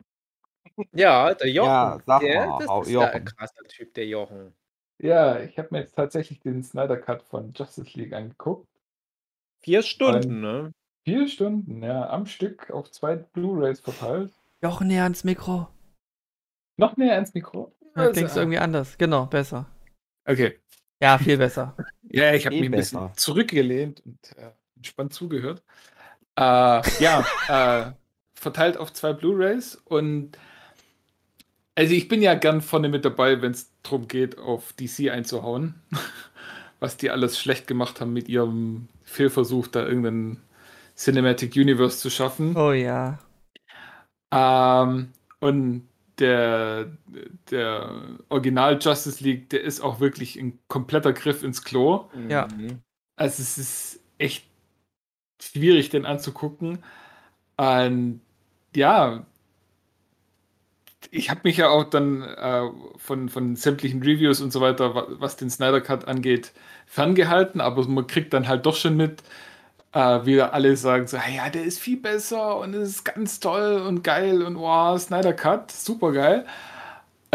Ja, 0.92 1.34
der 1.34 1.48
Jochen, 1.50 1.68
Ja, 1.68 2.00
sag 2.06 2.20
der, 2.20 2.46
mal, 2.46 2.58
das 2.66 2.86
ist 2.88 2.92
ja 2.92 3.00
ein 3.10 3.12
Jochen. 3.12 3.24
krasser 3.26 3.64
Typ, 3.68 3.94
der 3.94 4.06
Jochen. 4.06 4.54
Ja, 4.98 5.40
ich 5.40 5.58
habe 5.58 5.68
mir 5.70 5.80
jetzt 5.80 5.94
tatsächlich 5.94 6.40
den 6.40 6.62
Snyder 6.62 6.96
Cut 6.96 7.22
von 7.22 7.52
Justice 7.52 7.98
League 7.98 8.12
angeguckt. 8.12 8.68
Vier 9.62 9.82
Stunden, 9.82 10.40
ne? 10.40 10.72
Vier 11.04 11.28
Stunden, 11.28 11.82
ja, 11.82 12.08
am 12.08 12.26
Stück 12.26 12.70
auf 12.70 12.90
zwei 12.90 13.16
Blu-rays 13.16 13.80
verteilt. 13.80 14.32
Joch 14.62 14.80
näher 14.80 15.02
ans 15.02 15.24
Mikro. 15.24 15.68
Noch 16.76 16.96
näher 16.96 17.14
ans 17.14 17.34
Mikro. 17.34 17.74
Da 17.94 18.10
klingst 18.10 18.34
du 18.34 18.40
irgendwie 18.40 18.58
anders. 18.58 18.98
Genau, 18.98 19.26
besser. 19.26 19.66
Okay. 20.26 20.58
Ja, 21.00 21.18
viel 21.18 21.36
besser. 21.38 21.76
Ja, 22.10 22.32
ich 22.32 22.46
habe 22.46 22.54
Eh 22.54 22.60
mich 22.60 22.68
ein 22.68 22.76
bisschen 22.76 23.12
zurückgelehnt 23.16 24.00
und 24.06 24.36
äh, 24.36 24.52
entspannt 24.76 25.12
zugehört. 25.12 25.64
Äh, 26.36 26.82
ja, 27.00 27.24
äh, 27.48 27.92
verteilt 28.34 28.76
auf 28.76 28.92
zwei 28.92 29.12
Blu-rays 29.12 29.76
und 29.84 30.36
also 31.76 31.92
ich 31.94 32.08
bin 32.08 32.22
ja 32.22 32.34
gern 32.34 32.60
vorne 32.60 32.88
mit 32.88 33.04
dabei, 33.04 33.42
wenn 33.42 33.52
es 33.52 33.72
darum 33.82 34.06
geht, 34.06 34.38
auf 34.38 34.72
DC 34.74 35.10
einzuhauen, 35.10 35.74
was 36.80 36.96
die 36.96 37.10
alles 37.10 37.38
schlecht 37.38 37.66
gemacht 37.66 38.00
haben 38.00 38.12
mit 38.12 38.28
ihrem 38.28 38.88
Fehlversuch, 39.02 39.66
da 39.68 39.84
irgendeinen 39.84 40.40
Cinematic 40.96 41.56
Universe 41.56 41.98
zu 41.98 42.10
schaffen. 42.10 42.56
Oh 42.56 42.72
ja. 42.72 43.18
Ähm, 44.32 45.12
und 45.40 45.88
der, 46.18 46.96
der 47.50 47.90
Original 48.28 48.78
Justice 48.80 49.22
League, 49.22 49.50
der 49.50 49.62
ist 49.62 49.80
auch 49.80 49.98
wirklich 49.98 50.36
ein 50.38 50.60
kompletter 50.68 51.12
Griff 51.12 51.42
ins 51.42 51.64
Klo. 51.64 52.08
Ja. 52.28 52.46
Also 53.16 53.42
es 53.42 53.58
ist 53.58 54.00
echt 54.18 54.44
schwierig, 55.40 55.90
den 55.90 56.06
anzugucken. 56.06 56.78
Und 57.58 58.20
ja, 58.76 59.26
ich 61.10 61.30
habe 61.30 61.40
mich 61.44 61.56
ja 61.58 61.68
auch 61.68 61.84
dann 61.84 62.22
äh, 62.22 62.62
von, 62.96 63.28
von 63.28 63.56
sämtlichen 63.56 64.02
Reviews 64.02 64.40
und 64.40 64.52
so 64.52 64.60
weiter, 64.60 64.94
wa- 64.94 65.06
was 65.10 65.36
den 65.36 65.50
Snyder 65.50 65.80
Cut 65.80 66.08
angeht, 66.08 66.52
ferngehalten, 66.86 67.60
aber 67.60 67.86
man 67.88 68.06
kriegt 68.06 68.32
dann 68.32 68.48
halt 68.48 68.66
doch 68.66 68.76
schon 68.76 68.96
mit, 68.96 69.22
äh, 69.92 70.20
wie 70.26 70.40
alle 70.42 70.76
sagen 70.76 71.06
so, 71.08 71.18
ja, 71.18 71.50
der 71.50 71.64
ist 71.64 71.80
viel 71.80 71.98
besser 71.98 72.58
und 72.58 72.74
es 72.74 72.90
ist 72.90 73.04
ganz 73.04 73.40
toll 73.40 73.82
und 73.86 74.04
geil 74.04 74.42
und 74.42 74.56
wow, 74.58 75.00
Snyder 75.00 75.34
Cut, 75.34 75.72
super 75.72 76.12
geil. 76.12 76.46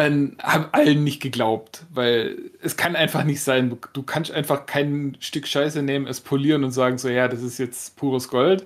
Und 0.06 0.38
haben 0.42 0.68
allen 0.72 1.04
nicht 1.04 1.22
geglaubt, 1.22 1.86
weil 1.92 2.52
es 2.62 2.78
kann 2.78 2.96
einfach 2.96 3.24
nicht 3.24 3.42
sein. 3.42 3.70
Du, 3.70 3.78
du 3.94 4.04
kannst 4.04 4.32
einfach 4.32 4.66
kein 4.66 5.18
Stück 5.20 5.48
Scheiße 5.48 5.82
nehmen, 5.82 6.08
es 6.08 6.22
polieren 6.22 6.64
und 6.64 6.72
sagen 6.72 6.98
so, 6.98 7.10
ja, 7.10 7.28
das 7.28 7.42
ist 7.42 7.58
jetzt 7.58 7.98
pures 7.98 8.30
Gold. 8.30 8.66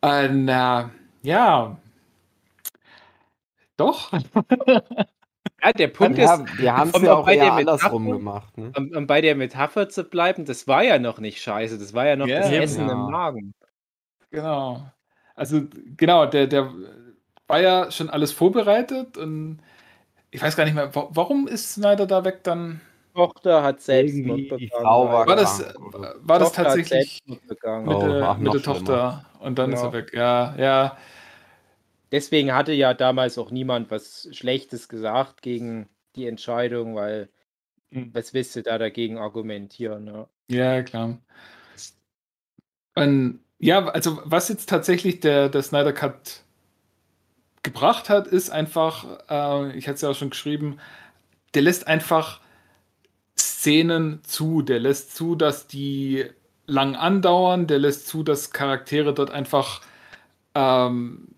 Und 0.00 0.48
äh, 0.48 0.84
ja, 1.22 1.76
doch. 3.76 4.12
Ja, 5.62 5.72
der 5.72 5.88
Punkt 5.88 6.18
Ja, 6.18 6.34
ist, 6.34 6.58
wir 6.58 6.76
haben 6.76 6.90
es 6.90 6.94
um 6.94 7.04
ja 7.06 7.14
auch 7.14 7.24
bei 7.24 7.36
der 7.36 7.54
andersrum 7.54 8.04
Metapher- 8.04 8.18
gemacht. 8.18 8.58
Ne? 8.58 8.70
um, 8.76 8.90
um 8.94 9.06
bei 9.06 9.22
der 9.22 9.34
Metapher 9.34 9.88
zu 9.88 10.04
bleiben, 10.04 10.44
das 10.44 10.68
war 10.68 10.84
ja 10.84 10.98
noch 10.98 11.20
nicht 11.20 11.40
scheiße, 11.40 11.78
das 11.78 11.94
war 11.94 12.06
ja 12.06 12.16
noch 12.16 12.26
Ja, 12.26 12.40
das. 12.40 12.50
Essen 12.52 12.86
Ja. 12.86 12.92
im 12.92 13.10
Magen. 13.10 13.54
Genau. 14.30 14.86
Also, 15.34 15.62
genau, 15.96 16.26
der, 16.26 16.48
der 16.48 16.70
war 17.46 17.60
ja 17.62 17.90
schon 17.90 18.10
alles 18.10 18.30
vorbereitet 18.32 19.16
und 19.16 19.60
ich 20.34 20.42
weiß 20.42 20.56
gar 20.56 20.64
nicht 20.64 20.74
mehr, 20.74 20.94
wa- 20.94 21.08
warum 21.10 21.46
ist 21.48 21.72
Snyder 21.74 22.06
da 22.06 22.24
weg 22.24 22.42
dann? 22.44 22.80
Tochter 23.14 23.62
hat 23.62 23.80
Selbstmord 23.80 24.38
die 24.40 24.48
begangen. 24.48 24.70
Frau 24.70 25.08
war 25.08 25.26
War 25.26 25.36
das, 25.36 25.62
krank 25.62 25.94
oder- 25.94 26.14
war 26.22 26.38
das 26.40 26.52
tatsächlich 26.52 27.22
mit, 27.26 27.40
Oh, 27.64 28.00
der, 28.02 28.34
mit 28.34 28.52
der 28.54 28.58
schlimmer. 28.58 28.62
Tochter 28.62 29.26
und 29.40 29.58
dann 29.58 29.72
ist 29.72 29.80
Ja. 29.82 29.86
er 29.86 29.92
weg? 29.92 30.10
Ja, 30.12 30.54
ja. 30.58 30.98
Deswegen 32.10 32.52
hatte 32.54 32.72
ja 32.72 32.92
damals 32.94 33.38
auch 33.38 33.50
niemand 33.52 33.90
was 33.90 34.28
Schlechtes 34.32 34.88
gesagt 34.88 35.42
gegen 35.42 35.88
die 36.16 36.26
Entscheidung, 36.26 36.94
weil 36.96 37.28
Hm. 37.92 38.10
was 38.12 38.34
willst 38.34 38.56
du 38.56 38.62
da 38.62 38.78
dagegen 38.78 39.18
argumentieren? 39.18 40.04
Ne? 40.04 40.26
Ja, 40.50 40.82
klar. 40.82 41.18
Und 42.96 43.40
ja, 43.58 43.84
also 43.86 44.20
was 44.24 44.48
jetzt 44.48 44.68
tatsächlich 44.68 45.20
der, 45.20 45.48
der 45.48 45.62
Snyder 45.62 45.92
Cut 45.92 46.43
gebracht 47.64 48.08
hat, 48.08 48.28
ist 48.28 48.50
einfach, 48.50 49.18
äh, 49.28 49.76
ich 49.76 49.88
hatte 49.88 49.96
es 49.96 50.00
ja 50.02 50.10
auch 50.10 50.14
schon 50.14 50.30
geschrieben, 50.30 50.78
der 51.54 51.62
lässt 51.62 51.88
einfach 51.88 52.40
Szenen 53.36 54.22
zu, 54.22 54.62
der 54.62 54.78
lässt 54.78 55.16
zu, 55.16 55.34
dass 55.34 55.66
die 55.66 56.26
lang 56.66 56.94
andauern, 56.94 57.66
der 57.66 57.78
lässt 57.80 58.06
zu, 58.06 58.22
dass 58.22 58.52
Charaktere 58.52 59.12
dort 59.12 59.30
einfach 59.30 59.80
ähm, 60.54 61.28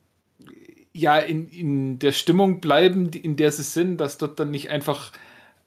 ja 0.92 1.18
in, 1.18 1.48
in 1.48 1.98
der 1.98 2.12
Stimmung 2.12 2.60
bleiben, 2.60 3.10
in 3.10 3.36
der 3.36 3.52
sie 3.52 3.62
sind, 3.62 3.98
dass 3.98 4.18
dort 4.18 4.38
dann 4.38 4.50
nicht 4.50 4.70
einfach 4.70 5.12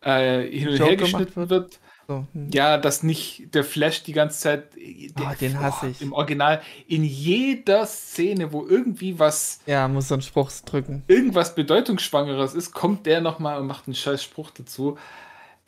äh, 0.01 0.41
hin 0.41 0.70
und 0.70 0.80
her 0.80 0.95
geschnitten 0.95 1.49
wird. 1.49 1.49
wird. 1.49 1.80
So, 2.10 2.26
hm. 2.34 2.49
Ja, 2.51 2.78
dass 2.80 3.03
nicht 3.03 3.53
der 3.53 3.64
Flash 3.64 4.01
die 4.01 4.14
ganze 4.14 4.39
Zeit. 4.39 4.64
Der, 4.76 5.28
Ah, 5.28 5.36
den 5.36 5.60
hasse 5.60 5.89
ich. 5.89 6.01
Im 6.01 6.12
Original, 6.12 6.60
in 6.88 7.03
jeder 7.03 7.86
Szene, 7.86 8.51
wo 8.51 8.66
irgendwie 8.66 9.20
was, 9.20 9.60
ja, 9.68 9.88
muss 9.88 10.07
so 10.07 10.16
einen 10.16 10.24
Spruch 10.24 10.49
drücken. 10.66 11.03
irgendwas 11.07 11.53
Bedeutungsschwangeres 11.53 12.55
ist, 12.55 12.72
kommt 12.74 13.05
der 13.05 13.22
nochmal 13.22 13.60
und 13.62 13.68
macht 13.68 13.86
einen 13.86 13.93
scheiß 13.93 14.24
Spruch 14.24 14.49
dazu. 14.49 14.97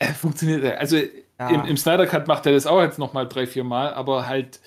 Äh, 0.00 0.08
funktioniert. 0.14 0.64
er. 0.64 0.80
Also 0.80 0.96
Ja. 1.38 1.48
im, 1.50 1.64
im 1.64 1.76
Snyder 1.76 2.06
Cut 2.08 2.26
macht 2.26 2.44
er 2.46 2.52
das 2.52 2.66
auch 2.66 2.82
jetzt 2.82 2.98
nochmal 2.98 3.28
drei, 3.28 3.46
vier 3.46 3.62
Mal, 3.64 3.94
aber 3.94 4.26
halt. 4.26 4.58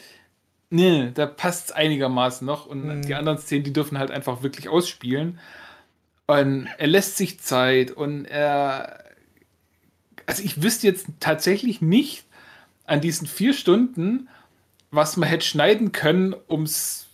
Nee, 0.70 1.12
da 1.14 1.26
passt 1.26 1.66
es 1.66 1.72
einigermaßen 1.74 2.48
noch. 2.48 2.66
Und 2.68 2.86
Mhm. 2.88 3.02
die 3.02 3.16
anderen 3.16 3.38
Szenen, 3.38 3.66
die 3.66 3.74
dürfen 3.74 4.00
halt 4.00 4.12
einfach 4.12 4.44
wirklich 4.44 4.70
ausspielen. 4.70 5.40
Und 6.28 6.68
er 6.78 6.88
lässt 6.88 7.18
sich 7.18 7.42
Zeit 7.42 7.92
und 7.92 8.24
er. 8.26 9.04
Also 10.26 10.44
ich 10.44 10.62
wüsste 10.62 10.88
jetzt 10.88 11.08
tatsächlich 11.20 11.82
nicht 11.82 12.26
an 12.86 13.02
diesen 13.02 13.28
vier 13.28 13.54
Stunden, 13.54 14.30
was 14.92 15.18
man 15.18 15.30
hätte 15.30 15.46
schneiden 15.46 15.92
können, 15.92 16.34
um 16.48 16.64
es 16.64 17.08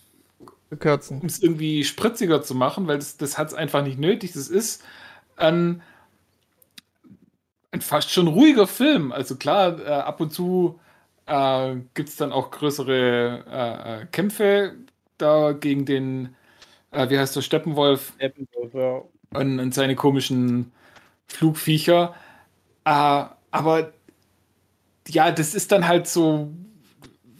irgendwie 0.69 1.83
spritziger 1.83 2.41
zu 2.41 2.55
machen, 2.55 2.87
weil 2.87 2.97
das, 2.97 3.17
das 3.17 3.37
hat 3.37 3.49
es 3.49 3.53
einfach 3.53 3.83
nicht 3.83 3.99
nötig. 3.99 4.33
Das 4.33 4.47
ist 4.47 4.83
ein, 5.35 5.81
ein 7.71 7.81
fast 7.81 8.11
schon 8.11 8.27
ruhiger 8.27 8.67
Film. 8.67 9.11
Also 9.11 9.35
klar, 9.35 9.79
äh, 9.79 9.89
ab 9.89 10.21
und 10.21 10.31
zu 10.31 10.79
äh, 11.25 11.75
gibt 11.93 12.09
es 12.09 12.15
dann 12.15 12.31
auch 12.31 12.51
größere 12.51 13.45
äh, 13.49 14.01
äh, 14.03 14.05
Kämpfe 14.07 14.75
da 15.17 15.51
gegen 15.53 15.85
den, 15.85 16.35
äh, 16.91 17.09
wie 17.09 17.19
heißt 17.19 17.35
der, 17.35 17.41
Steppenwolf 17.41 18.13
Steppenwolf, 18.15 18.73
ja. 18.73 19.01
und, 19.39 19.59
und 19.59 19.73
seine 19.73 19.95
komischen 19.95 20.71
Flugviecher. 21.27 22.15
Äh, 22.85 23.25
aber 23.51 23.93
ja, 25.07 25.31
das 25.31 25.53
ist 25.55 25.71
dann 25.71 25.87
halt 25.87 26.07
so, 26.07 26.51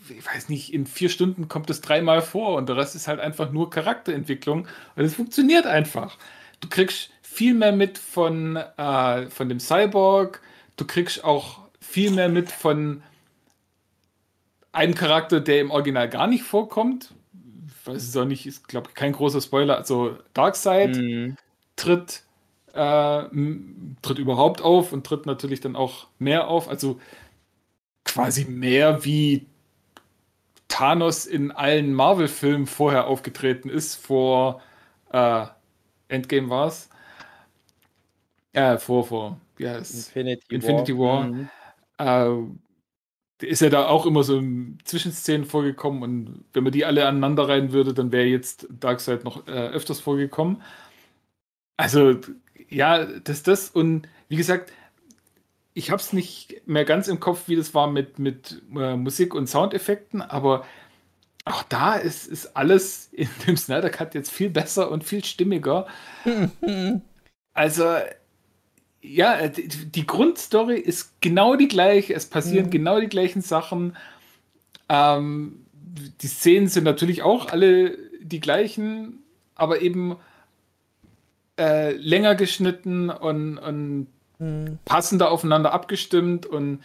ich 0.10 0.26
weiß 0.26 0.50
nicht, 0.50 0.74
in 0.74 0.86
vier 0.86 1.10
Stunden 1.10 1.48
kommt 1.48 1.70
es 1.70 1.82
dreimal 1.82 2.22
vor 2.22 2.56
und 2.58 2.68
der 2.70 2.78
Rest 2.78 2.96
ist 2.96 3.08
halt 3.08 3.20
einfach 3.20 3.52
nur 3.52 3.70
Charakterentwicklung 3.70 4.68
und 4.96 5.04
es 5.06 5.16
funktioniert 5.16 5.66
einfach. 5.66 6.18
Du 6.60 6.70
kriegst 6.70 7.12
viel 7.22 7.54
mehr 7.54 7.72
mit 7.72 7.98
von, 7.98 8.56
äh, 8.58 9.28
von 9.30 9.50
dem 9.50 9.60
Cyborg, 9.60 10.42
du 10.78 10.86
kriegst 10.86 11.24
auch 11.24 11.60
viel 11.80 12.12
mehr 12.12 12.30
mit 12.30 12.52
von 12.52 13.04
einem 14.72 14.96
Charakter, 14.96 15.40
der 15.40 15.60
im 15.62 15.72
Original 15.72 16.10
gar 16.10 16.28
nicht 16.28 16.44
vorkommt. 16.44 17.14
Ich 17.68 17.88
weiß 17.88 18.04
es 18.04 18.16
auch 18.18 18.26
nicht, 18.26 18.46
ist 18.46 18.68
glaube 18.68 18.90
ich 18.90 18.96
kein 18.96 19.12
großer 19.14 19.42
Spoiler. 19.42 19.78
Also 19.78 20.18
Darkseid 20.34 20.96
Mhm. 20.98 21.36
tritt, 21.76 22.24
äh, 22.74 23.24
tritt 24.02 24.20
überhaupt 24.20 24.62
auf 24.62 24.94
und 24.94 25.06
tritt 25.06 25.26
natürlich 25.26 25.60
dann 25.62 25.76
auch 25.76 26.08
mehr 26.20 26.48
auf. 26.48 26.68
Also 26.68 27.00
quasi 28.06 28.46
mehr 28.46 29.06
wie 29.06 29.48
Thanos 30.68 31.26
in 31.26 31.52
allen 31.52 31.94
Marvel-Filmen 31.94 32.66
vorher 32.66 33.08
aufgetreten 33.08 33.70
ist, 33.70 33.96
vor 33.96 34.62
äh, 35.12 35.46
Endgame 36.08 36.50
war 36.50 36.68
es. 36.68 36.90
Äh, 38.54 38.78
vor, 38.78 39.06
vor, 39.06 39.40
wie 39.58 39.68
heißt 39.68 39.94
Infinity, 39.94 40.56
Infinity 40.56 40.98
War. 40.98 41.24
Mhm. 41.26 41.50
äh, 41.98 43.46
ist 43.46 43.62
ja 43.62 43.70
da 43.70 43.88
auch 43.88 44.06
immer 44.06 44.24
so 44.24 44.38
in 44.38 44.78
Zwischenszenen 44.84 45.46
vorgekommen 45.46 46.04
und 46.04 46.46
wenn 46.54 46.64
man 46.64 46.72
die 46.72 46.86
alle 46.86 47.08
aneinander 47.08 47.48
reihen 47.48 47.72
würde, 47.72 47.94
dann 47.94 48.12
wäre 48.12 48.26
jetzt 48.26 48.68
Darkseid 48.70 49.24
noch 49.24 49.48
äh, 49.48 49.52
öfters 49.52 50.00
vorgekommen. 50.00 50.62
Also, 51.82 52.16
ja, 52.70 53.06
das, 53.06 53.42
das 53.42 53.72
und 53.72 54.08
wie 54.30 54.36
gesagt, 54.36 54.72
ich 55.74 55.90
habe 55.90 56.00
es 56.00 56.14
nicht 56.14 56.62
mehr 56.68 56.86
ganz 56.86 57.08
im 57.08 57.20
Kopf, 57.20 57.48
wie 57.48 57.56
das 57.56 57.74
war 57.74 57.90
mit, 57.90 58.20
mit 58.20 58.62
äh, 58.78 58.96
Musik 58.96 59.34
und 59.34 59.48
Soundeffekten, 59.48 60.22
aber 60.22 60.64
auch 61.44 61.64
da 61.64 61.96
ist, 61.96 62.28
ist 62.28 62.56
alles 62.56 63.10
in 63.12 63.28
dem 63.48 63.58
Snyder 63.58 63.90
Cut 63.90 64.14
jetzt 64.14 64.30
viel 64.32 64.52
besser 64.52 64.92
und 64.92 65.04
viel 65.04 65.24
stimmiger. 65.26 65.88
Also, 67.54 67.84
ja, 69.02 69.48
die, 69.50 69.68
die 69.68 70.08
Grundstory 70.08 70.80
ist 70.80 71.20
genau 71.20 71.56
die 71.58 71.68
gleiche. 71.68 72.14
Es 72.14 72.28
passieren 72.28 72.68
Mhm. 72.68 72.72
genau 72.72 73.00
die 73.02 73.10
gleichen 73.10 73.42
Sachen. 73.42 73.98
Ähm, 74.88 75.66
die 75.74 76.28
Szenen 76.28 76.70
sind 76.70 76.86
natürlich 76.86 77.24
auch 77.24 77.48
alle 77.50 77.98
die 78.22 78.40
gleichen, 78.40 79.24
aber 79.56 79.82
eben 79.82 80.16
äh, 81.62 81.92
länger 81.94 82.36
geschnitten 82.36 83.10
und, 83.10 83.58
und 83.58 84.08
Hm. 84.40 84.80
passender 84.86 85.30
aufeinander 85.30 85.72
abgestimmt 85.72 86.48
und 86.48 86.82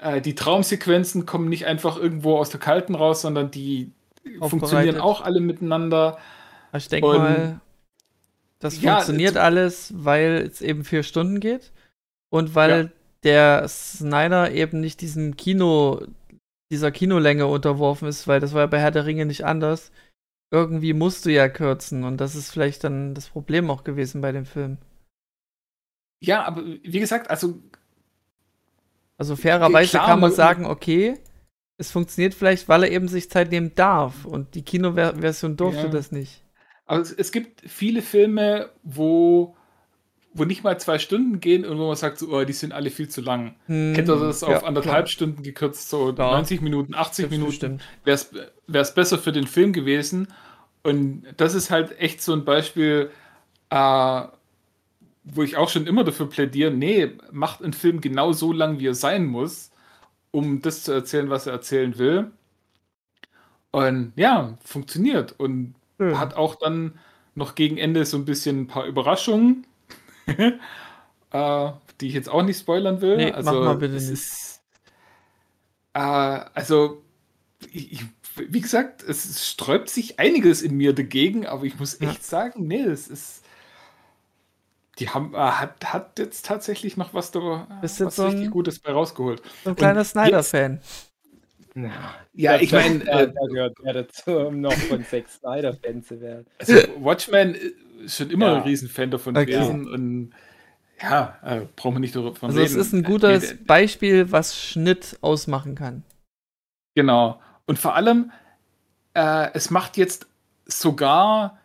äh, 0.00 0.22
die 0.22 0.34
Traumsequenzen 0.34 1.26
kommen 1.26 1.50
nicht 1.50 1.66
einfach 1.66 1.98
irgendwo 1.98 2.38
aus 2.38 2.48
der 2.48 2.60
Kalten 2.60 2.94
raus, 2.94 3.20
sondern 3.20 3.50
die 3.50 3.90
funktionieren 4.40 4.98
auch 5.00 5.20
alle 5.20 5.40
miteinander. 5.40 6.16
Ich 6.74 6.88
denke 6.88 7.06
Und- 7.06 7.18
mal, 7.18 7.60
das 8.58 8.80
Ja, 8.80 8.94
funktioniert 8.94 9.36
alles, 9.36 9.92
weil 9.94 10.48
es 10.50 10.62
eben 10.62 10.84
vier 10.84 11.02
Stunden 11.02 11.40
geht 11.40 11.72
und 12.30 12.54
weil 12.54 12.90
der 13.22 13.68
Snyder 13.68 14.50
eben 14.52 14.80
nicht 14.80 15.02
diesem 15.02 15.36
Kino, 15.36 16.00
dieser 16.70 16.90
Kinolänge 16.90 17.46
unterworfen 17.46 18.08
ist, 18.08 18.26
weil 18.26 18.40
das 18.40 18.54
war 18.54 18.62
ja 18.62 18.66
bei 18.66 18.80
Herr 18.80 18.90
der 18.92 19.04
Ringe 19.04 19.26
nicht 19.26 19.44
anders. 19.44 19.92
Irgendwie 20.54 20.92
musst 20.94 21.26
du 21.26 21.30
ja 21.32 21.48
kürzen 21.48 22.04
und 22.04 22.18
das 22.18 22.36
ist 22.36 22.50
vielleicht 22.52 22.84
dann 22.84 23.12
das 23.12 23.28
Problem 23.28 23.68
auch 23.70 23.82
gewesen 23.82 24.20
bei 24.20 24.30
dem 24.32 24.46
Film. 24.46 24.78
Ja, 26.20 26.44
aber 26.44 26.64
wie 26.64 27.00
gesagt, 27.00 27.30
also 27.30 27.60
Also 29.18 29.34
fairerweise 29.36 29.90
Klar, 29.90 30.06
kann 30.06 30.20
man 30.20 30.30
sagen, 30.32 30.66
okay, 30.66 31.18
es 31.78 31.90
funktioniert 31.90 32.34
vielleicht, 32.34 32.68
weil 32.68 32.84
er 32.84 32.92
eben 32.92 33.08
sich 33.08 33.30
Zeit 33.30 33.50
nehmen 33.50 33.74
darf 33.74 34.24
und 34.24 34.54
die 34.54 34.62
Kinoversion 34.64 35.56
durfte 35.56 35.86
Ja. 35.86 35.90
das 35.90 36.12
nicht. 36.12 36.42
Aber 36.86 37.00
es, 37.02 37.12
es 37.12 37.32
gibt 37.32 37.62
viele 37.62 38.02
Filme, 38.02 38.70
wo, 38.82 39.56
wo 40.34 40.44
nicht 40.44 40.64
mal 40.64 40.78
zwei 40.78 40.98
Stunden 40.98 41.40
gehen 41.40 41.64
und 41.64 41.78
wo 41.78 41.86
man 41.86 41.96
sagt, 41.96 42.18
so, 42.18 42.28
oh, 42.28 42.44
die 42.44 42.52
sind 42.52 42.72
alle 42.72 42.90
viel 42.90 43.08
zu 43.08 43.20
lang. 43.20 43.54
Hm, 43.66 43.94
Hätte 43.94 44.18
das 44.18 44.40
ja, 44.40 44.48
auf 44.48 44.64
anderthalb 44.64 45.08
Stunden 45.08 45.42
gekürzt, 45.42 45.88
so 45.88 46.08
Ja. 46.10 46.32
90 46.32 46.60
Minuten, 46.60 46.94
80 46.94 47.30
Minuten, 47.30 47.52
Stimmt. 47.52 47.82
wäre 48.04 48.18
es 48.82 48.94
besser 48.94 49.18
für 49.18 49.32
den 49.32 49.46
Film 49.46 49.72
gewesen. 49.72 50.28
Und 50.82 51.22
das 51.36 51.54
ist 51.54 51.70
halt 51.70 51.98
echt 51.98 52.20
so 52.20 52.32
ein 52.32 52.44
Beispiel, 52.44 53.10
äh, 53.70 54.22
wo 55.22 55.42
ich 55.42 55.56
auch 55.56 55.68
schon 55.70 55.86
immer 55.86 56.04
dafür 56.04 56.28
plädiere, 56.28 56.70
nee, 56.72 57.12
macht 57.32 57.62
einen 57.62 57.72
Film 57.72 58.00
genau 58.00 58.32
so 58.32 58.52
lang, 58.52 58.78
wie 58.80 58.88
er 58.88 58.94
sein 58.94 59.24
muss, 59.24 59.70
um 60.32 60.60
das 60.60 60.82
zu 60.82 60.92
erzählen, 60.92 61.30
was 61.30 61.46
er 61.46 61.54
erzählen 61.54 61.96
will. 61.96 62.30
Und 63.70 64.12
ja, 64.16 64.58
funktioniert. 64.64 65.34
Und 65.38 65.74
Schön. 65.98 66.18
hat 66.18 66.34
auch 66.34 66.56
dann 66.56 66.98
noch 67.34 67.54
gegen 67.54 67.78
Ende 67.78 68.04
so 68.04 68.16
ein 68.16 68.24
bisschen 68.24 68.62
ein 68.62 68.66
paar 68.66 68.84
Überraschungen, 68.84 69.66
äh, 71.30 71.70
die 72.00 72.08
ich 72.08 72.14
jetzt 72.14 72.28
auch 72.28 72.42
nicht 72.42 72.58
spoilern 72.58 73.00
will. 73.00 73.16
Nee, 73.16 73.30
mach 73.30 73.36
also, 73.38 73.52
mal 73.62 73.76
bitte 73.76 73.96
es 73.96 74.04
nicht. 74.10 74.12
Ist, 74.12 74.62
äh, 75.94 75.98
also, 76.00 77.02
ich, 77.70 77.92
ich, 77.92 78.04
wie 78.36 78.60
gesagt, 78.60 79.02
es, 79.02 79.48
sträubt 79.48 79.88
sich 79.88 80.18
einiges 80.18 80.62
in 80.62 80.76
mir 80.76 80.92
dagegen, 80.92 81.46
aber 81.46 81.64
ich 81.64 81.78
muss 81.78 81.98
Ja. 82.00 82.10
echt 82.10 82.24
sagen, 82.24 82.66
nee, 82.66 82.82
es 82.82 83.08
ist. 83.08 83.42
Die 85.00 85.08
haben, 85.08 85.34
äh, 85.34 85.38
hat, 85.38 85.92
hat 85.92 86.18
jetzt 86.20 86.46
tatsächlich 86.46 86.96
noch 86.96 87.14
was 87.14 87.32
da, 87.32 87.66
Bist 87.80 87.98
jetzt 87.98 88.06
was 88.06 88.16
so 88.16 88.22
ein- 88.24 88.30
richtig 88.32 88.50
Gutes 88.52 88.78
bei 88.78 88.92
rausgeholt. 88.92 89.42
So 89.64 89.70
ein 89.70 89.76
kleiner 89.76 90.04
Snyder-Fan. 90.04 90.80
Ja, 92.34 92.60
ich 92.60 92.70
meine, 92.70 93.00
da, 93.00 93.22
äh, 93.22 93.32
da 93.32 93.46
gehört 93.48 93.82
mehr 93.82 93.94
dazu, 93.94 94.30
um 94.30 94.60
noch 94.60 94.72
von 94.72 95.04
Zack 95.04 95.28
Snyder-Fan 95.28 96.04
zu 96.04 96.20
werden. 96.20 96.46
Also 96.58 96.74
Watchmen 97.00 97.56
ist 97.56 97.74
schon 98.08 98.30
immer 98.30 98.46
Ja. 98.48 98.56
ein 98.56 98.62
Riesenfan 98.62 99.10
davon 99.10 99.36
Okay. 99.36 99.46
gewesen 99.46 99.88
und 99.88 100.32
ja, 101.02 101.38
äh, 101.42 101.66
brauchen 101.76 101.96
wir 101.96 102.00
nicht 102.00 102.14
davon 102.14 102.48
Also 102.50 102.60
es 102.60 102.70
reden. 102.70 102.80
ist 102.80 102.92
ein 102.92 103.02
gutes 103.02 103.52
äh, 103.52 103.54
Beispiel, 103.66 104.30
was 104.32 104.58
Schnitt 104.58 105.18
ausmachen 105.20 105.74
kann. 105.74 106.02
Genau. 106.94 107.40
Und 107.66 107.78
vor 107.78 107.94
allem, 107.96 108.30
äh, 109.14 109.48
es 109.54 109.70
macht 109.70 109.96
jetzt 109.96 110.26
sogar, 110.66 111.58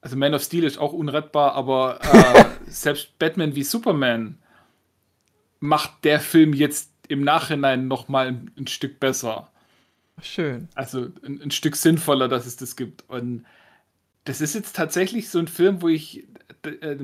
also 0.00 0.16
Man 0.16 0.34
of 0.34 0.42
Steel 0.42 0.64
ist 0.64 0.78
auch 0.78 0.92
unrettbar, 0.92 1.52
aber 1.54 2.00
äh, 2.02 2.44
selbst 2.70 3.18
Batman 3.18 3.54
wie 3.54 3.62
Superman 3.62 4.38
macht 5.60 6.04
der 6.04 6.18
Film 6.20 6.52
jetzt 6.52 6.90
im 7.08 7.22
Nachhinein 7.22 7.86
noch 7.88 8.08
mal 8.08 8.26
ein, 8.28 8.50
ein 8.58 8.66
Stück 8.66 8.98
besser. 8.98 9.50
Schön. 10.20 10.68
Also 10.74 11.08
ein, 11.24 11.40
ein 11.42 11.50
Stück 11.50 11.76
sinnvoller, 11.76 12.28
dass 12.28 12.46
es 12.46 12.56
das 12.56 12.76
gibt. 12.76 13.08
Und 13.08 13.44
das 14.24 14.40
ist 14.40 14.54
jetzt 14.54 14.76
tatsächlich 14.76 15.28
so 15.30 15.38
ein 15.38 15.48
Film, 15.48 15.82
wo 15.82 15.88
ich, 15.88 16.26
äh, 16.64 16.96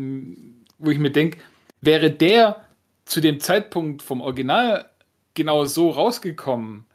wo 0.78 0.90
ich 0.90 0.98
mir 0.98 1.10
denke, 1.12 1.38
wäre 1.80 2.10
der 2.10 2.64
zu 3.04 3.20
dem 3.20 3.40
Zeitpunkt 3.40 4.02
vom 4.02 4.20
Original 4.20 4.90
genau 5.34 5.64
so 5.64 5.90
rausgekommen, 5.90 6.86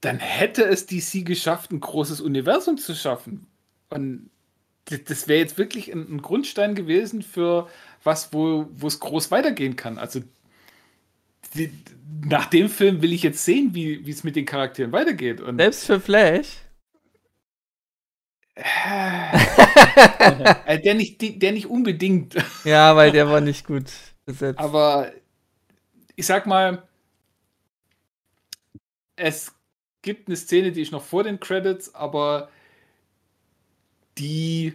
dann 0.00 0.18
hätte 0.18 0.64
es 0.64 0.86
DC 0.86 1.24
geschafft, 1.24 1.72
ein 1.72 1.80
großes 1.80 2.20
Universum 2.20 2.78
zu 2.78 2.94
schaffen. 2.94 3.46
Und 3.90 4.30
das- 4.86 5.28
wäre 5.28 5.40
jetzt 5.40 5.58
wirklich 5.58 5.92
ein, 5.92 6.16
ein 6.16 6.22
Grundstein 6.22 6.74
gewesen 6.74 7.22
für 7.22 7.68
was, 8.04 8.32
wo 8.32 8.68
es 8.86 9.00
groß 9.00 9.30
weitergehen 9.30 9.76
kann. 9.76 9.98
Also 9.98 10.22
die, 11.54 11.70
nach 12.24 12.46
dem 12.46 12.68
Film 12.68 13.02
will 13.02 13.12
ich 13.12 13.22
jetzt 13.22 13.44
sehen, 13.44 13.74
wie 13.74 14.04
wie 14.06 14.10
es 14.10 14.24
mit 14.24 14.36
den 14.36 14.46
Charakteren 14.46 14.92
weitergeht. 14.92 15.40
Und 15.40 15.58
Selbst 15.58 15.84
für 15.86 16.00
Flash. 16.00 16.48
äh, 20.66 20.80
der, 20.80 20.94
nicht, 20.94 21.42
der 21.42 21.52
nicht 21.52 21.66
unbedingt, 21.66 22.34
ja, 22.64 22.94
weil 22.96 23.12
der 23.12 23.28
war 23.28 23.40
nicht 23.40 23.66
gut 23.66 23.86
besetzt. 24.24 24.58
aber 24.58 25.12
ich 26.16 26.26
sag 26.26 26.46
mal, 26.46 26.82
es 29.16 29.54
gibt 30.02 30.28
eine 30.28 30.36
Szene, 30.36 30.72
die 30.72 30.82
ist 30.82 30.92
noch 30.92 31.02
vor 31.04 31.24
den 31.24 31.40
Credits, 31.40 31.94
aber 31.94 32.50
die, 34.18 34.74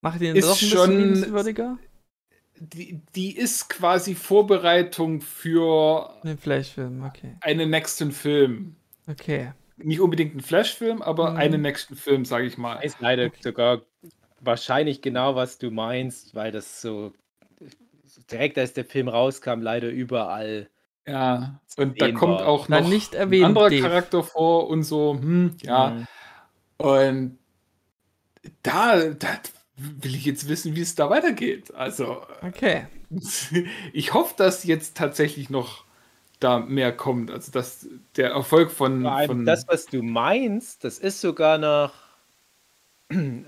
Macht 0.00 0.20
ihn 0.20 0.36
ist 0.36 0.48
doch 0.48 0.60
ein 0.60 0.68
schon- 0.68 1.62
die, 2.58 3.00
die 3.14 3.36
ist 3.36 3.68
quasi 3.70 4.14
Vorbereitung 4.14 5.20
für 5.20 6.20
Den 6.22 6.38
Flash-Film, 6.38 7.02
okay. 7.04 7.36
einen 7.40 7.70
nächsten 7.70 8.12
Film. 8.12 8.76
Okay. 9.06 9.52
Nicht 9.84 10.00
unbedingt 10.00 10.32
einen 10.32 10.40
Flash-Film, 10.40 11.02
aber 11.02 11.32
Mhm. 11.32 11.36
einen 11.36 11.62
nächsten 11.62 11.96
Film, 11.96 12.24
sage 12.24 12.46
ich 12.46 12.58
mal. 12.58 12.76
weiß 12.82 12.96
leider 13.00 13.30
sogar 13.40 13.82
wahrscheinlich 14.40 15.02
genau, 15.02 15.34
was 15.34 15.58
du 15.58 15.70
meinst, 15.70 16.34
weil 16.34 16.52
das 16.52 16.80
so 16.80 17.12
direkt 18.30 18.58
als 18.58 18.72
der 18.72 18.84
Film 18.84 19.08
rauskam, 19.08 19.60
leider 19.60 19.88
überall. 19.88 20.68
Ja, 21.06 21.60
und 21.76 22.00
da 22.00 22.12
kommt 22.12 22.40
war. 22.40 22.46
auch 22.46 22.68
noch 22.68 22.88
nicht 22.88 23.14
ein 23.14 23.20
erwähnen, 23.20 23.44
anderer 23.44 23.70
Dave. 23.70 23.82
Charakter 23.82 24.22
vor 24.22 24.68
und 24.68 24.82
so, 24.84 25.14
hm, 25.14 25.56
ja. 25.62 25.90
Mhm. 25.90 26.06
Und 26.78 27.38
da, 28.62 29.10
da 29.10 29.28
will 29.76 30.14
ich 30.14 30.24
jetzt 30.24 30.48
wissen, 30.48 30.76
wie 30.76 30.80
es 30.80 30.94
da 30.94 31.10
weitergeht. 31.10 31.72
Also, 31.74 32.22
Okay. 32.42 32.86
ich 33.92 34.14
hoffe, 34.14 34.34
dass 34.36 34.64
jetzt 34.64 34.96
tatsächlich 34.96 35.50
noch 35.50 35.84
da 36.42 36.58
mehr 36.58 36.92
kommt. 36.92 37.30
Also, 37.30 37.52
dass 37.52 37.88
der 38.16 38.30
Erfolg 38.30 38.70
von. 38.70 39.02
Von 39.26 39.44
das, 39.44 39.66
was 39.68 39.86
du 39.86 40.02
meinst, 40.02 40.84
das 40.84 40.98
ist 40.98 41.20
sogar 41.20 41.58
noch. 41.58 41.92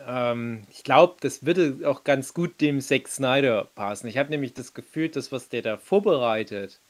Ähm, 0.06 0.64
ich 0.70 0.84
glaube, 0.84 1.16
das 1.20 1.46
würde 1.46 1.88
auch 1.88 2.04
ganz 2.04 2.34
gut 2.34 2.60
dem 2.60 2.82
Zack 2.82 3.08
Snyder 3.08 3.70
passen. 3.74 4.08
Ich 4.08 4.18
habe 4.18 4.28
nämlich 4.28 4.52
das 4.52 4.74
Gefühl, 4.74 5.08
das, 5.08 5.32
was 5.32 5.48
der 5.48 5.62
da 5.62 5.78
vorbereitet, 5.78 6.80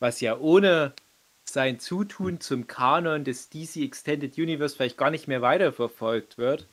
was 0.00 0.20
ja 0.20 0.36
ohne 0.36 0.92
sein 1.44 1.78
Zutun 1.78 2.40
zum 2.40 2.66
Kanon 2.66 3.22
des 3.22 3.48
DC 3.50 3.76
Extended 3.76 4.36
Universe 4.38 4.74
vielleicht 4.74 4.98
gar 4.98 5.10
nicht 5.10 5.28
mehr 5.28 5.42
weiterverfolgt 5.42 6.36
wird. 6.36 6.66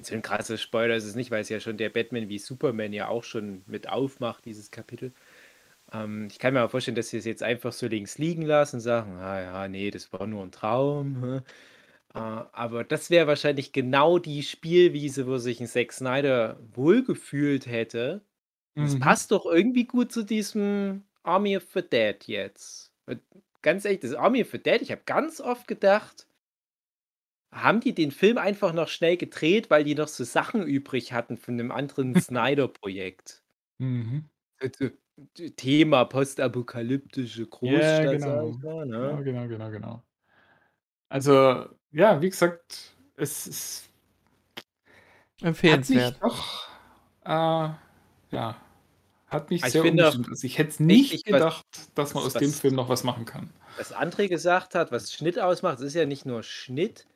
So 0.00 0.14
ein 0.14 0.22
krasser 0.22 0.58
Spoiler 0.58 0.94
ist 0.96 1.04
es 1.04 1.14
nicht, 1.14 1.30
weil 1.30 1.42
es 1.42 1.48
ja 1.48 1.60
schon 1.60 1.76
der 1.76 1.90
Batman 1.90 2.28
wie 2.28 2.38
Superman 2.38 2.92
ja 2.92 3.08
auch 3.08 3.24
schon 3.24 3.62
mit 3.66 3.88
aufmacht, 3.88 4.44
dieses 4.44 4.70
Kapitel. 4.70 5.12
Ähm, 5.92 6.28
ich 6.30 6.38
kann 6.38 6.54
mir 6.54 6.60
aber 6.60 6.70
vorstellen, 6.70 6.94
dass 6.96 7.08
sie 7.10 7.18
es 7.18 7.24
jetzt 7.24 7.42
einfach 7.42 7.72
so 7.72 7.86
links 7.86 8.18
liegen 8.18 8.42
lassen 8.42 8.76
und 8.76 8.80
sagen, 8.80 9.16
ah 9.18 9.40
ja, 9.40 9.68
nee, 9.68 9.90
das 9.90 10.12
war 10.12 10.26
nur 10.26 10.42
ein 10.44 10.52
Traum. 10.52 11.22
hä?" 11.24 11.36
Äh, 12.14 12.18
aber 12.18 12.84
das 12.84 13.10
wäre 13.10 13.26
wahrscheinlich 13.26 13.72
genau 13.72 14.18
die 14.18 14.42
Spielwiese, 14.42 15.26
wo 15.26 15.38
sich 15.38 15.60
ein 15.60 15.66
Zack 15.68 15.92
Snyder 15.92 16.58
wohlgefühlt 16.74 17.66
hätte. 17.66 18.22
Das 18.80 18.96
Mhm. 18.96 18.98
passt 18.98 19.32
doch 19.32 19.46
irgendwie 19.46 19.86
gut 19.86 20.12
zu 20.12 20.24
diesem 20.24 21.04
Army 21.24 21.56
of 21.56 21.66
the 21.74 21.82
Dead 21.82 22.16
jetzt. 22.28 22.92
Und 23.06 23.22
ganz 23.62 23.84
ehrlich, 23.86 24.00
das 24.00 24.14
Army 24.14 24.42
of 24.42 24.50
the 24.52 24.62
Dead, 24.62 24.82
ich 24.82 24.92
habe 24.92 25.02
ganz 25.06 25.40
oft 25.40 25.68
gedacht, 25.68 26.26
haben 27.52 27.80
die 27.80 27.94
den 27.94 28.10
Film 28.10 28.38
einfach 28.38 28.72
noch 28.72 28.88
schnell 28.88 29.16
gedreht, 29.18 29.68
weil 29.70 29.84
die 29.84 29.94
noch 29.94 30.08
so 30.08 30.24
Sachen 30.24 30.62
übrig 30.66 31.12
hatten 31.12 31.36
von 31.36 31.54
einem 31.60 31.70
anderen 31.70 32.14
Snyder-Projekt. 32.16 33.42
Mhm. 33.80 34.28
Also, 34.60 34.90
Thema 35.56 36.04
postapokalyptische 36.04 37.46
Großstadt, 37.46 38.04
Ja, 38.04 38.12
genau. 38.12 38.50
ich 38.50 38.58
mal, 38.62 38.78
Ja, 38.78 38.84
ne? 39.16 39.24
genau, 39.24 39.48
genau, 39.48 39.70
genau. 39.70 40.02
Also, 41.08 41.66
ja, 41.90 42.20
wie 42.20 42.30
gesagt, 42.30 42.94
es 43.16 43.46
ist, 43.46 43.88
hat 44.56 44.64
Empfehlenswert. 45.48 46.12
mich 46.12 46.20
doch, 46.20 46.68
äh, 47.24 47.28
ja, 48.30 48.56
hat 49.26 49.50
mich 49.50 49.64
Ich 49.64 49.72
sehr 49.72 49.84
umgestimmt. 49.84 50.28
Also, 50.28 50.46
ich 50.46 50.58
hätte 50.58 50.70
es 50.70 50.80
nicht 50.80 51.14
ich- 51.14 51.24
was- 51.26 51.32
gedacht, 51.32 51.66
dass 51.94 52.14
man 52.14 52.24
was- 52.24 52.34
aus 52.36 52.40
dem 52.40 52.50
was- 52.50 52.60
Film 52.60 52.74
noch 52.74 52.88
was 52.88 53.04
machen 53.04 53.24
kann. 53.24 53.50
Was 53.76 53.94
André 53.94 54.28
gesagt 54.28 54.74
hat, 54.74 54.92
was 54.92 55.12
Schnitt 55.12 55.38
ausmacht, 55.38 55.78
es 55.78 55.84
ist 55.86 55.94
ja 55.94 56.04
nicht 56.06 56.26
nur 56.26 56.42
Schnitt. 56.42 57.06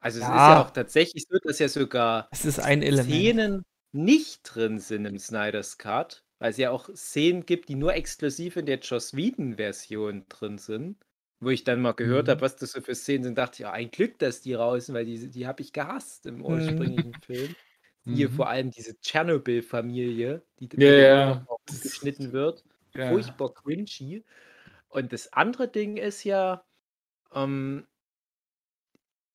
Also 0.00 0.18
es 0.18 0.24
ist 0.24 0.30
Ja. 0.30 0.54
ja 0.54 0.62
auch 0.62 0.70
tatsächlich 0.70 1.26
so, 1.28 1.38
dass 1.42 1.58
ja 1.58 1.68
sogar 1.68 2.28
Es 2.30 2.44
ist 2.44 2.60
ein 2.60 2.82
Element. 2.82 3.08
Szenen, 3.08 3.64
nicht 3.92 4.42
drin 4.44 4.78
sind 4.78 5.06
im 5.06 5.18
Snyder's 5.18 5.76
Cut, 5.78 6.22
weil 6.38 6.50
es 6.50 6.56
ja 6.58 6.70
auch 6.70 6.88
Szenen 6.94 7.46
gibt, 7.46 7.68
die 7.68 7.74
nur 7.76 7.94
exklusiv 7.94 8.56
in 8.56 8.66
der 8.66 8.78
Joss 8.80 9.14
Whedon-Version 9.16 10.26
drin 10.28 10.58
sind. 10.58 10.98
Wo 11.40 11.50
ich 11.50 11.64
dann 11.64 11.80
mal 11.82 11.92
gehört 11.92 12.28
Mhm. 12.28 12.28
habe, 12.28 12.40
was 12.42 12.56
das 12.56 12.72
so 12.72 12.80
für 12.80 12.94
Szenen 12.96 13.24
sind, 13.24 13.38
dachte 13.38 13.54
ich, 13.56 13.58
ja, 13.60 13.72
ein 13.72 13.90
Glück, 13.92 14.18
dass 14.18 14.40
die 14.42 14.54
raus 14.54 14.86
sind, 14.86 14.94
weil 14.96 15.04
die, 15.06 15.30
die 15.30 15.46
habe 15.46 15.62
ich 15.62 15.72
gehasst 15.72 16.26
im 16.26 16.44
ursprünglichen 16.44 17.14
Film. 17.16 17.56
Hier 18.06 18.28
Mhm. 18.28 18.30
vor 18.30 18.48
allem 18.48 18.70
diese 18.70 18.98
Tschernobyl-Familie, 19.00 20.44
die 20.60 20.68
Ja, 20.76 20.92
ja. 20.94 21.48
geschnitten 21.82 22.32
wird. 22.32 22.64
Ja. 22.94 23.38
Furchtbar 23.38 23.52
cringy. 23.54 24.24
Und 24.88 25.12
das 25.12 25.32
andere 25.32 25.68
Ding 25.68 25.96
ist 25.98 26.24
ja, 26.24 26.64
ähm, 27.32 27.88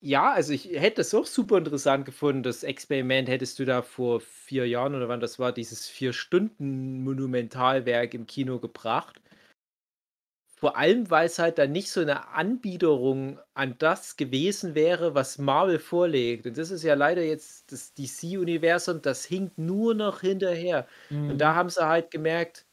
ja, 0.06 0.34
also 0.34 0.52
ich 0.52 0.66
hätte 0.66 1.00
es 1.00 1.16
auch 1.16 1.26
super 1.26 1.58
interessant 1.58 2.06
gefunden. 2.06 2.44
Das 2.44 2.64
Experiment 2.64 3.30
hättest 3.30 3.58
du 3.58 3.64
da 3.64 3.82
vor 3.82 4.20
vier 4.20 4.68
Jahren 4.68 4.96
oder 4.96 5.08
wann 5.08 5.22
das 5.22 5.40
war, 5.40 5.54
dieses 5.54 5.88
Vier-Stunden-Monumentalwerk 5.88 8.14
im 8.14 8.28
Kino 8.28 8.60
gebracht. 8.60 9.22
Vor 10.60 10.76
allem, 10.76 11.10
weil 11.10 11.28
es 11.28 11.40
halt 11.40 11.58
dann 11.58 11.72
nicht 11.72 11.90
so 11.90 12.02
eine 12.02 12.28
Anbiederung 12.30 13.40
an 13.54 13.76
das 13.80 14.18
gewesen 14.18 14.76
wäre, 14.76 15.16
was 15.16 15.38
Marvel 15.38 15.80
vorlegt. 15.80 16.46
Und 16.48 16.58
das 16.58 16.70
ist 16.70 16.84
ja 16.84 16.96
leider 16.96 17.24
jetzt 17.24 17.72
das 17.72 17.94
DC-Universum, 17.94 19.02
das 19.02 19.24
hinkt 19.24 19.58
nur 19.58 19.94
noch 19.94 20.20
hinterher. 20.20 20.86
Mhm. 21.10 21.32
Und 21.32 21.38
da 21.38 21.56
haben 21.56 21.70
sie 21.70 21.88
halt 21.88 22.12
gemerkt, 22.12 22.66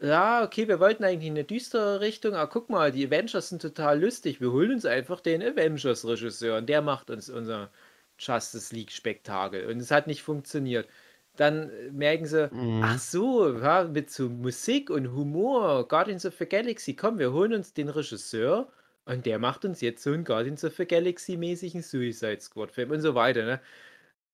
ja, 0.00 0.44
okay, 0.44 0.68
wir 0.68 0.78
wollten 0.80 1.04
eigentlich 1.04 1.26
in 1.28 1.34
eine 1.34 1.44
düstere 1.44 2.00
Richtung, 2.00 2.34
aber 2.34 2.48
guck 2.50 2.70
mal, 2.70 2.92
die 2.92 3.06
Avengers 3.06 3.48
sind 3.48 3.62
total 3.62 4.00
lustig. 4.00 4.40
Wir 4.40 4.52
holen 4.52 4.72
uns 4.72 4.84
einfach 4.86 5.20
den 5.20 5.42
Avengers-Regisseur 5.42 6.58
und 6.58 6.68
der 6.68 6.82
macht 6.82 7.10
uns 7.10 7.28
unser 7.28 7.70
Justice 8.18 8.74
League-Spektakel. 8.74 9.66
Und 9.66 9.80
es 9.80 9.90
hat 9.90 10.06
nicht 10.06 10.22
funktioniert. 10.22 10.88
Dann 11.36 11.70
äh, 11.70 11.90
merken 11.90 12.26
sie, 12.26 12.50
Mhm. 12.50 12.80
ach 12.80 12.98
so, 12.98 13.52
ja, 13.58 13.84
mit 13.84 14.10
so 14.10 14.28
Musik 14.28 14.90
und 14.90 15.12
Humor, 15.12 15.86
Guardians 15.88 16.24
of 16.26 16.36
the 16.38 16.46
Galaxy, 16.46 16.94
komm, 16.94 17.18
wir 17.18 17.32
holen 17.32 17.52
uns 17.54 17.74
den 17.74 17.88
Regisseur 17.88 18.72
und 19.04 19.26
der 19.26 19.38
macht 19.40 19.64
uns 19.64 19.80
jetzt 19.80 20.02
so 20.02 20.12
einen 20.12 20.24
Guardians 20.24 20.64
of 20.64 20.76
the 20.76 20.84
Galaxy-mäßigen 20.86 21.82
Suicide 21.82 22.40
Squad-Film 22.40 22.90
und 22.92 23.00
so 23.00 23.14
weiter, 23.16 23.44
ne? 23.44 23.60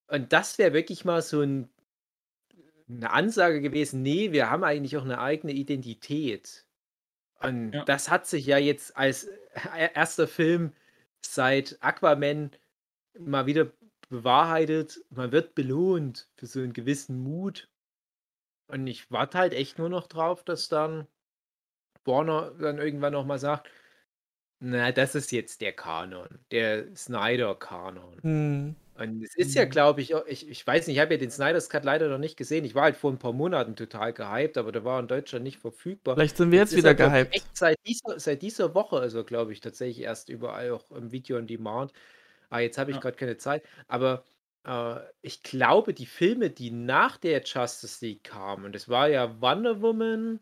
Und 0.08 0.32
das 0.32 0.58
wäre 0.58 0.72
wirklich 0.72 1.04
mal 1.04 1.22
so 1.22 1.40
ein 1.42 1.68
eine 2.88 3.10
Ansage 3.10 3.60
gewesen, 3.60 4.02
nee, 4.02 4.32
wir 4.32 4.50
haben 4.50 4.64
eigentlich 4.64 4.96
auch 4.96 5.04
eine 5.04 5.20
eigene 5.20 5.52
Identität. 5.52 6.66
Und 7.40 7.72
Ja. 7.72 7.84
das 7.84 8.10
hat 8.10 8.26
sich 8.26 8.46
ja 8.46 8.58
jetzt 8.58 8.96
als 8.96 9.24
e- 9.26 9.90
erster 9.94 10.28
Film 10.28 10.72
seit 11.24 11.78
Aquaman 11.80 12.50
mal 13.18 13.46
wieder 13.46 13.70
bewahrheitet. 14.08 15.00
Man 15.10 15.32
wird 15.32 15.54
belohnt 15.54 16.28
für 16.36 16.46
so 16.46 16.60
einen 16.60 16.72
gewissen 16.72 17.22
Mut. 17.22 17.68
Und 18.68 18.86
ich 18.86 19.10
warte 19.10 19.38
halt 19.38 19.54
echt 19.54 19.78
nur 19.78 19.88
noch 19.88 20.06
drauf, 20.06 20.44
dass 20.44 20.68
dann 20.68 21.06
Warner 22.04 22.50
dann 22.60 22.78
irgendwann 22.78 23.12
noch 23.12 23.24
mal 23.24 23.38
sagt, 23.38 23.70
na, 24.60 24.92
das 24.92 25.14
ist 25.14 25.32
jetzt 25.32 25.60
der 25.60 25.72
Kanon, 25.72 26.38
der 26.50 26.94
Snyder-Kanon. 26.94 28.22
Hm. 28.22 28.76
Und 28.96 29.22
es 29.24 29.34
ist 29.36 29.54
ja, 29.54 29.64
Mhm. 29.64 29.66
glaube 29.66 30.00
ich, 30.02 30.12
ich 30.28 30.48
ich 30.48 30.66
weiß 30.66 30.86
nicht, 30.86 30.96
ich 30.96 31.00
habe 31.02 31.14
ja 31.14 31.18
den 31.18 31.30
Snyder's 31.30 31.68
Cut 31.68 31.84
leider 31.84 32.08
noch 32.08 32.18
nicht 32.18 32.36
gesehen. 32.36 32.64
Ich 32.64 32.74
war 32.76 32.84
halt 32.84 32.96
vor 32.96 33.10
ein 33.10 33.18
paar 33.18 33.32
Monaten 33.32 33.74
total 33.74 34.12
gehypt, 34.12 34.56
aber 34.56 34.70
der 34.72 34.84
war 34.84 35.00
in 35.00 35.08
Deutschland 35.08 35.42
nicht 35.44 35.58
verfügbar. 35.58 36.18
Vielleicht 36.18 36.36
sind 36.36 36.50
wir 36.52 36.58
jetzt 36.60 36.74
ist 36.74 36.76
wieder 36.76 36.94
er, 36.98 37.12
ich, 37.30 37.42
gehypt. 37.42 37.44
Seit 37.52 37.78
dieser, 37.86 38.20
seit 38.20 38.42
dieser 38.42 38.74
Woche, 38.74 38.98
also 39.00 39.24
glaube 39.24 39.52
ich, 39.52 39.60
tatsächlich 39.60 40.00
erst 40.04 40.28
überall 40.28 40.70
auch 40.72 40.90
im 40.92 41.10
Video 41.12 41.36
on 41.38 41.46
Demand. 41.48 41.92
Ah, 42.50 42.60
jetzt 42.60 42.78
habe 42.78 42.92
ich 42.92 43.00
Ja. 43.00 43.00
gerade 43.00 43.16
keine 43.16 43.36
Zeit. 43.38 43.64
Aber 43.88 44.24
äh, 44.64 45.00
ich 45.22 45.42
glaube, 45.42 45.94
die 45.94 46.06
Filme, 46.06 46.50
die 46.50 46.70
nach 46.70 47.16
der 47.18 47.42
Justice 47.44 48.04
League 48.04 48.24
kamen, 48.24 48.64
und 48.66 48.74
das 48.74 48.88
war 48.88 49.08
ja 49.08 49.40
Wonder 49.40 49.82
Woman, 49.82 50.40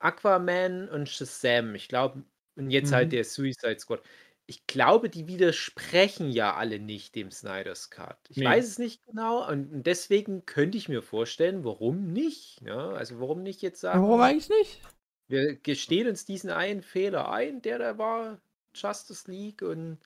Aquaman 0.00 0.88
und 0.88 1.08
Shazam, 1.08 1.74
ich 1.74 1.88
glaube, 1.88 2.24
und 2.56 2.70
jetzt 2.70 2.92
halt 2.92 3.12
Mhm. 3.12 3.12
der 3.12 3.24
Suicide 3.24 3.78
Squad. 3.78 4.02
Ich 4.50 4.66
glaube, 4.66 5.08
die 5.08 5.28
widersprechen 5.28 6.28
ja 6.32 6.54
alle 6.56 6.80
nicht 6.80 7.14
dem 7.14 7.30
Snyder's 7.30 7.88
Cut. 7.88 8.18
Ich 8.28 8.38
Nee. 8.38 8.46
weiß 8.46 8.66
es 8.66 8.78
nicht 8.80 9.00
genau 9.06 9.48
und 9.48 9.84
deswegen 9.84 10.44
könnte 10.44 10.76
ich 10.76 10.88
mir 10.88 11.02
vorstellen, 11.02 11.62
warum 11.62 12.12
nicht, 12.12 12.60
ne? 12.60 12.74
Also, 12.74 13.20
warum 13.20 13.44
nicht 13.44 13.62
jetzt 13.62 13.80
Ja, 13.84 13.92
sagen 13.92 14.02
Warum 14.02 14.20
eigentlich 14.20 14.48
nicht? 14.48 14.80
wir 15.28 15.54
gestehen 15.54 16.08
uns 16.08 16.24
diesen 16.24 16.50
einen 16.50 16.82
Fehler 16.82 17.30
ein, 17.30 17.62
der 17.62 17.78
da 17.78 17.96
war, 17.96 18.40
Justice 18.74 19.30
League, 19.30 19.62
und 19.62 19.98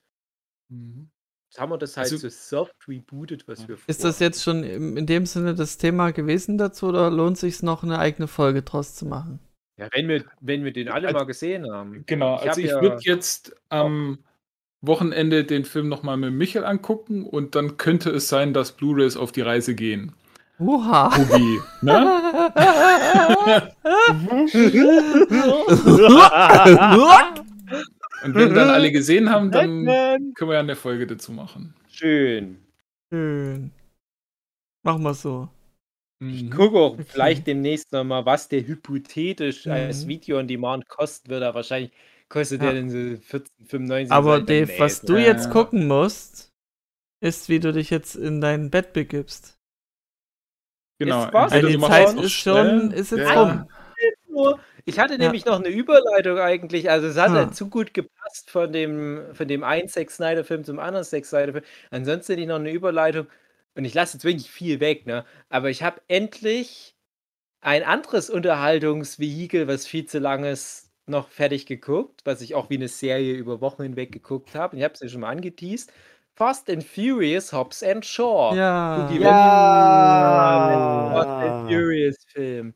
Mhm. 0.69 1.09
jetzt 1.49 1.59
haben 1.59 1.71
wir 1.71 1.79
das 1.79 1.97
halt 1.97 2.11
Also- 2.11 2.17
so 2.17 2.29
soft 2.29 2.75
rebootet, 2.87 3.47
was 3.47 3.63
Ja. 3.63 3.69
wir 3.69 3.77
Ist 3.87 4.03
das 4.03 4.19
jetzt 4.19 4.43
schon 4.43 4.63
in 4.63 5.07
dem 5.07 5.25
Sinne 5.25 5.55
das 5.55 5.79
Thema 5.79 6.11
gewesen 6.11 6.59
dazu 6.59 6.85
oder 6.89 7.09
lohnt 7.09 7.39
sich 7.39 7.63
noch 7.63 7.81
eine 7.81 7.97
eigene 7.97 8.27
Folge 8.27 8.61
draus 8.61 8.93
zu 8.93 9.07
machen? 9.07 9.39
Ja, 9.77 9.89
wenn 9.91 10.07
wir, 10.07 10.23
wenn 10.39 10.63
wir 10.63 10.71
den 10.71 10.87
alle 10.89 11.07
Also- 11.07 11.17
mal 11.17 11.25
gesehen 11.25 11.67
haben. 11.71 12.05
Genau, 12.05 12.35
Ich 12.43 12.47
also 12.49 12.61
ich 12.61 12.67
ja- 12.67 12.79
würde 12.81 12.99
jetzt 13.01 13.55
am 13.69 14.19
Wochenende 14.87 15.43
den 15.43 15.65
Film 15.65 15.89
nochmal 15.89 16.17
mit 16.17 16.33
Michael 16.33 16.65
angucken 16.65 17.25
und 17.25 17.55
dann 17.55 17.77
könnte 17.77 18.09
es 18.11 18.27
sein, 18.29 18.53
dass 18.53 18.71
Blu-rays 18.73 19.17
auf 19.17 19.31
die 19.31 19.41
Reise 19.41 19.75
gehen. 19.75 20.13
Uha. 20.59 21.15
Hugi, 21.17 21.59
ne? 21.81 22.21
Und 28.23 28.33
wenn 28.35 28.53
dann 28.53 28.69
alle 28.69 28.91
gesehen 28.91 29.29
haben, 29.29 29.51
dann 29.51 29.85
können 29.85 30.49
wir 30.49 30.53
ja 30.53 30.59
eine 30.59 30.75
Folge 30.75 31.05
dazu 31.07 31.31
machen. 31.31 31.73
Schön. 31.89 32.57
Schön. 33.11 33.71
Machen 34.83 35.03
wir 35.03 35.13
so. 35.13 35.49
Ich 36.21 36.43
Mhm. 36.43 36.49
gucke 36.49 36.77
auch 36.77 36.93
Okay. 36.93 37.05
vielleicht 37.07 37.47
demnächst 37.47 37.91
nochmal, 37.91 38.25
was 38.25 38.47
der 38.47 38.65
hypothetisch 38.65 39.67
als 39.67 40.05
Mhm. 40.05 40.07
Video 40.09 40.39
on 40.39 40.47
Demand 40.47 40.87
kosten 40.87 41.29
würde. 41.29 41.47
Aber 41.47 41.55
wahrscheinlich 41.55 41.91
kostet 42.29 42.61
Ja. 42.61 42.71
der 42.71 42.81
dann 42.81 42.89
so 42.89 42.97
14,95. 42.97 44.11
Aber 44.11 44.37
dann, 44.37 44.45
Dave, 44.47 44.71
was 44.79 45.01
du 45.01 45.13
Ja, 45.13 45.25
jetzt 45.27 45.49
gucken 45.49 45.87
musst, 45.87 46.51
ist, 47.21 47.49
wie 47.49 47.59
du 47.59 47.71
dich 47.71 47.89
jetzt 47.89 48.15
in 48.15 48.41
dein 48.41 48.69
Bett 48.69 48.93
begibst. 48.93 49.57
Genau. 50.99 51.23
Entweder 51.23 51.51
Weil 51.51 51.61
die 51.63 51.79
Zeit 51.79 52.15
ist 52.19 52.31
schon, 52.33 52.91
ist 52.91 53.11
jetzt 53.11 53.29
Ja. 53.29 53.41
rum. 53.41 53.69
Ich 54.85 54.99
hatte 54.99 55.13
Ja. 55.13 55.19
nämlich 55.19 55.45
noch 55.45 55.59
eine 55.59 55.69
Überleitung 55.69 56.37
eigentlich. 56.37 56.89
Also 56.89 57.07
es 57.07 57.17
hat 57.17 57.31
Ah. 57.31 57.33
halt 57.35 57.55
zu 57.55 57.69
gut 57.69 57.93
gepasst 57.93 58.49
von 58.51 58.71
dem, 58.71 59.33
von 59.33 59.47
dem 59.47 59.63
einen 59.63 59.87
Zack 59.89 60.11
Snyder-Film 60.11 60.63
zum 60.63 60.77
anderen 60.79 61.03
Zack 61.05 61.25
Snyder-Film. 61.25 61.65
Ansonsten 61.89 62.33
hätte 62.33 62.41
ich 62.43 62.47
noch 62.47 62.55
eine 62.59 62.71
Überleitung. 62.71 63.27
Und 63.73 63.83
ich 63.85 63.93
lasse 63.93 64.17
jetzt 64.17 64.23
wirklich 64.23 64.49
viel 64.51 64.79
weg, 64.79 65.05
ne? 65.05 65.25
Aber 65.49 65.69
ich 65.69 65.83
habe 65.83 66.01
endlich 66.07 66.95
ein 67.61 67.83
anderes 67.83 68.29
Unterhaltungsvehikel, 68.29 69.67
was 69.67 69.87
viel 69.87 70.05
zu 70.05 70.19
lang 70.19 70.45
ist, 70.45 70.84
noch 71.07 71.29
fertig 71.29 71.65
geguckt, 71.65 72.21
was 72.25 72.41
ich 72.41 72.55
auch 72.55 72.69
wie 72.69 72.75
eine 72.75 72.87
Serie 72.87 73.33
über 73.35 73.61
Wochen 73.61 73.83
hinweg 73.83 74.11
geguckt 74.11 74.55
habe. 74.55 74.73
Und 74.73 74.79
ich 74.79 74.83
habe 74.83 74.93
es 74.95 74.99
ja 75.01 75.07
schon 75.09 75.21
mal 75.21 75.29
angeteased. 75.31 75.91
Fast 76.35 76.69
and 76.69 76.83
Furious, 76.83 77.53
Hobbs 77.53 77.81
and 77.83 78.05
Shaw. 78.05 78.55
Ja. 78.55 79.07
Boogie 79.07 79.21
Ja. 79.21 81.11
Fast 81.13 81.27
and 81.29 81.69
Furious 81.69 82.17
Film. 82.27 82.73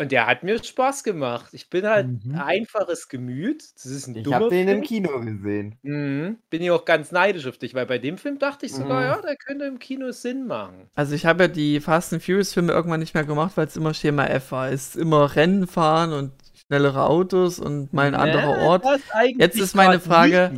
Und 0.00 0.12
der 0.12 0.28
hat 0.28 0.44
mir 0.44 0.62
Spaß 0.62 1.02
gemacht. 1.02 1.48
Ich 1.52 1.70
bin 1.70 1.84
halt 1.84 2.06
Mhm. 2.06 2.20
ein 2.34 2.40
einfaches 2.40 3.08
Gemüt. 3.08 3.64
Das 3.74 3.86
ist 3.86 4.06
ein 4.06 4.14
Ich 4.14 4.32
habe 4.32 4.48
den 4.48 4.68
im. 4.68 4.82
Kino 4.82 5.18
gesehen. 5.20 5.76
Mhm. 5.82 6.38
Bin 6.50 6.62
ich 6.62 6.70
auch 6.70 6.84
ganz 6.84 7.10
neidisch 7.10 7.46
auf 7.48 7.58
dich, 7.58 7.74
weil 7.74 7.86
bei 7.86 7.98
dem 7.98 8.16
Film 8.16 8.38
dachte 8.38 8.66
ich 8.66 8.72
sogar, 8.74 9.00
Mhm. 9.00 9.06
ja, 9.06 9.20
der 9.22 9.36
könnte 9.36 9.64
im 9.64 9.80
Kino 9.80 10.12
Sinn 10.12 10.46
machen. 10.46 10.88
Also 10.94 11.14
ich 11.16 11.26
habe 11.26 11.44
ja 11.44 11.48
die 11.48 11.80
Fast 11.80 12.12
and 12.12 12.22
Furious 12.22 12.52
Filme 12.52 12.72
irgendwann 12.72 13.00
nicht 13.00 13.14
mehr 13.14 13.24
gemacht, 13.24 13.56
weil 13.56 13.66
es 13.66 13.76
immer 13.76 13.92
Schema 13.92 14.26
F 14.26 14.52
war. 14.52 14.68
Es 14.70 14.90
ist 14.90 14.96
immer 14.96 15.34
Rennen 15.34 15.66
fahren 15.66 16.12
und 16.12 16.30
schnellere 16.68 17.04
Autos 17.06 17.58
und 17.58 17.92
mal 17.92 18.06
ein 18.06 18.14
anderer 18.14 18.56
Na, 18.58 18.66
Ort. 18.66 18.84
das 18.84 19.00
Jetzt 19.38 19.58
ist 19.58 19.74
meine 19.74 20.00
Frage. 20.00 20.52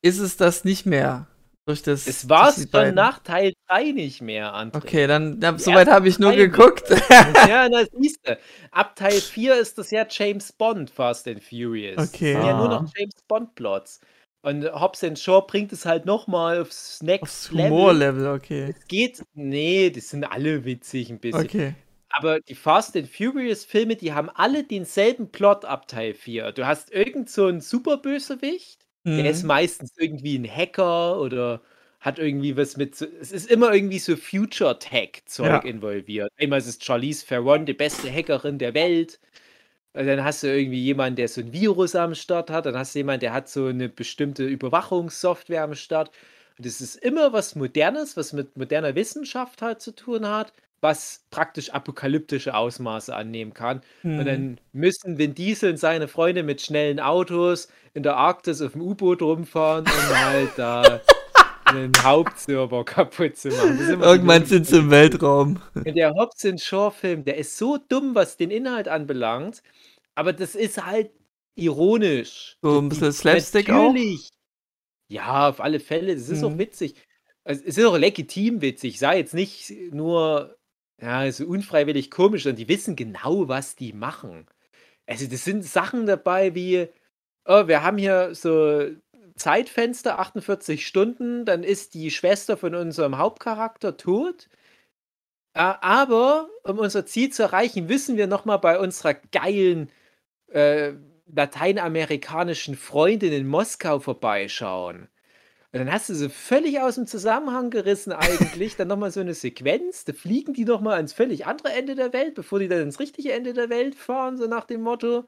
Ist 0.00 0.18
es 0.20 0.36
das 0.36 0.64
nicht 0.64 0.86
mehr? 0.86 1.26
Durch 1.64 1.80
das, 1.82 2.08
Es 2.08 2.28
war 2.28 2.48
es 2.48 2.66
beiden? 2.66 2.96
nach 2.96 3.20
Teil 3.20 3.52
3 3.68 3.92
nicht 3.92 4.20
mehr, 4.20 4.52
André. 4.52 4.76
Okay, 4.78 5.06
dann 5.06 5.40
ja, 5.40 5.52
Die 5.52 5.62
soweit 5.62 5.86
habe 5.88 6.08
ich 6.08 6.18
nur 6.18 6.30
Teile. 6.32 6.48
geguckt. 6.48 6.82
Ja, 7.48 7.68
na, 7.70 7.84
siehst 7.96 8.18
du. 8.24 8.36
Ab 8.72 8.96
Teil 8.96 9.12
4 9.20 9.60
ist 9.60 9.78
das 9.78 9.92
ja 9.92 10.04
James 10.10 10.50
Bond 10.52 10.90
Fast 10.90 11.28
and 11.28 11.40
Furious. 11.42 11.98
Okay. 11.98 12.32
Das 12.34 12.42
sind 12.42 12.46
ja 12.50 12.56
nur 12.56 12.68
Ah. 12.70 12.80
noch 12.82 12.92
James 12.96 13.14
Bond 13.28 13.54
Plots. 13.54 14.00
Und 14.44 14.64
Hobbs 14.72 15.04
and 15.04 15.16
Shaw 15.16 15.42
bringt 15.46 15.72
es 15.72 15.86
halt 15.86 16.04
nochmal 16.04 16.62
aufs 16.62 17.00
Next 17.00 17.22
Aufs 17.22 17.52
Level. 17.52 17.70
Humorlevel, 17.70 18.26
okay. 18.34 18.74
Es 18.76 18.88
geht, 18.88 19.22
nee, 19.34 19.90
die 19.90 20.00
sind 20.00 20.24
alle 20.24 20.64
witzig 20.64 21.10
ein 21.10 21.20
bisschen. 21.20 21.44
Okay. 21.44 21.74
Aber 22.14 22.40
die 22.40 22.54
Fast 22.54 22.96
and 22.96 23.08
Furious 23.08 23.64
Filme, 23.64 23.96
die 23.96 24.12
haben 24.12 24.28
alle 24.30 24.64
denselben 24.64 25.30
Plot 25.30 25.64
ab 25.64 25.88
Teil 25.88 26.14
4. 26.14 26.52
Du 26.52 26.66
hast 26.66 26.90
irgend 26.92 27.30
so 27.30 27.46
einen 27.46 27.60
Superbösewicht, 27.60 28.86
der 29.16 29.30
ist 29.30 29.42
Mhm. 29.42 29.48
meistens 29.48 29.92
irgendwie 29.98 30.36
ein 30.38 30.46
Hacker 30.48 31.18
oder 31.20 31.62
hat 32.00 32.18
irgendwie 32.18 32.56
was 32.56 32.76
mit. 32.76 32.94
So, 32.96 33.06
es 33.20 33.32
ist 33.32 33.50
immer 33.50 33.72
irgendwie 33.74 33.98
so 33.98 34.16
Future-Tech-Zeug 34.16 35.46
Ja. 35.46 35.58
involviert. 35.64 36.30
Einmal 36.38 36.58
ist 36.58 36.66
es 36.66 36.78
Charlize 36.84 37.26
Theron, 37.26 37.64
die 37.66 37.74
beste 37.74 38.10
Hackerin 38.12 38.58
der 38.58 38.74
Welt. 38.74 39.18
Und 39.94 40.06
dann 40.06 40.24
hast 40.24 40.42
du 40.42 40.48
irgendwie 40.48 40.82
jemanden, 40.82 41.16
der 41.16 41.28
so 41.28 41.40
ein 41.42 41.52
Virus 41.52 41.94
am 41.96 42.14
Start 42.14 42.50
hat. 42.50 42.66
Dann 42.66 42.76
hast 42.76 42.94
du 42.94 43.00
jemanden, 43.00 43.20
der 43.20 43.34
hat 43.34 43.48
so 43.48 43.66
eine 43.66 43.88
bestimmte 43.88 44.44
Überwachungssoftware 44.46 45.62
am 45.64 45.74
Start. 45.74 46.10
Und 46.58 46.66
es 46.66 46.80
ist 46.80 46.96
immer 46.96 47.32
was 47.32 47.54
Modernes, 47.56 48.16
was 48.16 48.32
mit 48.32 48.56
moderner 48.56 48.94
Wissenschaft 48.94 49.62
halt 49.62 49.80
zu 49.82 49.92
tun 49.94 50.26
hat. 50.28 50.52
Was 50.82 51.24
praktisch 51.30 51.70
apokalyptische 51.70 52.54
Ausmaße 52.54 53.14
annehmen 53.14 53.54
kann. 53.54 53.80
Und 54.02 54.16
Mhm. 54.18 54.24
dann 54.26 54.60
müssen 54.72 55.16
Vin 55.16 55.34
Diesel 55.34 55.70
und 55.70 55.76
seine 55.78 56.08
Freunde 56.08 56.42
mit 56.42 56.60
schnellen 56.60 57.00
Autos 57.00 57.68
in 57.94 58.02
der 58.02 58.16
Arktis 58.16 58.60
auf 58.60 58.72
dem 58.72 58.82
U-Boot 58.82 59.22
rumfahren, 59.22 59.84
um 59.86 59.86
halt 60.16 60.50
da 60.56 61.00
einen 61.66 61.92
Hauptserver 62.02 62.84
kaputt 62.84 63.36
zu 63.36 63.48
machen. 63.48 63.78
Irgendwann 64.02 64.44
sind 64.44 64.66
sie 64.66 64.78
im 64.78 64.90
Weltraum. 64.90 65.60
und 65.74 65.94
der 65.96 66.10
Hobbs 66.14 66.44
Shaw-Film, 66.62 67.24
der 67.24 67.36
ist 67.38 67.56
so 67.56 67.78
dumm, 67.88 68.14
was 68.14 68.36
den 68.36 68.50
Inhalt 68.50 68.88
anbelangt, 68.88 69.62
aber 70.16 70.32
das 70.32 70.54
ist 70.54 70.84
halt 70.84 71.12
ironisch. 71.54 72.56
So 72.60 72.78
ein 72.78 72.88
bisschen 72.88 73.12
Slapstick 73.12 73.70
auch? 73.70 73.92
Natürlich. 73.92 74.30
Ja, 75.08 75.48
auf 75.48 75.60
alle 75.60 75.78
Fälle. 75.80 76.14
Das 76.14 76.28
ist 76.28 76.42
auch 76.42 76.50
Mhm. 76.50 76.58
witzig. 76.58 76.94
Also, 77.44 77.62
es 77.66 77.76
ist 77.78 77.84
auch 77.84 77.96
legitim 77.98 78.60
witzig. 78.62 78.98
Sei 78.98 79.18
jetzt 79.18 79.34
nicht 79.34 79.70
nur 79.92 80.56
ja, 81.02 81.30
so 81.32 81.46
unfreiwillig 81.46 82.10
komisch, 82.10 82.44
sondern 82.44 82.58
die 82.58 82.68
wissen 82.68 82.96
genau, 82.96 83.48
was 83.48 83.76
die 83.76 83.92
machen. 83.92 84.46
Also, 85.06 85.26
das 85.28 85.44
sind 85.44 85.64
Sachen 85.64 86.06
dabei 86.06 86.54
wie, 86.54 86.88
oh, 87.46 87.66
wir 87.68 87.82
haben 87.82 87.98
hier 87.98 88.34
so 88.34 88.88
Zeitfenster, 89.36 90.18
48 90.20 90.86
Stunden, 90.86 91.44
dann 91.44 91.64
ist 91.64 91.94
die 91.94 92.10
Schwester 92.10 92.56
von 92.56 92.74
unserem 92.74 93.18
Hauptcharakter 93.18 93.96
tot. 93.96 94.48
Äh, 95.54 95.60
aber 95.80 96.48
um 96.64 96.78
unser 96.78 97.06
Ziel 97.06 97.30
zu 97.32 97.42
erreichen, 97.44 97.86
müssen 97.86 98.16
wir 98.16 98.26
noch 98.26 98.44
mal 98.44 98.58
bei 98.58 98.78
unserer 98.78 99.14
geilen 99.14 99.90
äh, 100.48 100.92
lateinamerikanischen 101.26 102.76
Freundin 102.76 103.32
in 103.32 103.46
Moskau 103.48 103.98
vorbeischauen. 104.00 105.08
Und 105.74 105.78
dann 105.78 105.90
hast 105.90 106.10
du 106.10 106.14
so 106.14 106.28
völlig 106.28 106.80
aus 106.80 106.96
dem 106.96 107.06
Zusammenhang 107.06 107.70
gerissen 107.70 108.12
eigentlich, 108.12 108.76
dann 108.76 108.88
noch 108.88 108.98
mal 108.98 109.10
so 109.10 109.20
eine 109.20 109.32
Sequenz, 109.32 110.04
da 110.04 110.12
fliegen 110.12 110.52
die 110.52 110.66
noch 110.66 110.82
mal 110.82 110.96
ans 110.96 111.14
völlig 111.14 111.46
andere 111.46 111.72
Ende 111.72 111.94
der 111.94 112.12
Welt, 112.12 112.34
bevor 112.34 112.58
die 112.58 112.68
dann 112.68 112.82
ins 112.82 113.00
richtige 113.00 113.32
Ende 113.32 113.54
der 113.54 113.70
Welt 113.70 113.94
fahren, 113.94 114.36
so 114.36 114.46
nach 114.46 114.64
dem 114.64 114.82
Motto. 114.82 115.24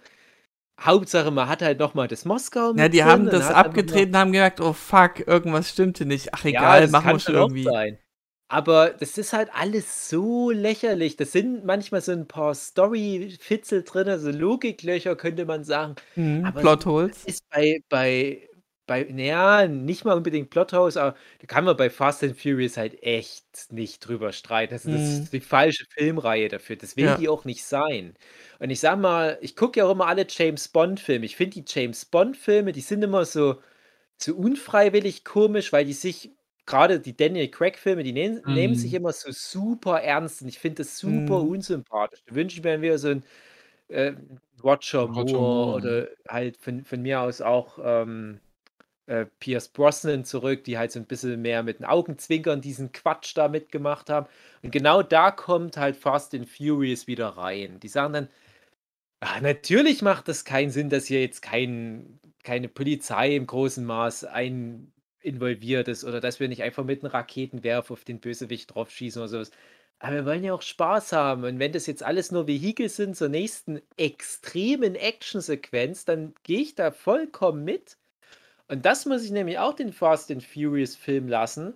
Hauptsache, 0.78 1.30
man 1.30 1.48
hat 1.48 1.62
halt 1.62 1.78
noch 1.78 1.94
mal 1.94 2.08
das 2.08 2.26
Moskau 2.26 2.74
Ja, 2.74 2.84
mit 2.84 2.92
die 2.92 2.98
drin 2.98 3.06
haben 3.06 3.26
das 3.26 3.50
abgetreten, 3.50 4.16
haben 4.16 4.32
gemerkt, 4.32 4.60
oh 4.60 4.74
fuck, 4.74 5.26
irgendwas 5.26 5.70
stimmte 5.70 6.04
nicht. 6.04 6.34
Ach 6.34 6.44
egal, 6.44 6.82
das 6.82 6.90
machen 6.90 7.12
wir 7.12 7.18
schon 7.20 7.34
irgendwie. 7.34 7.64
Sein. 7.64 7.98
Aber 8.48 8.90
das 8.90 9.16
ist 9.16 9.32
halt 9.32 9.48
alles 9.54 10.10
so 10.10 10.50
lächerlich. 10.50 11.16
Das 11.16 11.32
sind 11.32 11.64
manchmal 11.64 12.02
so 12.02 12.12
ein 12.12 12.28
paar 12.28 12.54
Story-Fitzel 12.54 13.82
drin, 13.84 14.18
so 14.20 14.30
Logiklöcher, 14.30 15.16
könnte 15.16 15.46
man 15.46 15.64
sagen. 15.64 15.94
Mhm, 16.16 16.52
Plotholes. 16.54 17.24
Ist 17.24 17.48
bei, 17.48 17.80
bei, 17.88 18.46
bei, 18.86 19.04
naja, 19.04 19.66
nicht 19.68 20.04
mal 20.04 20.14
unbedingt 20.16 20.50
Plothouse, 20.50 20.96
aber 20.96 21.16
da 21.40 21.46
kann 21.46 21.64
man 21.64 21.76
bei 21.76 21.90
Fast 21.90 22.22
and 22.24 22.36
Furious 22.40 22.76
halt 22.76 23.02
echt 23.02 23.72
nicht 23.72 24.00
drüber 24.00 24.32
streiten. 24.32 24.74
Also 24.74 24.90
das 24.90 25.02
Mhm. 25.02 25.26
ist 25.26 25.32
die 25.32 25.40
falsche 25.40 25.84
Filmreihe 25.90 26.48
dafür. 26.48 26.76
Das 26.76 26.96
will 26.96 27.14
Ja. 27.14 27.16
die 27.16 27.28
auch 27.28 27.44
nicht 27.44 27.64
sein. 27.64 28.14
Und 28.58 28.70
ich 28.70 28.80
sag 28.80 28.98
mal, 28.98 29.38
ich 29.40 29.56
gucke 29.56 29.80
ja 29.80 29.86
auch 29.86 29.92
immer 29.92 30.06
alle 30.06 30.26
James 30.28 30.68
Bond-Filme. 30.68 31.24
Ich 31.26 31.36
finde 31.36 31.62
die 31.62 31.64
James 31.66 32.04
Bond-Filme, 32.04 32.72
die 32.72 32.80
sind 32.82 33.02
immer 33.02 33.24
so, 33.24 33.60
so 34.18 34.34
unfreiwillig 34.36 35.24
komisch, 35.24 35.72
weil 35.72 35.84
die 35.86 35.92
sich, 35.94 36.32
gerade 36.66 37.00
die 37.00 37.16
Daniel 37.16 37.48
Craig-Filme, 37.50 38.02
die 38.04 38.12
nehmen, 38.12 38.42
nehmen 38.46 38.74
sich 38.74 38.92
Mhm. 38.92 38.96
immer 38.96 39.12
so 39.12 39.30
super 39.32 40.02
ernst 40.02 40.42
und 40.42 40.48
ich 40.48 40.58
finde 40.60 40.76
das 40.84 40.98
super 40.98 41.42
Mhm. 41.42 41.48
unsympathisch. 41.48 42.20
Da 42.26 42.34
wünsche 42.34 42.58
ich 42.58 42.64
mir 42.64 42.82
wieder 42.82 42.98
so 42.98 43.08
ein 43.08 43.24
äh, 43.88 44.14
Roger 44.62 45.02
Roger 45.14 45.40
Moore 45.42 45.74
Moore, 45.74 45.76
oder 45.76 46.08
halt 46.28 46.56
von, 46.58 46.84
von 46.84 47.02
mir 47.02 47.20
aus 47.22 47.40
auch 47.40 47.78
ähm, 47.82 48.40
äh, 49.06 49.26
Pierce 49.40 49.68
Brosnan 49.68 50.24
zurück, 50.24 50.64
die 50.64 50.78
halt 50.78 50.92
so 50.92 51.00
ein 51.00 51.06
bisschen 51.06 51.40
mehr 51.42 51.62
mit 51.62 51.80
den 51.80 51.86
Augenzwinkern 51.86 52.60
diesen 52.60 52.92
Quatsch 52.92 53.36
da 53.36 53.48
mitgemacht 53.48 54.10
haben. 54.10 54.26
Und 54.62 54.70
genau 54.72 55.02
da 55.02 55.30
kommt 55.30 55.76
halt 55.76 55.96
Fast 55.96 56.34
and 56.34 56.48
Furious 56.48 57.06
wieder 57.06 57.28
rein. 57.28 57.80
Die 57.80 57.88
sagen 57.88 58.12
dann, 58.14 58.28
ah, 59.20 59.40
natürlich 59.40 60.02
macht 60.02 60.28
das 60.28 60.44
keinen 60.44 60.70
Sinn, 60.70 60.90
dass 60.90 61.06
hier 61.06 61.20
jetzt 61.20 61.42
kein, 61.42 62.20
keine 62.42 62.68
Polizei 62.68 63.36
im 63.36 63.46
großen 63.46 63.84
Maß 63.84 64.24
ein 64.24 64.92
involviert 65.24 65.88
ist 65.88 66.04
oder 66.04 66.20
dass 66.20 66.38
wir 66.40 66.48
nicht 66.48 66.62
einfach 66.62 66.84
mit 66.84 67.02
einem 67.02 67.12
Raketenwerfer 67.12 67.94
auf 67.94 68.04
den 68.04 68.20
Bösewicht 68.20 68.74
draufschießen 68.74 69.22
oder 69.22 69.28
sowas. 69.28 69.50
Aber 69.98 70.16
wir 70.16 70.26
wollen 70.26 70.44
ja 70.44 70.52
auch 70.52 70.62
Spaß 70.62 71.12
haben. 71.12 71.44
Und 71.44 71.58
wenn 71.58 71.72
das 71.72 71.86
jetzt 71.86 72.02
alles 72.02 72.30
nur 72.30 72.46
Vehikel 72.46 72.88
sind 72.88 73.16
zur 73.16 73.28
nächsten 73.28 73.80
extremen 73.96 74.94
Actionsequenz, 74.96 76.04
dann 76.04 76.34
gehe 76.42 76.60
ich 76.60 76.74
da 76.74 76.90
vollkommen 76.90 77.64
mit. 77.64 77.96
Und 78.68 78.84
das 78.86 79.06
muss 79.06 79.24
ich 79.24 79.30
nämlich 79.30 79.58
auch 79.58 79.74
den 79.74 79.92
Fast 79.92 80.30
and 80.30 80.42
Furious 80.42 80.96
Film 80.96 81.28
lassen. 81.28 81.74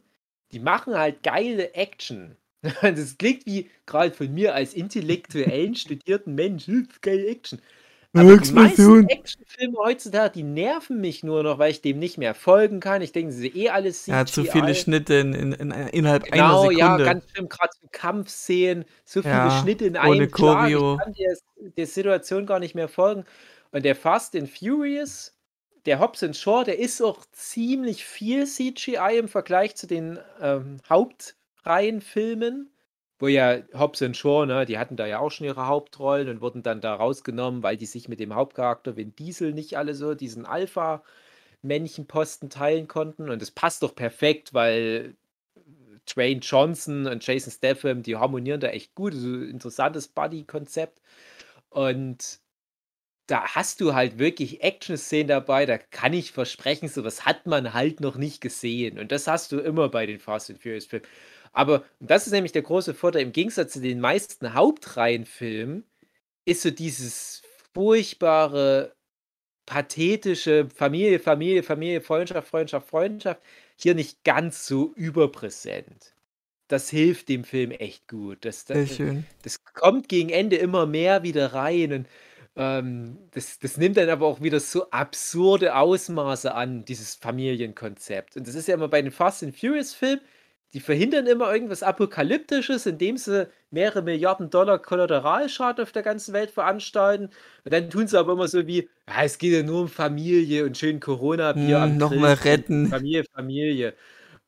Die 0.53 0.61
machen 0.61 0.95
halt 0.97 1.23
geile 1.23 1.75
Action. 1.75 2.37
Das 2.83 3.17
klingt 3.19 3.47
wie 3.47 3.71
gerade 3.87 4.13
von 4.13 4.33
mir 4.35 4.55
als 4.55 4.75
intellektuellen, 4.75 5.75
studierten 5.77 6.35
Mensch. 6.35 6.67
"Hm, 6.67 6.89
Geile 7.03 7.27
Action. 7.29 7.61
Aber 8.15 8.37
die 8.39 8.53
meisten. 8.53 9.07
Actionfilme 9.09 9.79
heutzutage, 9.79 10.33
die 10.33 10.43
nerven 10.43 11.01
mich 11.01 11.23
nur 11.23 11.43
noch, 11.45 11.59
weil 11.59 11.71
ich 11.71 11.83
dem 11.83 11.99
nicht 12.01 12.19
mehr 12.19 12.35
folgen 12.35 12.81
kann. 12.81 13.01
Ich 13.03 13.13
denke, 13.13 13.33
sie 13.33 13.43
sind 13.43 13.57
eh 13.57 13.69
alles 13.69 14.07
Ja, 14.07 14.25
zu 14.27 14.45
viele 14.45 14.73
CGI. 14.73 14.75
Schnitte 14.75 15.15
in, 15.15 15.35
in, 15.35 15.53
in, 15.53 15.71
innerhalb 15.71 16.25
Genau, 16.25 16.63
einer 16.65 16.73
ja, 16.73 16.97
Sekunde. 16.97 17.05
ganz 17.05 17.31
schlimm, 17.31 17.49
gerade 17.49 17.73
so 17.81 17.89
Kampfszenen, 17.93 18.85
so 19.05 19.23
viele 19.23 19.33
Ja, 19.35 19.51
Schnitte 19.51 19.85
in 19.87 19.97
ohne 19.97 20.25
einem 20.25 20.29
Schlag. 20.31 20.31
Choreo. 20.33 20.95
Ich 20.95 21.01
kann 21.05 21.13
der, 21.15 21.37
der 21.77 21.87
Situation 21.87 22.47
gar 22.47 22.59
nicht 22.59 22.75
mehr 22.75 22.89
folgen. 22.89 23.25
Und 23.71 23.85
der 23.85 23.95
Fast 23.95 24.35
and 24.35 24.49
Furious, 24.51 25.38
der 25.89 25.99
Hobbs 26.01 26.23
and 26.23 26.37
Shaw, 26.37 26.65
der 26.65 26.79
ist 26.79 27.01
auch 27.01 27.25
ziemlich 27.33 28.05
viel 28.05 28.47
CGI 28.47 29.17
im 29.19 29.29
Vergleich 29.29 29.75
zu 29.75 29.87
den 29.87 30.19
ähm, 30.39 30.83
Hauptreihenfilmen. 30.87 32.71
Wo 33.19 33.27
ja 33.27 33.63
Hobbs 33.73 34.03
and 34.03 34.15
Shaw, 34.15 34.45
ne, 34.45 34.67
die 34.67 34.77
hatten 34.79 34.97
da 34.97 35.07
ja 35.07 35.19
auch 35.19 35.31
schon 35.31 35.47
ihre 35.47 35.67
Hauptrollen 35.67 36.29
und 36.29 36.43
wurden 36.43 36.63
dann 36.63 36.83
da 36.83 36.95
rausgenommen, 36.95 37.63
weil 37.63 37.79
die 37.79 37.87
sich 37.87 38.07
mit 38.07 38.21
dem 38.21 38.35
Hauptcharakter 38.35 38.99
Vin 38.99 39.17
Diesel 39.17 39.55
nicht 39.55 39.79
alle 39.79 39.95
so 39.95 40.15
diesen 40.15 40.45
Alpha-Männchenposten 40.45 42.51
teilen 42.51 42.87
konnten. 42.87 43.31
Und 43.31 43.41
das 43.41 43.51
passt 43.51 43.83
doch 43.83 43.95
perfekt, 43.95 44.53
weil 44.53 45.17
Dwayne 46.07 46.41
Johnson 46.41 47.07
und 47.07 47.27
Jason 47.27 47.51
Statham, 47.51 48.03
die 48.03 48.17
harmonieren 48.17 48.61
da 48.61 48.69
echt 48.69 48.95
gut. 48.95 49.15
So 49.15 49.27
ein 49.27 49.49
interessantes 49.49 50.09
Buddy-Konzept. 50.09 51.01
Und 51.71 52.41
da 53.29 53.55
hast 53.55 53.81
du 53.83 53.95
halt 53.95 54.19
wirklich 54.19 54.63
Action-Szenen 54.63 55.29
dabei, 55.29 55.67
da 55.67 55.79
kann 55.79 56.15
ich 56.15 56.33
versprechen, 56.33 56.89
sowas 56.89 57.27
hat 57.27 57.47
man 57.47 57.75
halt 57.75 58.01
noch 58.01 58.17
nicht 58.17 58.41
gesehen. 58.41 58.99
Und 58.99 59.13
das 59.13 59.27
hast 59.29 59.53
du 59.53 59.61
immer 59.61 59.91
bei 59.91 60.07
den 60.07 60.19
Fast 60.19 60.51
and 60.51 60.61
Furious-Filmen. 60.63 61.07
Aber 61.53 61.85
und 62.01 62.11
das 62.11 62.27
ist 62.27 62.33
nämlich 62.33 62.53
der 62.53 62.63
große 62.63 62.95
Vorteil, 62.95 63.23
im 63.23 63.33
Gegensatz 63.33 63.75
zu 63.75 63.81
den 63.81 64.01
meisten 64.01 64.55
Hauptreihenfilmen, 64.55 65.85
ist 66.47 66.63
so 66.63 66.71
dieses 66.71 67.43
furchtbare, 67.75 68.95
pathetische 69.67 70.69
Familie, 70.75 71.19
Familie, 71.21 71.63
Familie, 71.63 72.01
Freundschaft, 72.01 72.49
Freundschaft, 72.49 72.89
Freundschaft 72.89 73.43
hier 73.77 73.95
nicht 73.95 74.25
ganz 74.25 74.67
so 74.67 74.93
überpräsent. 74.95 76.15
Das 76.69 76.91
hilft 76.91 77.29
dem 77.29 77.45
Film 77.45 77.71
echt 77.73 78.09
gut. 78.09 78.45
Das, 78.45 78.67
Sehr 78.67 78.87
das, 78.87 78.97
schön. 78.97 79.27
das 79.43 79.65
kommt 79.65 80.09
gegen 80.09 80.31
Ende 80.31 80.57
immer 80.57 80.87
mehr 80.87 81.23
wieder 81.23 81.53
rein 81.55 81.93
und 81.93 82.09
ähm, 82.59 83.19
das, 83.33 83.61
das 83.61 83.79
nimmt 83.79 83.97
dann 83.99 84.11
aber 84.11 84.27
auch 84.27 84.43
wieder 84.43 84.61
so 84.61 84.91
absurde 84.91 85.77
Ausmaße 85.77 86.55
an, 86.55 86.85
dieses 86.85 87.15
Familienkonzept. 87.17 88.37
Und 88.37 88.49
das 88.49 88.57
ist 88.57 88.69
ja 88.69 88.75
immer 88.75 88.89
bei 88.89 89.03
den 89.03 89.13
Fast 89.13 89.45
and 89.45 89.57
Furious 89.59 89.95
Filmen, 89.95 90.21
die 90.75 90.81
verhindern 90.81 91.27
immer 91.27 91.53
irgendwas 91.53 91.83
Apokalyptisches, 91.83 92.87
indem 92.87 93.17
sie 93.17 93.49
mehrere 93.71 94.03
Milliarden 94.03 94.51
Dollar 94.51 94.79
Kollateralschaden 94.81 95.83
auf 95.85 95.93
der 95.93 96.03
ganzen 96.03 96.35
Welt 96.35 96.51
veranstalten. 96.51 97.27
Und 97.65 97.73
dann 97.73 97.91
tun 97.91 98.07
sie 98.09 98.19
aber 98.19 98.35
immer 98.35 98.49
so 98.49 98.67
wie, 98.67 98.91
ja, 99.09 99.23
es 99.25 99.39
geht 99.39 99.53
ja 99.55 99.63
nur 99.63 99.83
um 99.83 99.89
Familie 99.89 100.67
und 100.67 100.77
schön 100.77 101.01
Corona-Bier 101.01 101.81
Mm, 101.81 101.83
am 101.83 101.97
noch 101.97 102.17
Grill 102.17 102.19
mal 102.19 102.37
trinken, 102.37 102.85
retten. 102.85 102.87
Familie, 102.87 103.25
Familie. 103.35 103.95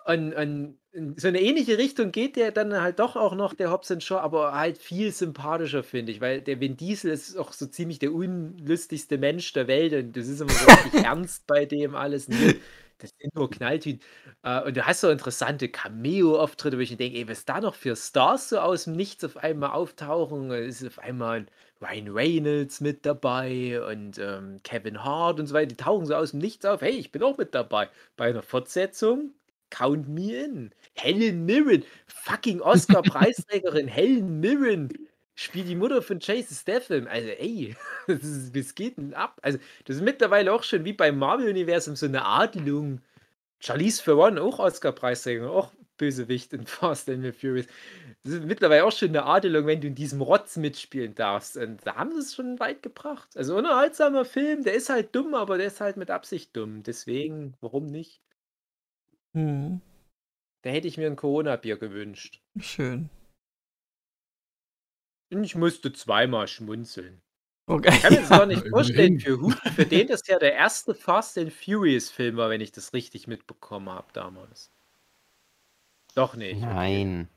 Und, 0.07 0.35
und 0.35 0.80
in 0.93 1.17
so 1.17 1.29
eine 1.29 1.41
ähnliche 1.41 1.79
Richtung 1.79 2.11
geht 2.13 2.37
der 2.37 2.51
dann 2.51 2.81
halt 2.81 2.99
doch 2.99 3.17
auch 3.17 3.35
noch, 3.35 3.55
der 3.55 3.71
Hobbs 3.71 3.95
Shaw, 4.03 4.19
aber 4.21 4.55
halt 4.55 4.79
viel 4.79 5.13
sympathischer, 5.13 5.83
finde 5.85 6.13
ich, 6.13 6.21
weil 6.21 6.41
der 6.41 6.61
Vin 6.61 6.77
Diesel 6.77 7.13
ist 7.13 7.37
auch 7.37 7.53
so 7.53 7.67
ziemlich 7.67 7.99
der 8.01 8.13
unlustigste 8.13 9.19
Mensch 9.19 9.53
der 9.53 9.69
Welt 9.69 9.93
und 9.93 10.17
das 10.17 10.27
ist 10.29 10.41
immer 10.41 10.51
so 10.53 10.67
richtig 10.69 10.95
ernst 11.05 11.47
bei 11.47 11.65
dem 11.65 11.95
alles. 11.95 12.29
Nee, 12.29 12.57
das 12.99 13.11
sind 13.19 13.35
nur 13.35 13.51
Knalltüten. 13.51 14.01
Äh, 14.43 14.63
und 14.63 14.77
du 14.77 14.87
hast 14.87 15.01
so 15.01 15.11
interessante 15.11 15.69
Cameo-Auftritte, 15.69 16.77
wo 16.77 16.81
ich 16.81 16.91
mir 16.91 16.97
denke, 16.97 17.19
ey, 17.19 17.29
was 17.29 17.45
da 17.45 17.61
noch 17.61 17.75
für 17.75 17.97
Stars 17.97 18.49
so 18.51 18.59
aus 18.59 18.85
dem 18.85 18.95
Nichts 18.95 19.25
auf 19.25 19.37
einmal 19.37 19.71
auftauchen. 19.71 20.51
Es 20.51 20.83
ist 20.83 20.89
auf 20.89 20.99
einmal 20.99 21.39
ein 21.39 21.49
Ryan 21.81 22.09
Reynolds 22.09 22.81
mit 22.81 23.07
dabei 23.07 23.81
und 23.83 24.19
ähm, 24.19 24.61
Kevin 24.65 25.03
Hart 25.03 25.41
und 25.41 25.47
so 25.47 25.55
weiter. 25.55 25.69
Die 25.69 25.77
tauchen 25.77 26.07
so 26.07 26.15
aus 26.15 26.33
dem 26.33 26.41
Nichts 26.41 26.65
auf. 26.67 26.83
Hey, 26.83 26.93
ich 26.93 27.11
bin 27.13 27.23
auch 27.23 27.39
mit 27.39 27.55
dabei. 27.55 27.89
Bei 28.17 28.29
einer 28.29 28.43
Fortsetzung, 28.43 29.33
count 29.71 30.09
me 30.09 30.35
in. 30.37 30.71
Helen 30.95 31.47
Mirren, 31.47 31.85
fucking 32.07 32.61
Oscar-Preisträgerin 32.61 33.89
Helen 33.89 34.41
Mirren 34.41 34.91
spielt 35.35 35.69
die 35.69 35.77
Mutter 35.77 36.03
von 36.03 36.19
Jason 36.21 36.57
Statham. 36.57 37.07
Also, 37.09 37.29
ey, 37.29 37.77
das 38.07 38.23
ist, 38.23 38.77
geht 38.77 38.99
denn 38.99 39.15
ab? 39.15 39.39
Also, 39.43 39.59
das 39.85 39.97
ist 39.97 40.03
mittlerweile 40.03 40.53
auch 40.53 40.63
schon 40.63 40.85
wie 40.85 40.93
beim 40.93 41.19
Marvel-Universum 41.19 41.97
so 41.97 42.07
eine 42.07 42.25
Adelung. 42.25 43.01
Charlize 43.61 44.03
Theron, 44.05 44.39
auch 44.39 44.59
Oscar-Preisträgerin, 44.59 45.49
auch 45.51 45.73
Hauptbösewicht 46.01 46.53
in 46.53 46.67
Fast 46.67 47.09
and 47.09 47.23
the 47.25 47.33
Furious. 47.33 47.67
Das 48.25 48.35
ist 48.35 48.45
mittlerweile 48.45 48.85
auch 48.85 48.93
schon 48.93 49.11
eine 49.11 49.25
Adelung, 49.25 49.67
wenn 49.67 49.81
du 49.81 49.87
in 49.89 49.95
diesem 49.95 50.21
Rotz 50.21 50.57
mitspielen 50.57 51.15
darfst. 51.15 51.57
Und 51.57 51.87
da 51.87 51.97
haben 51.97 52.13
sie 52.13 52.19
es 52.21 52.35
schon 52.35 52.59
weit 52.61 52.83
gebracht. 52.83 53.29
Also 53.37 53.57
unterhaltsamer 53.57 54.25
Film, 54.25 54.63
der 54.65 54.75
ist 54.75 54.89
halt 54.91 55.15
dumm, 55.15 55.35
aber 55.35 55.59
der 55.59 55.69
ist 55.69 55.81
halt 55.81 55.97
mit 55.97 56.11
Absicht 56.11 56.57
dumm. 56.57 56.83
Deswegen, 56.83 57.55
warum 57.61 57.87
nicht? 57.87 58.21
Hm, 59.35 59.81
Da 60.63 60.71
hätte 60.71 60.89
ich 60.89 60.97
mir 60.99 61.07
ein 61.07 61.17
Corona-Bier 61.17 61.77
gewünscht. 61.79 62.41
schön. 62.61 63.11
Und 65.33 65.45
ich 65.45 65.55
musste 65.55 65.93
zweimal 65.93 66.49
schmunzeln. 66.49 67.23
Okay. 67.67 67.91
Ich 67.95 68.03
kann 68.03 68.13
mir 68.15 68.21
das 68.21 68.29
gar 68.31 68.47
nicht 68.47 68.67
vorstellen, 68.69 69.21
für, 69.21 69.39
für 69.75 69.87
den 69.87 70.09
das 70.09 70.27
ja 70.27 70.39
der 70.39 70.55
erste 70.55 70.95
Fast 70.95 71.39
and 71.39 71.53
Furious 71.53 72.11
Film 72.11 72.37
war, 72.37 72.51
wenn 72.51 72.61
ich 72.61 72.73
das 72.73 72.93
richtig 72.93 73.27
mitbekommen 73.29 73.89
habe 73.91 74.09
damals. 74.13 74.73
Doch 76.15 76.35
nicht. 76.37 76.61
Nein. 76.61 77.29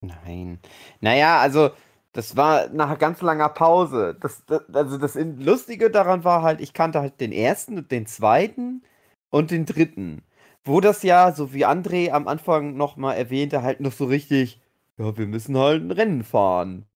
Nein. 0.00 0.58
Naja, 1.00 1.40
also, 1.40 1.70
das 2.12 2.36
war 2.36 2.68
nach 2.70 2.98
ganz 2.98 3.20
langer 3.22 3.48
Pause. 3.50 4.16
Das, 4.20 4.44
das, 4.46 4.62
also, 4.74 4.98
das 4.98 5.14
Lustige 5.16 5.90
daran 5.90 6.24
war 6.24 6.42
halt, 6.42 6.60
ich 6.60 6.72
kannte 6.72 7.00
halt 7.00 7.20
den 7.20 7.32
ersten 7.32 7.78
und 7.78 7.90
den 7.90 8.06
zweiten 8.06 8.82
und 9.30 9.50
den 9.50 9.66
dritten. 9.66 10.22
Wo 10.64 10.80
das 10.80 11.02
ja, 11.02 11.32
so 11.32 11.52
wie 11.54 11.66
André 11.66 12.10
am 12.10 12.28
Anfang 12.28 12.76
nochmal 12.76 13.16
erwähnte, 13.16 13.62
halt 13.62 13.80
noch 13.80 13.92
so 13.92 14.04
richtig, 14.06 14.60
ja, 14.98 15.16
wir 15.16 15.26
müssen 15.26 15.56
halt 15.58 15.82
ein 15.82 15.90
Rennen 15.90 16.22
fahren. 16.24 16.86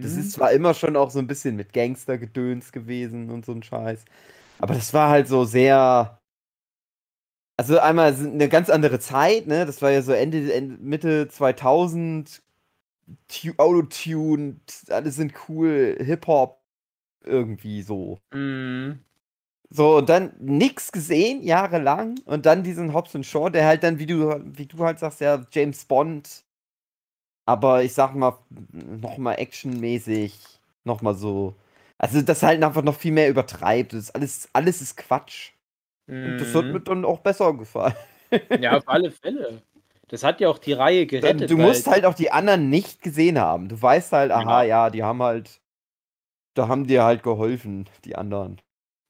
Das 0.00 0.14
Mhm. 0.14 0.16
ist 0.16 0.32
zwar 0.32 0.52
immer 0.52 0.74
schon 0.74 0.96
auch 0.96 1.10
so 1.10 1.18
ein 1.20 1.26
bisschen 1.28 1.56
mit 1.56 1.72
Gangstergedöns 1.74 2.72
gewesen 2.72 3.30
und 3.30 3.46
so 3.46 3.52
ein 3.52 3.62
Scheiß. 3.64 4.04
Aber 4.58 4.74
das 4.74 4.94
war 4.94 5.10
halt 5.10 5.28
so 5.28 5.44
sehr. 5.44 6.20
Also 7.56 7.78
einmal 7.78 8.14
eine 8.14 8.48
ganz 8.48 8.70
andere 8.70 8.98
Zeit, 8.98 9.46
ne? 9.46 9.66
Das 9.66 9.82
war 9.82 9.90
ja 9.90 10.02
so 10.02 10.12
Ende, 10.12 10.52
Ende 10.52 10.76
Mitte 10.82 11.28
2000. 11.28 12.42
Tu- 13.28 13.54
Autotune, 13.58 14.60
alles 14.90 15.16
sind 15.16 15.34
cool, 15.48 15.96
Hip-Hop, 16.00 16.62
irgendwie 17.24 17.82
so. 17.82 18.20
Mhm. 18.32 19.04
So, 19.74 19.96
und 19.96 20.08
dann 20.10 20.34
nix 20.38 20.92
gesehen, 20.92 21.42
jahrelang. 21.42 22.20
Und 22.26 22.44
dann 22.44 22.62
diesen 22.62 22.92
Hobbs 22.92 23.14
und 23.14 23.24
Shaw, 23.24 23.48
der 23.48 23.66
halt 23.66 23.82
dann, 23.82 23.98
wie 23.98 24.06
du, 24.06 24.38
wie 24.44 24.66
du 24.66 24.78
halt 24.84 24.98
sagst, 24.98 25.20
ja, 25.20 25.44
James 25.50 25.84
Bond. 25.86 26.44
Aber 27.46 27.82
ich 27.82 27.94
sag 27.94 28.14
mal, 28.14 28.38
nochmal 28.70 29.38
actionmäßig, 29.38 30.38
nochmal 30.84 31.14
so. 31.14 31.54
Also, 31.98 32.20
das 32.20 32.42
halt 32.42 32.62
einfach 32.62 32.82
noch 32.82 32.96
viel 32.96 33.12
mehr 33.12 33.30
übertreibt. 33.30 33.94
Das 33.94 34.04
ist 34.04 34.14
alles, 34.14 34.48
alles 34.52 34.82
ist 34.82 34.96
Quatsch. 34.96 35.52
Und 36.06 36.38
das 36.40 36.54
hat 36.54 36.66
Mhm. 36.66 36.72
mir 36.72 36.80
dann 36.80 37.04
auch 37.04 37.20
besser 37.20 37.54
gefallen. 37.54 37.94
Ja, 38.60 38.76
auf 38.76 38.88
alle 38.88 39.10
Fälle. 39.10 39.62
Das 40.08 40.22
hat 40.22 40.40
ja 40.40 40.50
auch 40.50 40.58
die 40.58 40.74
Reihe 40.74 41.06
gerettet. 41.06 41.50
du 41.50 41.56
musst 41.56 41.86
halt 41.86 42.04
auch 42.04 42.14
die 42.14 42.30
anderen 42.30 42.68
nicht 42.68 43.00
gesehen 43.00 43.38
haben. 43.38 43.68
Du 43.68 43.80
weißt 43.80 44.12
halt, 44.12 44.30
aha, 44.30 44.62
ja, 44.64 44.90
die 44.90 45.02
haben 45.02 45.22
halt. 45.22 45.60
Da 46.54 46.68
haben 46.68 46.86
dir 46.86 47.04
halt 47.04 47.22
geholfen, 47.22 47.88
die 48.04 48.16
anderen. 48.16 48.60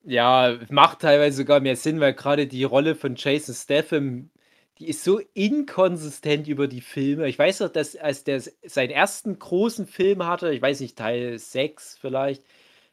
Ja, 0.05 0.59
macht 0.71 1.01
teilweise 1.01 1.37
sogar 1.39 1.61
mehr 1.61 1.77
Sinn, 1.77 2.01
weil 2.01 2.15
gerade 2.15 2.47
die 2.49 2.65
Rolle 2.65 2.97
von 2.97 3.15
Jason 3.17 3.55
Statham, 3.55 4.31
die 4.79 4.89
ist 4.89 5.05
so 5.05 5.21
inkonsistent 5.35 6.49
über 6.49 6.67
die 6.67 6.81
Filme. 6.81 7.29
Ich 7.29 7.39
weiß 7.39 7.61
noch, 7.61 7.69
dass 7.69 7.95
als 7.97 8.25
der 8.25 8.41
seinen 8.65 8.91
ersten 8.91 9.39
großen 9.39 9.87
Film 9.87 10.27
hatte, 10.27 10.53
ich 10.53 10.61
weiß 10.61 10.81
nicht, 10.81 10.99
Teil 10.99 11.39
6 11.39 11.97
vielleicht, 12.01 12.43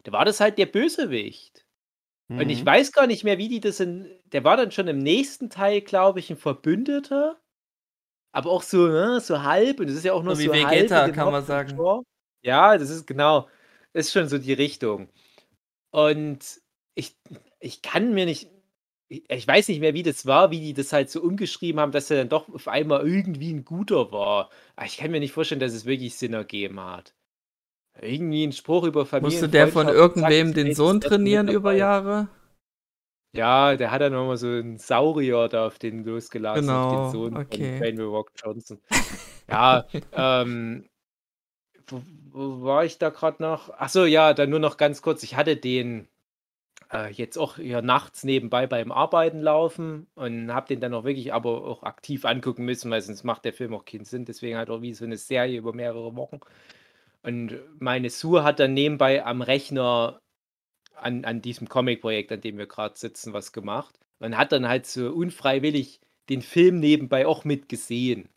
da 0.04 0.12
war 0.12 0.24
das 0.26 0.40
halt 0.40 0.58
der 0.60 0.68
Bösewicht. 0.68 1.66
Und 2.38 2.50
ich 2.50 2.66
Mhm. 2.66 2.66
weiß 2.66 2.94
gar 2.94 3.08
nicht 3.08 3.24
mehr, 3.26 3.38
wie 3.40 3.50
die 3.50 3.60
das 3.62 3.80
in. 3.82 4.10
Der 4.34 4.44
war 4.46 4.58
dann 4.58 4.72
schon 4.72 4.88
im 4.90 5.00
nächsten 5.00 5.50
Teil, 5.52 5.82
glaube 5.82 6.20
ich, 6.20 6.30
ein 6.32 6.38
Verbündeter. 6.38 7.40
Aber 8.34 8.52
auch 8.52 8.64
so, 8.64 8.88
ne, 8.88 9.20
so 9.22 9.44
halb. 9.44 9.80
Und 9.80 9.88
das 9.88 9.98
ist 9.98 10.06
ja 10.06 10.14
auch 10.14 10.24
nur 10.24 10.36
So 10.36 10.38
so, 10.38 10.52
wie 10.52 10.52
halb 10.52 10.94
Vegeta, 10.94 11.04
dem 11.04 11.12
kann 11.12 11.30
man 11.30 11.44
sagen. 11.44 11.86
Ja, 12.44 12.78
das 12.78 12.90
ist 12.90 13.06
genau. 13.08 13.50
Ist 13.94 14.12
schon 14.12 14.28
so 14.30 14.38
die 14.38 14.54
Richtung. 14.54 15.10
Und 15.92 16.62
ich, 16.96 17.16
ich 17.60 17.82
kann 17.82 18.14
mir 18.14 18.26
nicht. 18.26 18.50
Ich 19.10 19.48
weiß 19.48 19.70
nicht 19.70 19.80
mehr, 19.80 19.96
wie 19.96 20.04
das 20.04 20.28
war, 20.28 20.52
wie 20.52 20.60
die 20.60 20.74
das 20.74 20.94
halt 20.94 21.10
so 21.10 21.22
umgeschrieben 21.22 21.82
haben, 21.82 21.92
dass 21.92 22.12
er 22.12 22.18
dann 22.18 22.30
doch 22.30 22.48
auf 22.48 22.68
einmal 22.68 23.08
irgendwie 23.08 23.52
ein 23.52 23.66
guter 23.66 24.12
war. 24.12 24.52
Aber 24.76 24.86
ich 24.86 24.98
kann 24.98 25.10
mir 25.10 25.20
nicht 25.20 25.32
vorstellen, 25.32 25.60
dass 25.60 25.74
es 25.74 25.86
wirklich 25.86 26.16
Sinn 26.16 26.34
ergeben 26.34 26.80
hat. 26.80 27.16
Irgendwie 28.00 28.46
ein 28.46 28.52
Spruch 28.52 28.84
über 28.84 29.08
Familie. 29.08 29.32
Musste 29.36 29.50
der 29.50 29.68
von 29.68 29.88
irgendwem 29.88 30.54
den 30.54 30.76
Sohn 30.76 31.02
trainieren 31.02 31.48
über 31.48 31.74
Jahre? 31.74 32.30
Ja, 33.36 33.76
der 33.76 33.92
hat 33.92 34.02
dann 34.02 34.14
nochmal 34.14 34.38
so 34.38 34.48
einen 34.48 34.78
Saurier 34.78 35.48
da 35.50 35.68
auf 35.68 35.78
den 35.78 36.04
losgelassen, 36.04 36.70
auf 36.70 36.92
Genau, 36.92 37.04
den 37.04 37.12
Sohn 37.12 37.38
okay. 37.38 37.96
von 37.96 38.06
Rock 38.06 38.32
Johnson. 38.36 38.80
Ja, 39.52 39.88
ähm, 40.12 40.88
wo, 41.88 42.04
wo 42.30 42.62
war 42.62 42.86
ich 42.86 43.00
da 43.00 43.10
gerade 43.10 43.42
noch? 43.42 43.72
Ach 43.76 43.90
so, 43.90 44.06
ja, 44.06 44.36
dann 44.36 44.52
nur 44.52 44.60
noch 44.60 44.78
ganz 44.78 45.02
kurz. 45.02 45.24
Ich 45.24 45.36
hatte 45.36 45.58
den 45.58 46.08
äh, 46.92 47.12
jetzt 47.12 47.38
auch 47.38 47.58
hier 47.58 47.82
nachts 47.82 48.24
nebenbei 48.24 48.68
beim 48.68 48.92
Arbeiten 48.92 49.42
laufen 49.42 50.08
und 50.16 50.54
habe 50.54 50.68
den 50.68 50.82
dann 50.82 50.94
auch 50.94 51.04
wirklich 51.04 51.34
aber 51.34 51.64
auch 51.66 51.84
aktiv 51.84 52.26
angucken 52.26 52.66
müssen, 52.66 52.92
weil 52.92 53.02
sonst 53.02 53.24
macht 53.24 53.46
der 53.46 53.54
Film 53.54 53.74
auch 53.74 53.86
keinen 53.86 54.06
Sinn. 54.06 54.26
Deswegen 54.26 54.58
halt 54.58 54.70
auch 54.70 54.82
wie 54.82 54.94
so 54.94 55.06
eine 55.06 55.18
Serie 55.18 55.58
über 55.60 55.74
mehrere 55.74 56.16
Wochen. 56.16 56.40
Und 57.24 57.60
meine 57.80 58.10
Sue 58.10 58.44
hat 58.44 58.60
dann 58.60 58.74
nebenbei 58.74 59.26
am 59.26 59.42
Rechner 59.42 60.22
an, 60.96 61.26
an 61.26 61.42
diesem 61.42 61.70
Comic-Projekt, 61.70 62.32
an 62.32 62.42
dem 62.42 62.58
wir 62.58 62.68
gerade 62.68 62.98
sitzen, 62.98 63.34
was 63.34 63.52
gemacht. 63.54 64.00
Man 64.20 64.38
hat 64.38 64.52
dann 64.52 64.68
halt 64.68 64.86
so 64.88 65.12
unfreiwillig 65.12 66.02
den 66.30 66.42
Film 66.42 66.80
nebenbei 66.80 67.26
auch 67.28 67.46
mitgesehen. 67.46 68.30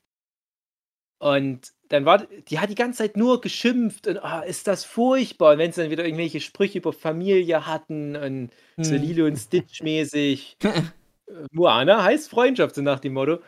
Und 1.23 1.73
dann 1.89 2.05
war, 2.05 2.27
die 2.49 2.59
hat 2.59 2.69
die 2.71 2.75
ganze 2.75 2.99
Zeit 2.99 3.17
nur 3.17 3.41
geschimpft 3.41 4.09
und 4.09 4.19
ah, 4.25 4.41
ist 4.43 4.67
das 4.67 4.85
furchtbar. 4.85 5.53
Und 5.53 5.59
wenn 5.59 5.71
sie 5.73 5.81
dann 5.83 5.91
wieder 5.93 6.05
irgendwelche 6.05 6.41
Sprüche 6.41 6.79
über 6.79 6.93
Familie 6.93 7.65
hatten 7.67 8.17
und 8.17 8.51
so 8.81 8.97
Hm. 8.97 9.03
Lilo 9.03 9.27
und 9.27 9.37
Stitch-mäßig. 9.37 10.57
Äh, 10.65 10.83
Moana 11.53 12.03
heißt 12.05 12.31
Freundschaft, 12.31 12.75
so 12.75 12.83
nach 12.83 13.01
dem 13.01 13.15
Motto. 13.15 13.41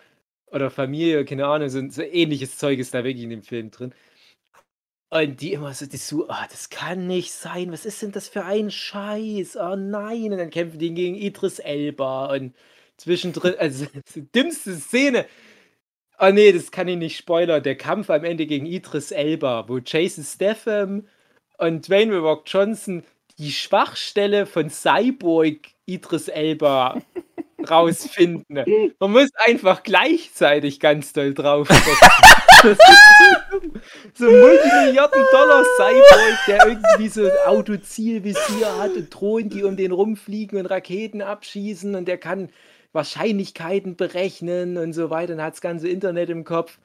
Oder 0.49 0.71
Familie, 0.71 1.25
keine 1.25 1.47
Ahnung, 1.47 1.69
so, 1.71 1.83
so 1.91 2.03
ähnliches 2.03 2.59
Zeug 2.59 2.79
ist 2.79 2.95
da 2.95 3.05
wirklich 3.05 3.25
in 3.25 3.31
dem 3.31 3.43
Film 3.45 3.71
drin. 3.73 3.95
Und 5.11 5.41
die 5.41 5.53
immer 5.53 5.73
so, 5.75 5.87
die 5.87 5.97
so, 5.97 6.29
ah, 6.29 6.47
das 6.51 6.71
kann 6.71 7.07
nicht 7.07 7.33
sein, 7.33 7.71
was 7.73 7.87
ist 7.87 8.03
denn 8.03 8.11
das 8.13 8.29
für 8.29 8.45
ein 8.45 8.71
Scheiß? 8.71 9.57
Oh 9.57 9.77
nein, 9.77 10.33
und 10.33 10.39
dann 10.39 10.51
kämpfen 10.51 10.79
die 10.79 10.93
gegen 10.93 11.15
Idris 11.15 11.61
Elba 11.61 12.33
und 12.35 12.55
zwischendrin, 12.97 13.55
also 13.59 13.87
die 14.15 14.31
dümmste 14.33 14.75
Szene. 14.77 15.27
Oh 16.19 16.31
nee, 16.31 16.53
das 16.53 16.71
kann 16.71 16.89
ich 16.89 16.97
nicht 16.97 17.17
spoilern. 17.17 17.63
Der 17.63 17.77
Kampf 17.77 18.11
am 18.11 18.25
Ende 18.25 18.47
gegen 18.47 18.67
Idris 18.67 19.11
Elba, 19.11 19.69
wo 19.69 19.79
Jason 19.79 20.25
Statham 20.25 21.07
und 21.59 21.89
Dwayne 21.89 22.13
The 22.13 22.19
Rock 22.19 22.45
Johnson 22.47 23.03
die 23.39 23.51
Schwachstelle 23.51 24.47
von 24.47 24.71
Cyborg 24.71 25.57
Idris 25.87 26.29
Elba 26.29 27.03
rausfinden. 27.69 28.95
Man 28.99 29.11
muss 29.11 29.31
einfach 29.37 29.83
gleichzeitig 29.83 30.79
ganz 30.79 31.13
doll 31.13 31.35
drauf 31.35 31.69
gucken. 31.69 32.77
So 34.15 34.27
ein 34.27 34.41
Multimilliarden-Dollar-Cyborg, 34.41 36.47
der 36.47 36.67
irgendwie 36.67 37.09
so 37.09 37.25
ein 37.25 37.33
Autozielvisier 37.47 38.79
hat 38.79 38.97
und 38.97 39.11
Drohnen, 39.11 39.51
die 39.51 39.65
um 39.65 39.77
den 39.77 39.93
rumfliegen 39.93 40.59
und 40.59 40.65
Raketen 40.67 41.21
abschießen 41.21 41.95
und 41.95 42.09
der 42.09 42.17
kann 42.19 42.49
Wahrscheinlichkeiten 42.95 43.97
berechnen 43.97 44.79
und 44.79 44.93
so 44.93 45.11
weiter 45.11 45.35
und 45.35 45.43
hat 45.43 45.55
das 45.55 45.61
ganze 45.61 45.89
Internet 45.89 46.31
im 46.31 46.45
Kopf. 46.45 46.79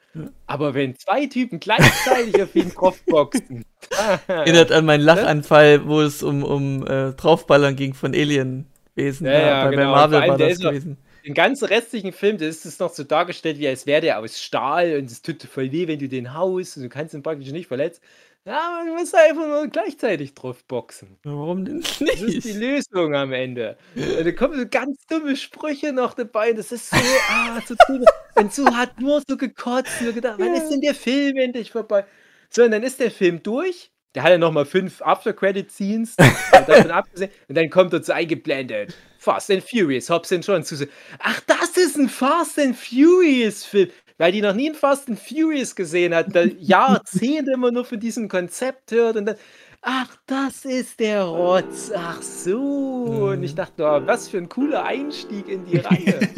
Aber 0.47 0.73
wenn 0.73 0.97
zwei 0.97 1.27
Typen 1.27 1.59
gleichzeitig 1.59 2.41
auf 2.41 2.55
ihn 2.55 2.71
draufboxen, 2.71 3.63
Erinnert 4.27 4.71
an 4.71 4.85
meinen 4.85 5.01
Lachanfall, 5.05 5.87
wo 5.87 6.01
es 6.01 6.23
um, 6.23 6.43
um 6.43 6.85
äh, 6.85 7.13
Draufballern 7.13 7.75
ging 7.75 7.93
von 7.93 8.13
Alienwesen. 8.13 9.25
Ja, 9.25 9.31
ja, 9.39 9.63
bei, 9.65 9.71
genau. 9.71 9.83
bei 9.83 9.89
Marvel 9.89 10.27
war 10.27 10.37
das 10.37 10.53
ist 10.53 10.63
noch- 10.63 10.71
gewesen. 10.71 10.97
Den 11.25 11.33
ganzen 11.33 11.65
restlichen 11.65 12.13
Film, 12.13 12.37
da 12.37 12.45
ist 12.45 12.65
es 12.65 12.79
noch 12.79 12.91
so 12.91 13.03
dargestellt, 13.03 13.59
wie 13.59 13.67
als 13.67 13.85
wäre 13.85 13.99
der 14.01 14.19
aus 14.19 14.41
Stahl 14.41 14.97
und 14.97 15.11
es 15.11 15.21
tut 15.21 15.43
voll 15.43 15.71
weh, 15.71 15.85
wenn 15.87 15.99
du 15.99 16.07
den 16.07 16.33
haust 16.33 16.77
und 16.77 16.83
du 16.83 16.89
kannst 16.89 17.13
ihn 17.13 17.21
praktisch 17.21 17.51
nicht 17.51 17.67
verletzen. 17.67 18.01
Ja, 18.49 18.83
du 18.83 18.93
musst 18.95 19.13
einfach 19.15 19.45
nur 19.45 19.67
gleichzeitig 19.67 20.33
drauf 20.33 20.63
boxen. 20.65 21.17
Warum 21.23 21.65
denn 21.65 21.81
Das 21.81 22.01
ist 22.01 22.45
die 22.45 22.53
nicht? 22.53 22.91
Lösung 22.91 23.13
am 23.15 23.31
Ende. 23.31 23.77
Und 23.95 24.25
da 24.25 24.31
kommen 24.31 24.59
so 24.59 24.65
ganz 24.67 25.05
dumme 25.07 25.35
Sprüche 25.35 25.93
noch 25.93 26.15
dabei. 26.15 26.49
und 26.49 26.57
Das 26.57 26.71
ist 26.71 26.89
so, 26.89 26.97
ah, 27.29 27.61
so 27.67 27.75
drüber. 27.85 28.05
Und 28.35 28.51
so 28.53 28.65
hat 28.75 28.99
nur 28.99 29.21
so 29.27 29.37
gekotzt, 29.37 30.01
nur 30.01 30.13
gedacht, 30.13 30.39
wann 30.39 30.55
ist 30.55 30.69
denn 30.69 30.81
der 30.81 30.95
Film 30.95 31.37
endlich 31.37 31.71
vorbei? 31.71 32.05
So, 32.49 32.63
und 32.63 32.71
dann 32.71 32.81
ist 32.81 32.99
der 32.99 33.11
Film 33.11 33.43
durch. 33.43 33.91
Der 34.15 34.23
hat 34.23 34.31
ja 34.31 34.39
nochmal 34.39 34.65
fünf 34.65 35.03
After-Credit-Scenes. 35.03 36.15
davon 36.65 36.89
abgesehen. 36.89 37.29
Und 37.47 37.55
dann 37.55 37.69
kommt 37.69 37.93
er 37.93 38.01
so 38.01 38.11
eingeblendet. 38.13 38.95
Fast 39.19 39.51
and 39.51 39.63
Furious, 39.63 40.09
Hobbs 40.09 40.31
and 40.31 40.43
John. 40.47 40.63
zu- 40.63 40.87
Ach, 41.19 41.39
das 41.45 41.77
ist 41.77 41.97
ein 41.97 42.09
Fast 42.09 42.57
and 42.57 42.75
Furious-Film. 42.75 43.91
Weil 44.19 44.33
die 44.33 44.41
noch 44.41 44.53
nie 44.53 44.67
einen 44.67 44.75
Fast 44.75 45.09
and 45.09 45.17
Furious 45.17 45.75
gesehen 45.75 46.13
hat, 46.13 46.35
da 46.35 46.43
Jahrzehnte 46.59 47.53
immer 47.53 47.71
nur 47.71 47.85
von 47.85 47.99
diesem 47.99 48.27
Konzept 48.27 48.91
hört 48.91 49.15
und 49.15 49.25
dann, 49.25 49.37
ach, 49.81 50.15
das 50.27 50.65
ist 50.65 50.99
der 50.99 51.23
Rotz, 51.23 51.91
ach 51.95 52.21
so. 52.21 53.31
Und 53.31 53.41
ich 53.43 53.55
dachte, 53.55 53.83
oh, 53.83 54.01
was 54.05 54.27
für 54.27 54.37
ein 54.37 54.49
cooler 54.49 54.83
Einstieg 54.83 55.47
in 55.47 55.65
die 55.65 55.77
Reihe. 55.77 56.19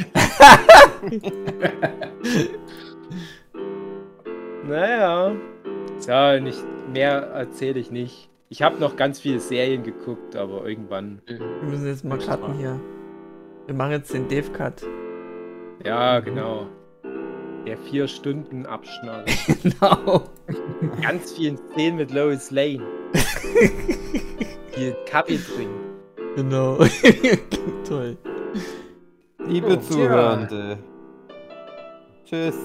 Naja. 4.63 5.35
So, 5.97 6.39
nicht, 6.39 6.63
mehr 6.93 7.13
erzähle 7.33 7.79
ich 7.79 7.91
nicht. 7.91 8.29
Ich 8.47 8.61
habe 8.61 8.79
noch 8.79 8.95
ganz 8.95 9.19
viele 9.19 9.39
Serien 9.39 9.83
geguckt, 9.83 10.35
aber 10.35 10.65
irgendwann. 10.65 11.21
Wir 11.25 11.39
müssen 11.63 11.87
jetzt 11.87 12.05
mal 12.05 12.19
cutten 12.19 12.53
hier. 12.53 12.79
Wir 13.65 13.75
machen 13.75 13.91
jetzt 13.91 14.13
den 14.13 14.29
Dave-Cut. 14.29 14.83
Ja, 15.83 16.19
genau. 16.19 16.67
Der 17.65 17.77
vier 17.77 18.07
Stunden 18.07 18.65
Abschnall. 18.65 19.25
Genau. 19.63 20.23
ganz 21.01 21.33
vielen 21.33 21.57
Szenen 21.71 21.97
mit 21.97 22.11
Lois 22.11 22.49
Lane. 22.51 22.81
Viel 24.71 24.95
Kaffee 25.05 25.37
trinken. 25.37 25.75
Genau. 26.35 26.77
Toll. 27.87 28.17
Liebe 29.47 29.73
Oh, 29.73 29.75
Zuhörende. 29.77 30.77
Tschüss. 32.25 32.55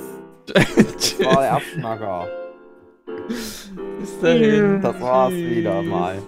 Das 0.47 1.19
war 1.25 1.43
der 1.43 1.53
Abschnacker. 1.55 2.29
Bis 3.27 4.21
dahin. 4.21 4.81
Das 4.81 5.01
war's 5.01 5.33
Tschüss. 5.33 5.51
wieder 5.57 5.83
mal. 5.83 6.19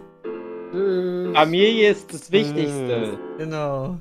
Familie 1.35 1.91
ist 1.91 2.13
das 2.13 2.31
Wichtigste. 2.33 3.19
Genau. 3.39 3.99